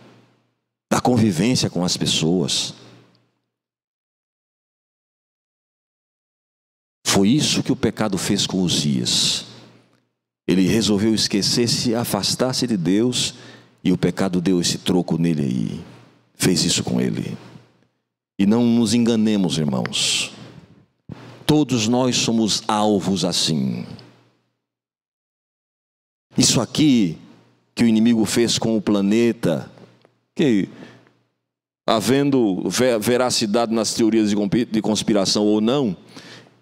[0.91, 2.75] da convivência com as pessoas.
[7.07, 9.48] Foi isso que o pecado fez com os dias.
[10.49, 13.35] Ele resolveu esquecer-se, afastar-se de Deus,
[13.85, 15.81] e o pecado deu esse troco nele aí.
[16.35, 17.37] Fez isso com ele.
[18.39, 20.33] E não nos enganemos, irmãos.
[21.47, 23.85] Todos nós somos alvos assim.
[26.37, 27.19] Isso aqui
[27.75, 29.71] que o inimigo fez com o planeta,
[30.35, 30.69] que
[31.87, 35.97] havendo ve- veracidade nas teorias de conspiração ou não,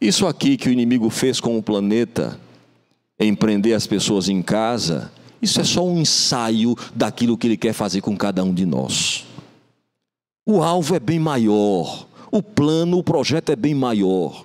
[0.01, 2.41] isso aqui que o inimigo fez com o planeta,
[3.19, 5.11] em prender as pessoas em casa,
[5.41, 9.27] isso é só um ensaio daquilo que ele quer fazer com cada um de nós.
[10.47, 14.45] O alvo é bem maior, o plano, o projeto é bem maior.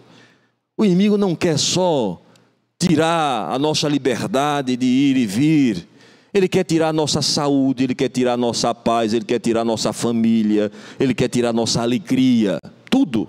[0.78, 2.22] O inimigo não quer só
[2.80, 5.88] tirar a nossa liberdade de ir e vir,
[6.34, 9.62] ele quer tirar a nossa saúde, ele quer tirar a nossa paz, ele quer tirar
[9.62, 12.58] a nossa família, ele quer tirar a nossa alegria,
[12.90, 13.28] tudo.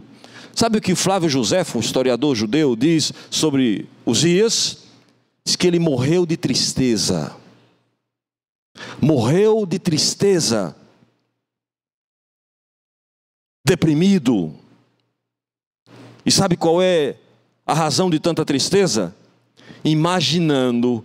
[0.55, 4.82] Sabe o que Flávio José, um historiador judeu, diz sobre Uzias?
[5.45, 7.35] Diz que ele morreu de tristeza.
[9.01, 10.77] Morreu de tristeza.
[13.67, 14.55] Deprimido.
[16.25, 17.17] E sabe qual é
[17.67, 19.15] a razão de tanta tristeza?
[19.85, 21.05] Imaginando,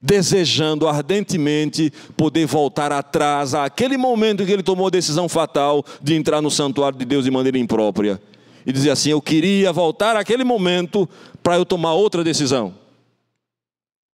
[0.00, 6.14] desejando ardentemente poder voltar atrás àquele momento em que ele tomou a decisão fatal de
[6.14, 8.20] entrar no santuário de Deus de maneira imprópria.
[8.66, 11.08] E dizer assim: Eu queria voltar àquele momento
[11.42, 12.74] para eu tomar outra decisão.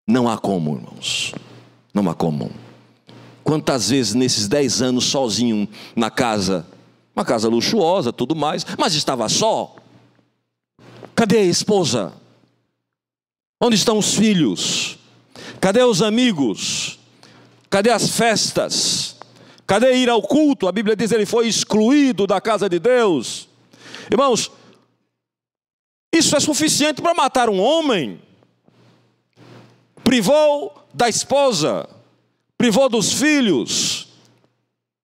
[0.06, 1.34] Não há como, irmãos.
[1.92, 2.50] Não há como.
[3.42, 6.66] Quantas vezes nesses dez anos sozinho na casa,
[7.14, 9.74] uma casa luxuosa, tudo mais, mas estava só.
[11.14, 12.12] Cadê a esposa?
[13.60, 14.98] Onde estão os filhos?
[15.60, 16.98] Cadê os amigos?
[17.70, 19.16] Cadê as festas?
[19.66, 20.68] Cadê ir ao culto?
[20.68, 23.48] A Bíblia diz que ele foi excluído da casa de Deus.
[24.10, 24.50] Irmãos,
[26.14, 28.20] isso é suficiente para matar um homem.
[30.06, 31.88] Privou da esposa,
[32.56, 34.06] privou dos filhos,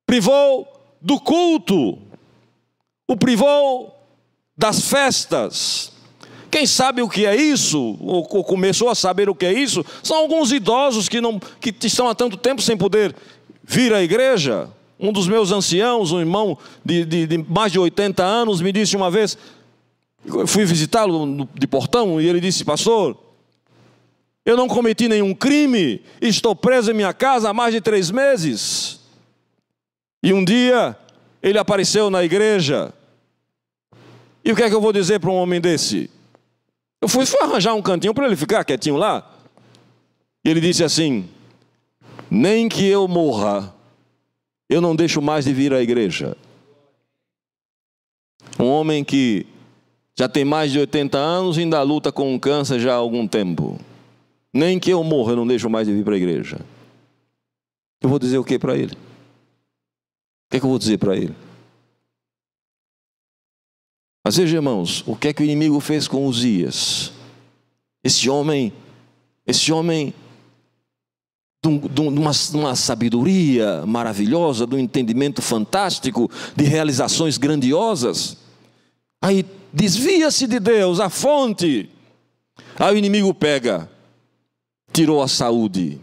[0.07, 0.65] privou
[1.01, 1.99] do culto,
[3.09, 3.99] o privou
[4.57, 5.91] das festas.
[6.49, 10.19] Quem sabe o que é isso, ou começou a saber o que é isso, são
[10.19, 13.13] alguns idosos que, não, que estão há tanto tempo sem poder
[13.65, 14.71] vir à igreja.
[15.01, 18.97] Um dos meus anciãos, um irmão de, de, de mais de 80 anos, me disse
[18.97, 19.37] uma vez,
[20.25, 23.32] eu fui visitá-lo de portão, e ele disse, pastor,
[24.45, 29.01] eu não cometi nenhum crime, estou preso em minha casa há mais de três meses.
[30.23, 30.97] E um dia
[31.43, 32.93] ele apareceu na igreja.
[34.45, 36.11] E o que é que eu vou dizer para um homem desse?
[37.01, 39.29] Eu fui, arranjar um cantinho para ele ficar quietinho lá.
[40.45, 41.29] E ele disse assim:
[42.29, 43.73] Nem que eu morra,
[44.69, 46.37] eu não deixo mais de vir à igreja.
[48.59, 49.47] Um homem que
[50.19, 53.27] já tem mais de 80 anos e ainda luta com um câncer já há algum
[53.27, 53.79] tempo.
[54.53, 56.61] Nem que eu morra, eu não deixo mais de vir para a igreja.
[58.01, 58.93] Eu vou dizer o que para ele?
[58.93, 61.35] O que, é que eu vou dizer para ele?
[64.25, 67.13] Mas veja, irmãos, o que é que o inimigo fez com Uzias?
[68.05, 68.73] Esse homem,
[69.47, 70.13] esse homem,
[71.63, 78.37] de, um, uma, de uma sabedoria maravilhosa, de um entendimento fantástico, de realizações grandiosas.
[79.21, 81.89] Aí desvia-se de Deus, a fonte.
[82.79, 83.89] Aí o inimigo pega,
[84.93, 86.01] tirou a saúde,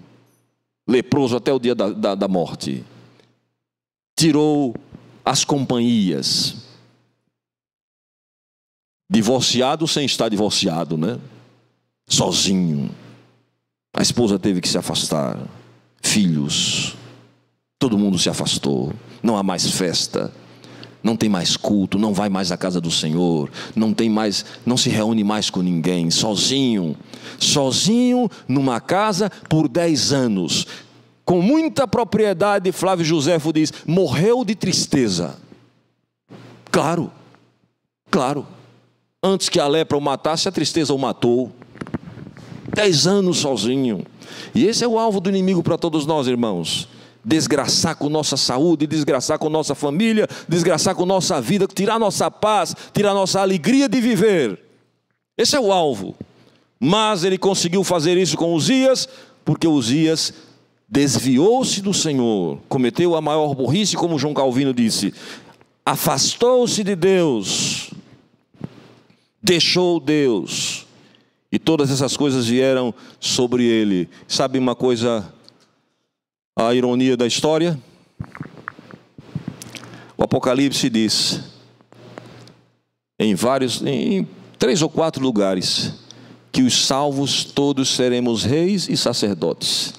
[0.88, 2.84] leproso até o dia da, da, da morte,
[4.18, 4.76] tirou
[5.24, 6.56] as companhias,
[9.10, 11.20] divorciado sem estar divorciado, né?
[12.08, 12.90] Sozinho.
[13.94, 15.40] A esposa teve que se afastar,
[16.02, 16.96] filhos,
[17.78, 20.34] todo mundo se afastou, não há mais festa
[21.04, 24.78] não tem mais culto, não vai mais à casa do Senhor, não tem mais, não
[24.78, 26.96] se reúne mais com ninguém, sozinho,
[27.40, 30.68] sozinho numa casa por dez anos,
[31.24, 35.38] com muita propriedade, Flávio Joséfo diz, morreu de tristeza.
[36.72, 37.12] Claro,
[38.10, 38.46] claro.
[39.22, 41.52] Antes que a lepra o matasse, a tristeza o matou.
[42.74, 44.06] Dez anos sozinho.
[44.56, 46.88] E esse é o alvo do inimigo para todos nós, irmãos
[47.24, 52.76] desgraçar com nossa saúde, desgraçar com nossa família, desgraçar com nossa vida, tirar nossa paz,
[52.94, 54.60] tirar nossa alegria de viver.
[55.38, 56.16] Esse é o alvo.
[56.80, 59.08] Mas ele conseguiu fazer isso com Uzias,
[59.44, 60.34] porque Uzias
[60.88, 65.14] desviou-se do Senhor, cometeu a maior burrice, como João Calvino disse,
[65.86, 67.92] afastou-se de Deus,
[69.44, 70.88] deixou Deus,
[71.52, 74.10] e todas essas coisas vieram sobre ele.
[74.28, 75.34] Sabe uma coisa
[76.68, 77.80] a ironia da história?
[80.18, 81.40] O Apocalipse diz,
[83.18, 84.28] em vários, em
[84.58, 85.94] três ou quatro lugares,
[86.52, 89.94] que os salvos todos seremos reis e sacerdotes.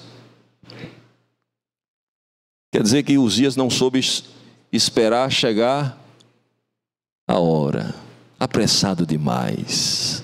[2.71, 3.99] Quer dizer que Uzias não soube
[4.71, 5.99] esperar chegar
[7.27, 7.95] a hora,
[8.39, 10.23] apressado demais.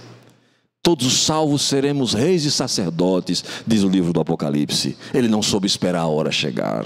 [0.88, 4.98] Todos os salvos seremos reis e sacerdotes, diz o livro do Apocalipse.
[5.14, 6.86] Ele não soube esperar a hora chegar.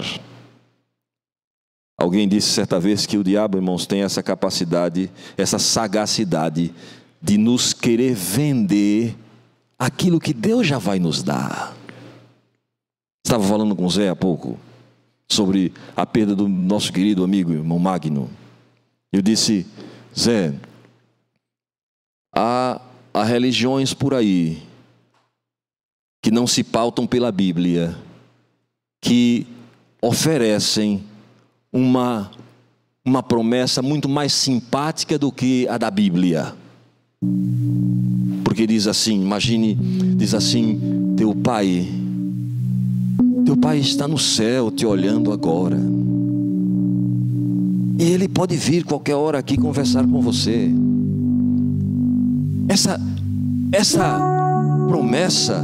[1.96, 6.74] Alguém disse certa vez que o diabo, irmãos, tem essa capacidade, essa sagacidade
[7.22, 9.16] de nos querer vender
[9.78, 11.72] aquilo que Deus já vai nos dar.
[13.24, 14.58] Estava falando com o Zé há pouco
[15.30, 18.28] sobre a perda do nosso querido amigo, irmão Magno.
[19.12, 19.64] Eu disse,
[20.18, 20.52] Zé,
[22.34, 22.80] há,
[23.12, 24.62] há religiões por aí
[26.22, 27.96] que não se pautam pela Bíblia,
[29.00, 29.44] que
[30.00, 31.02] oferecem
[31.72, 32.30] uma,
[33.04, 36.54] uma promessa muito mais simpática do que a da Bíblia.
[38.44, 39.74] Porque diz assim, imagine,
[40.16, 41.88] diz assim, teu pai,
[43.44, 45.78] teu pai está no céu te olhando agora.
[47.98, 50.70] E ele pode vir qualquer hora aqui conversar com você.
[52.72, 52.98] Essa
[53.70, 54.18] essa
[54.88, 55.62] promessa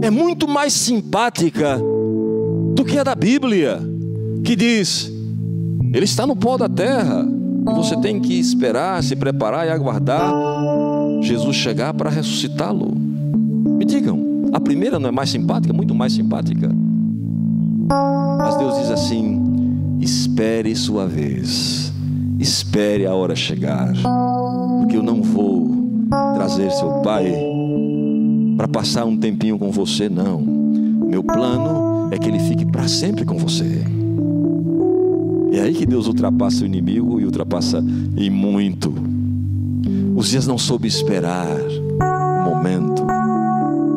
[0.00, 1.78] é muito mais simpática
[2.74, 3.78] do que a da Bíblia,
[4.42, 5.12] que diz:
[5.92, 10.32] Ele está no pó da terra, e você tem que esperar, se preparar e aguardar
[11.20, 12.94] Jesus chegar para ressuscitá-lo.
[12.96, 15.74] Me digam, a primeira não é mais simpática?
[15.74, 16.70] Muito mais simpática.
[18.38, 19.38] Mas Deus diz assim:
[20.00, 21.92] espere sua vez,
[22.38, 23.92] espere a hora chegar,
[24.80, 25.75] porque eu não vou
[26.08, 27.34] trazer seu pai
[28.56, 30.40] para passar um tempinho com você, não.
[30.40, 33.84] Meu plano é que ele fique para sempre com você.
[35.52, 37.82] É aí que Deus ultrapassa o inimigo e ultrapassa
[38.16, 38.92] em muito.
[40.14, 43.04] Os dias não soube esperar o momento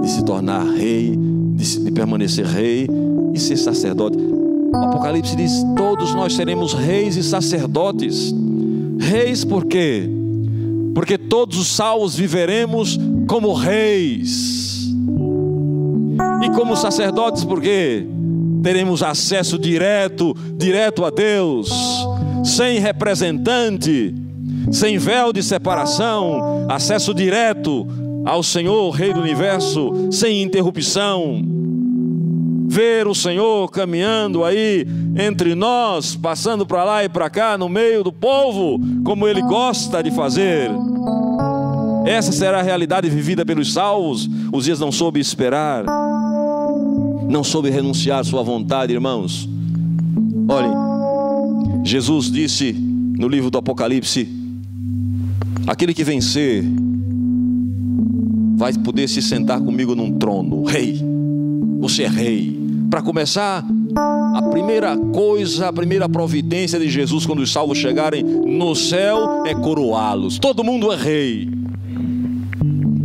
[0.02, 1.18] de se tornar rei,
[1.56, 2.88] de, de permanecer rei
[3.34, 4.18] e ser sacerdote.
[4.18, 8.34] O Apocalipse diz: todos nós seremos reis e sacerdotes.
[9.00, 10.19] Reis por quê?
[10.94, 14.90] Porque todos os salvos viveremos como reis.
[16.44, 18.06] E como sacerdotes, porque
[18.62, 21.70] teremos acesso direto, direto a Deus,
[22.44, 24.14] sem representante,
[24.72, 27.88] sem véu de separação, acesso direto
[28.26, 31.59] ao Senhor, Rei do universo, sem interrupção.
[32.70, 34.86] Ver o Senhor caminhando aí
[35.18, 40.04] entre nós, passando para lá e para cá, no meio do povo, como Ele gosta
[40.04, 40.70] de fazer.
[42.06, 44.30] Essa será a realidade vivida pelos salvos.
[44.54, 45.84] Os dias não soube esperar,
[47.28, 49.50] não soube renunciar à sua vontade, irmãos.
[50.48, 54.30] Olhem, Jesus disse no livro do Apocalipse:
[55.66, 56.64] aquele que vencer
[58.56, 61.02] vai poder se sentar comigo num trono, rei.
[61.80, 62.59] Você é rei.
[62.90, 63.64] Para começar,
[64.34, 69.54] a primeira coisa, a primeira providência de Jesus quando os salvos chegarem no céu é
[69.54, 70.40] coroá-los.
[70.40, 71.50] Todo mundo é rei.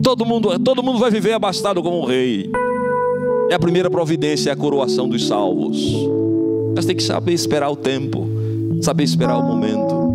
[0.02, 2.50] Todo mundo, todo mundo vai viver abastado como um rei.
[3.50, 5.78] É a primeira providência, é a coroação dos salvos.
[6.74, 8.26] Mas tem que saber esperar o tempo,
[8.80, 10.14] saber esperar o momento.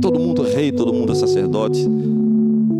[0.00, 1.88] Todo mundo é rei, todo mundo é sacerdote.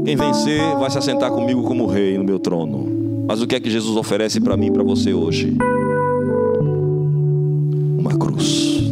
[0.04, 2.86] Quem vencer vai se assentar comigo como rei no meu trono.
[3.26, 5.56] Mas o que é que Jesus oferece para mim e para você hoje?
[8.04, 8.82] Uma cruz.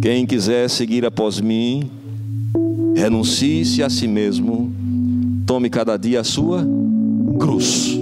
[0.00, 1.90] Quem quiser seguir após mim,
[2.96, 4.72] renuncie-se a si mesmo
[5.46, 6.66] Tome cada dia a sua
[7.38, 7.98] cruz.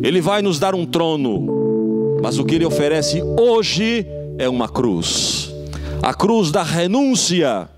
[0.00, 4.06] Ele vai nos dar um trono, mas o que ele oferece hoje
[4.38, 5.52] é uma cruz
[6.00, 7.68] a cruz da renúncia.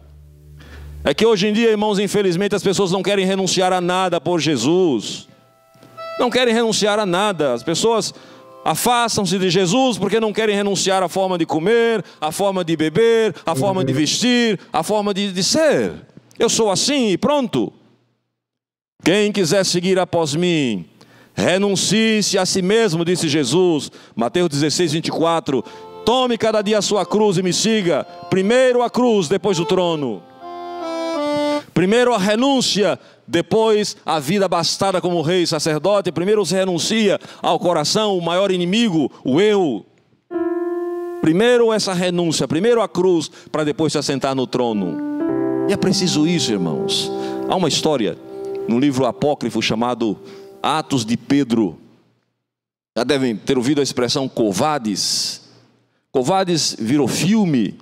[1.02, 4.38] É que hoje em dia, irmãos, infelizmente as pessoas não querem renunciar a nada por
[4.38, 5.26] Jesus.
[6.20, 7.54] Não querem renunciar a nada.
[7.54, 8.12] As pessoas
[8.64, 13.34] afastam-se de Jesus porque não querem renunciar à forma de comer, à forma de beber,
[13.44, 15.92] à forma de vestir, à forma de, de ser.
[16.38, 17.72] Eu sou assim e pronto.
[19.04, 20.84] Quem quiser seguir após mim,
[21.34, 25.64] renuncie-se a si mesmo, disse Jesus, Mateus 16, 24.
[26.04, 28.04] Tome cada dia a sua cruz e me siga.
[28.30, 30.22] Primeiro a cruz, depois o trono.
[31.78, 36.10] Primeiro a renúncia, depois a vida bastada como rei e sacerdote.
[36.10, 39.86] Primeiro se renuncia ao coração, o maior inimigo, o eu.
[41.20, 44.96] Primeiro essa renúncia, primeiro a cruz, para depois se assentar no trono.
[45.68, 47.12] E é preciso isso, irmãos.
[47.48, 48.18] Há uma história
[48.66, 50.18] num livro apócrifo chamado
[50.60, 51.78] Atos de Pedro.
[52.96, 55.42] Já devem ter ouvido a expressão covades.
[56.10, 57.78] Covades virou filme.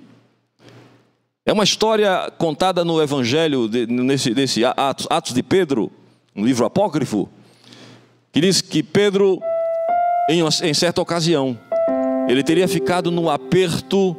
[1.47, 5.89] É uma história contada no Evangelho, de, nesse, nesse Atos, Atos de Pedro,
[6.35, 7.29] um livro apócrifo,
[8.33, 9.39] que diz que Pedro,
[10.29, 11.57] em, em certa ocasião,
[12.27, 14.13] ele teria ficado no aperto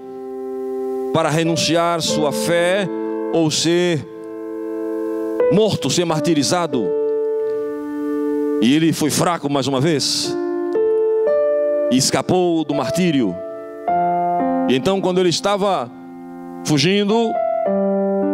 [1.13, 2.89] para renunciar sua fé
[3.35, 4.03] ou ser
[5.53, 6.89] morto, ser martirizado.
[8.63, 10.35] E ele foi fraco mais uma vez.
[11.91, 13.37] E escapou do martírio.
[14.67, 15.98] E então, quando ele estava
[16.65, 17.33] Fugindo,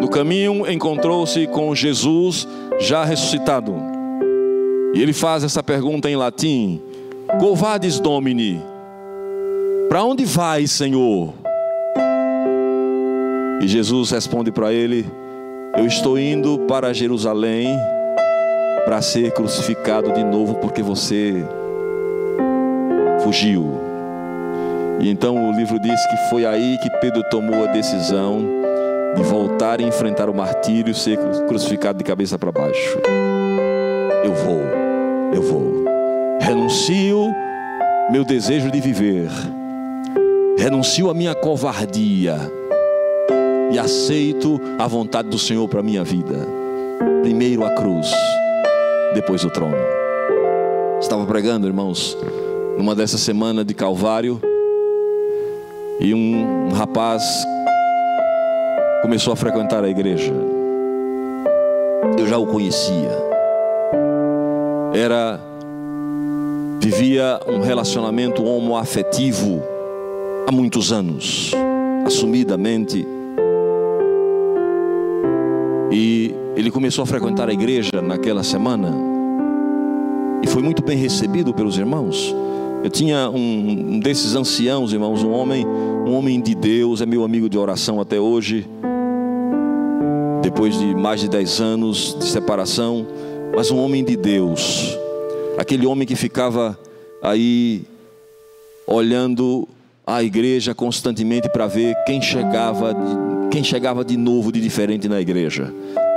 [0.01, 2.49] no caminho encontrou-se com Jesus
[2.81, 3.75] já ressuscitado.
[4.95, 6.81] E ele faz essa pergunta em latim:
[7.39, 8.61] Quo vadis Domini?
[9.89, 11.33] Para onde vai, Senhor?
[13.61, 15.07] E Jesus responde para ele:
[15.77, 17.69] Eu estou indo para Jerusalém
[18.85, 21.45] para ser crucificado de novo porque você
[23.23, 23.94] fugiu.
[25.01, 28.45] E então o livro diz que foi aí que Pedro tomou a decisão
[29.17, 32.99] de voltar e enfrentar o martírio ser crucificado de cabeça para baixo.
[34.25, 34.61] Eu vou,
[35.33, 35.85] eu vou.
[36.41, 37.33] Renuncio
[38.11, 39.29] meu desejo de viver.
[40.59, 42.37] Renuncio a minha covardia
[43.73, 46.47] e aceito a vontade do Senhor para minha vida.
[47.23, 48.13] Primeiro a cruz,
[49.15, 49.77] depois o trono.
[51.01, 52.17] Estava pregando, irmãos,
[52.77, 54.41] numa dessa semana de Calvário,
[56.01, 57.23] e um, rapaz
[59.03, 60.33] começou a frequentar a igreja.
[62.19, 63.11] Eu já o conhecia.
[64.95, 65.41] Era
[66.81, 69.63] vivia um relacionamento homoafetivo
[70.47, 71.53] há muitos anos,
[72.07, 73.07] assumidamente.
[75.91, 78.93] E ele começou a frequentar a igreja naquela semana
[80.43, 82.35] e foi muito bem recebido pelos irmãos.
[82.85, 87.25] Eu tinha um, um desses anciãos, irmãos, um homem, um homem de Deus, é meu
[87.25, 88.69] amigo de oração até hoje.
[90.43, 93.07] Depois de mais de 10 anos de separação,
[93.57, 94.99] mas um homem de Deus.
[95.57, 96.79] Aquele homem que ficava
[97.23, 97.85] aí
[98.87, 99.67] olhando
[100.07, 102.95] a igreja constantemente para ver quem chegava,
[103.51, 105.73] quem chegava de novo de diferente na igreja,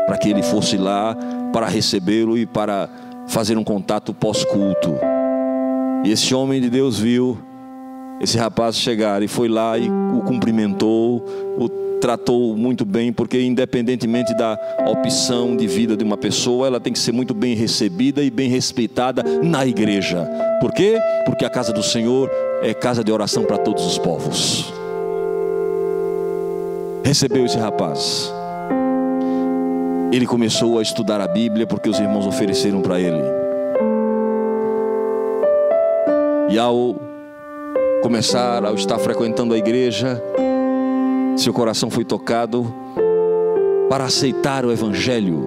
[0.06, 1.16] para que ele fosse lá
[1.54, 2.90] para recebê-lo e para
[3.26, 5.17] fazer um contato pós-culto.
[6.08, 7.38] E esse homem de Deus viu
[8.22, 11.18] esse rapaz chegar e foi lá e o cumprimentou,
[11.58, 11.68] o
[12.00, 14.58] tratou muito bem, porque independentemente da
[14.88, 18.48] opção de vida de uma pessoa, ela tem que ser muito bem recebida e bem
[18.48, 20.26] respeitada na igreja.
[20.62, 20.98] Por quê?
[21.26, 22.32] Porque a casa do Senhor
[22.62, 24.72] é casa de oração para todos os povos.
[27.04, 28.32] Recebeu esse rapaz.
[30.14, 33.47] Ele começou a estudar a Bíblia porque os irmãos ofereceram para ele.
[36.50, 36.96] E ao
[38.02, 40.22] começar, ao estar frequentando a igreja,
[41.36, 42.74] seu coração foi tocado
[43.90, 45.44] para aceitar o Evangelho.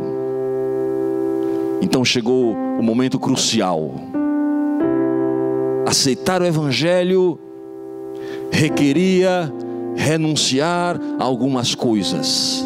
[1.81, 3.94] Então chegou o momento crucial.
[5.86, 7.39] Aceitar o Evangelho
[8.51, 9.52] requeria
[9.97, 12.64] renunciar a algumas coisas.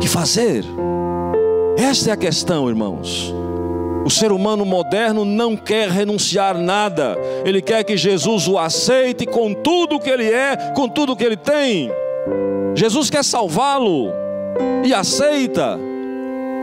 [0.00, 0.64] Que fazer?
[1.76, 3.32] Esta é a questão, irmãos.
[4.04, 9.54] O ser humano moderno não quer renunciar nada, ele quer que Jesus o aceite com
[9.54, 11.90] tudo que ele é, com tudo que ele tem.
[12.74, 14.10] Jesus quer salvá-lo
[14.84, 15.78] e aceita,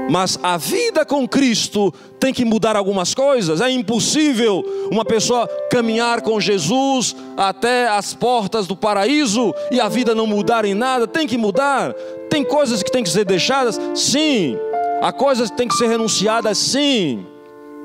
[0.09, 3.61] mas a vida com Cristo tem que mudar algumas coisas.
[3.61, 10.15] É impossível uma pessoa caminhar com Jesus até as portas do paraíso e a vida
[10.15, 11.07] não mudar em nada.
[11.07, 11.93] Tem que mudar.
[12.29, 13.79] Tem coisas que têm que ser deixadas?
[13.95, 14.57] Sim.
[15.01, 16.57] Há coisas que têm que ser renunciadas?
[16.57, 17.25] Sim.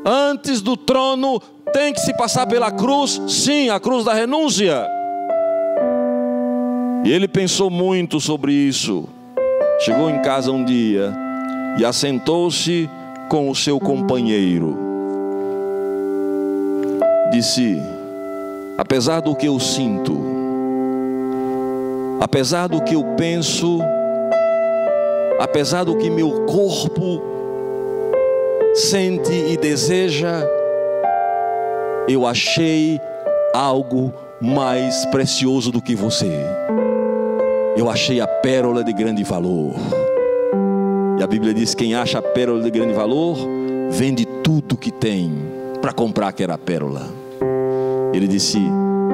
[0.04, 1.40] Antes do trono
[1.72, 3.20] tem que se passar pela cruz?
[3.28, 4.86] Sim, a cruz da renúncia.
[7.04, 9.08] E ele pensou muito sobre isso.
[9.80, 11.12] Chegou em casa um dia
[11.78, 12.88] e assentou-se
[13.28, 14.76] com o seu companheiro.
[17.30, 17.80] Disse:
[18.76, 20.18] Apesar do que eu sinto,
[22.20, 23.80] apesar do que eu penso,
[25.38, 27.22] apesar do que meu corpo
[28.74, 30.46] sente e deseja,
[32.08, 33.00] eu achei
[33.52, 36.30] algo mais precioso do que você.
[37.76, 39.74] Eu achei a pérola de grande valor.
[41.18, 43.36] E a Bíblia diz: quem acha a pérola de grande valor,
[43.90, 45.32] vende tudo que tem
[45.80, 47.02] para comprar aquela pérola.
[48.12, 48.58] Ele disse: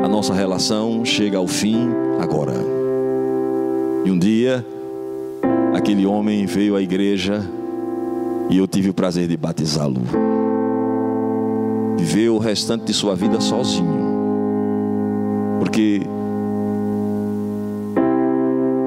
[0.03, 1.89] a nossa relação chega ao fim
[2.21, 2.55] agora.
[4.05, 4.65] E um dia,
[5.75, 7.43] aquele homem veio à igreja
[8.49, 10.01] e eu tive o prazer de batizá-lo.
[11.97, 14.11] Viveu o restante de sua vida sozinho,
[15.59, 16.03] porque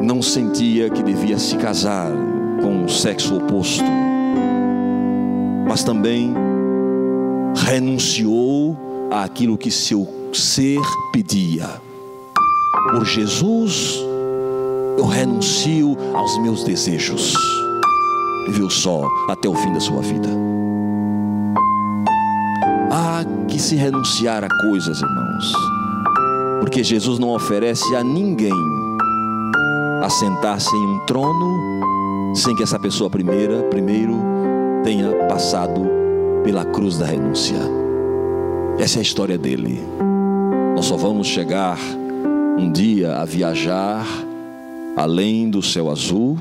[0.01, 2.11] não sentia que devia se casar
[2.61, 3.83] com o sexo oposto,
[5.67, 6.33] mas também
[7.55, 8.77] renunciou
[9.11, 10.79] àquilo que seu ser
[11.11, 11.69] pedia.
[12.91, 14.03] Por Jesus,
[14.97, 17.33] eu renuncio aos meus desejos.
[18.47, 20.29] Viveu só até o fim da sua vida.
[22.91, 25.53] Há que se renunciar a coisas, irmãos,
[26.59, 28.53] porque Jesus não oferece a ninguém
[30.03, 34.19] assentar-se em um trono sem que essa pessoa primeira, primeiro
[34.83, 35.87] tenha passado
[36.43, 37.57] pela cruz da renúncia.
[38.77, 39.79] Essa é a história dele.
[40.75, 41.77] Nós só vamos chegar
[42.57, 44.05] um dia a viajar
[44.95, 46.37] além do céu azul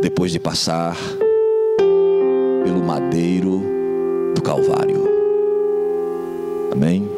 [0.00, 0.96] depois de passar
[2.64, 3.62] pelo madeiro
[4.34, 5.02] do Calvário.
[6.72, 7.08] Amém?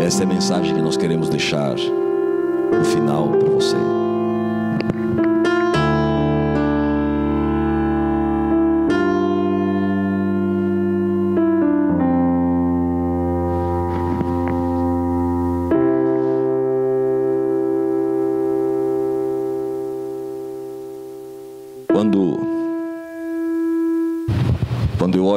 [0.00, 4.07] Essa é a mensagem que nós queremos deixar no final para você.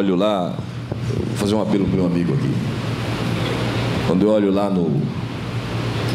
[0.01, 0.55] Olho lá,
[1.27, 2.51] vou fazer um apelo para meu amigo aqui.
[4.07, 4.99] Quando eu olho lá no,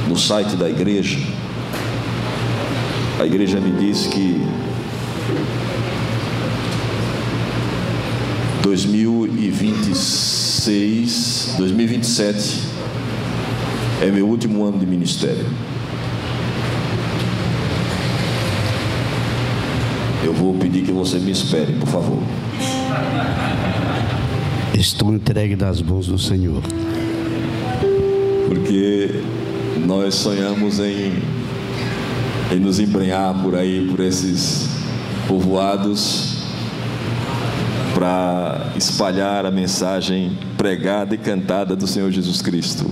[0.08, 1.20] no site da igreja,
[3.20, 4.44] a igreja me diz que
[8.62, 12.62] 2026, 2027
[14.02, 15.46] é meu último ano de ministério.
[20.24, 22.18] Eu vou pedir que você me espere, por favor.
[24.74, 26.62] Estou entregue nas mãos do Senhor.
[28.48, 29.22] Porque
[29.84, 31.12] nós sonhamos em,
[32.52, 34.68] em nos embrenhar por aí, por esses
[35.26, 36.44] povoados,
[37.94, 42.84] para espalhar a mensagem pregada e cantada do Senhor Jesus Cristo.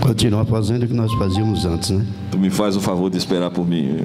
[0.00, 2.04] Continuar fazendo o que nós fazíamos antes, né?
[2.30, 3.96] Tu me faz o favor de esperar por mim.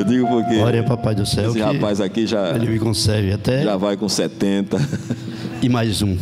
[0.00, 0.54] Eu digo porque.
[0.56, 1.50] Glória, Papai do Céu.
[1.50, 2.54] Esse rapaz aqui já.
[2.54, 3.62] Ele me conserve até.
[3.62, 4.78] Já vai com 70.
[5.60, 6.16] E mais um.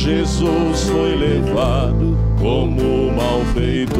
[0.00, 3.98] Jesus foi levado como malfeitor.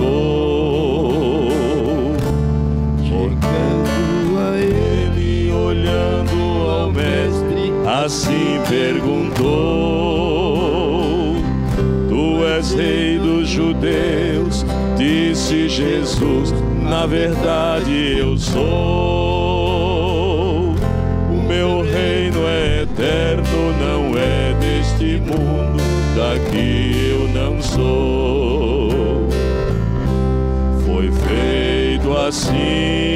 [3.03, 9.37] Chegando a ele, olhando ao Mestre, assim perguntou:
[12.09, 14.65] Tu és rei dos judeus?
[14.97, 16.55] Disse Jesus:
[16.89, 19.18] Na verdade eu sou.
[27.79, 29.29] Eu não sou.
[30.85, 33.08] Foi feito assim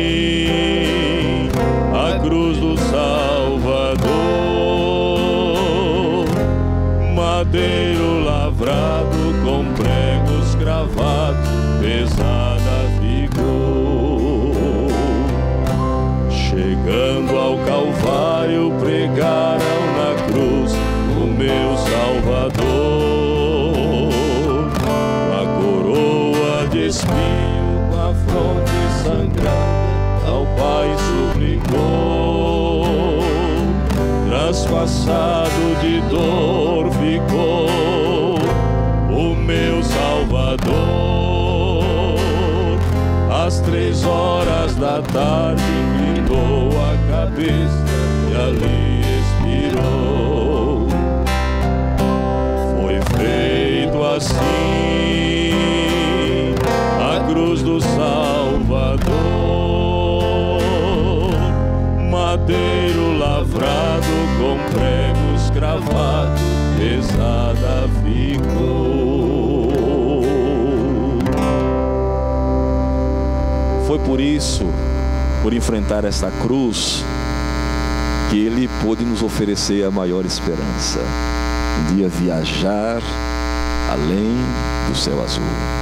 [35.02, 38.36] Transpassado de dor ficou
[39.10, 40.62] o meu Salvador.
[43.44, 47.82] Às três horas da tarde inclinou a cabeça
[65.83, 66.41] cravado,
[66.78, 69.73] pesada ficou.
[73.86, 74.65] Foi por isso,
[75.43, 77.05] por enfrentar esta cruz,
[78.31, 81.01] que ele pôde nos oferecer a maior esperança.
[81.91, 83.02] Um dia viajar
[83.91, 84.36] além
[84.89, 85.82] do céu azul.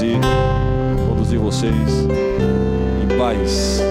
[0.00, 0.18] conduzir,
[1.06, 2.08] conduzir vocês
[3.02, 3.89] em paz.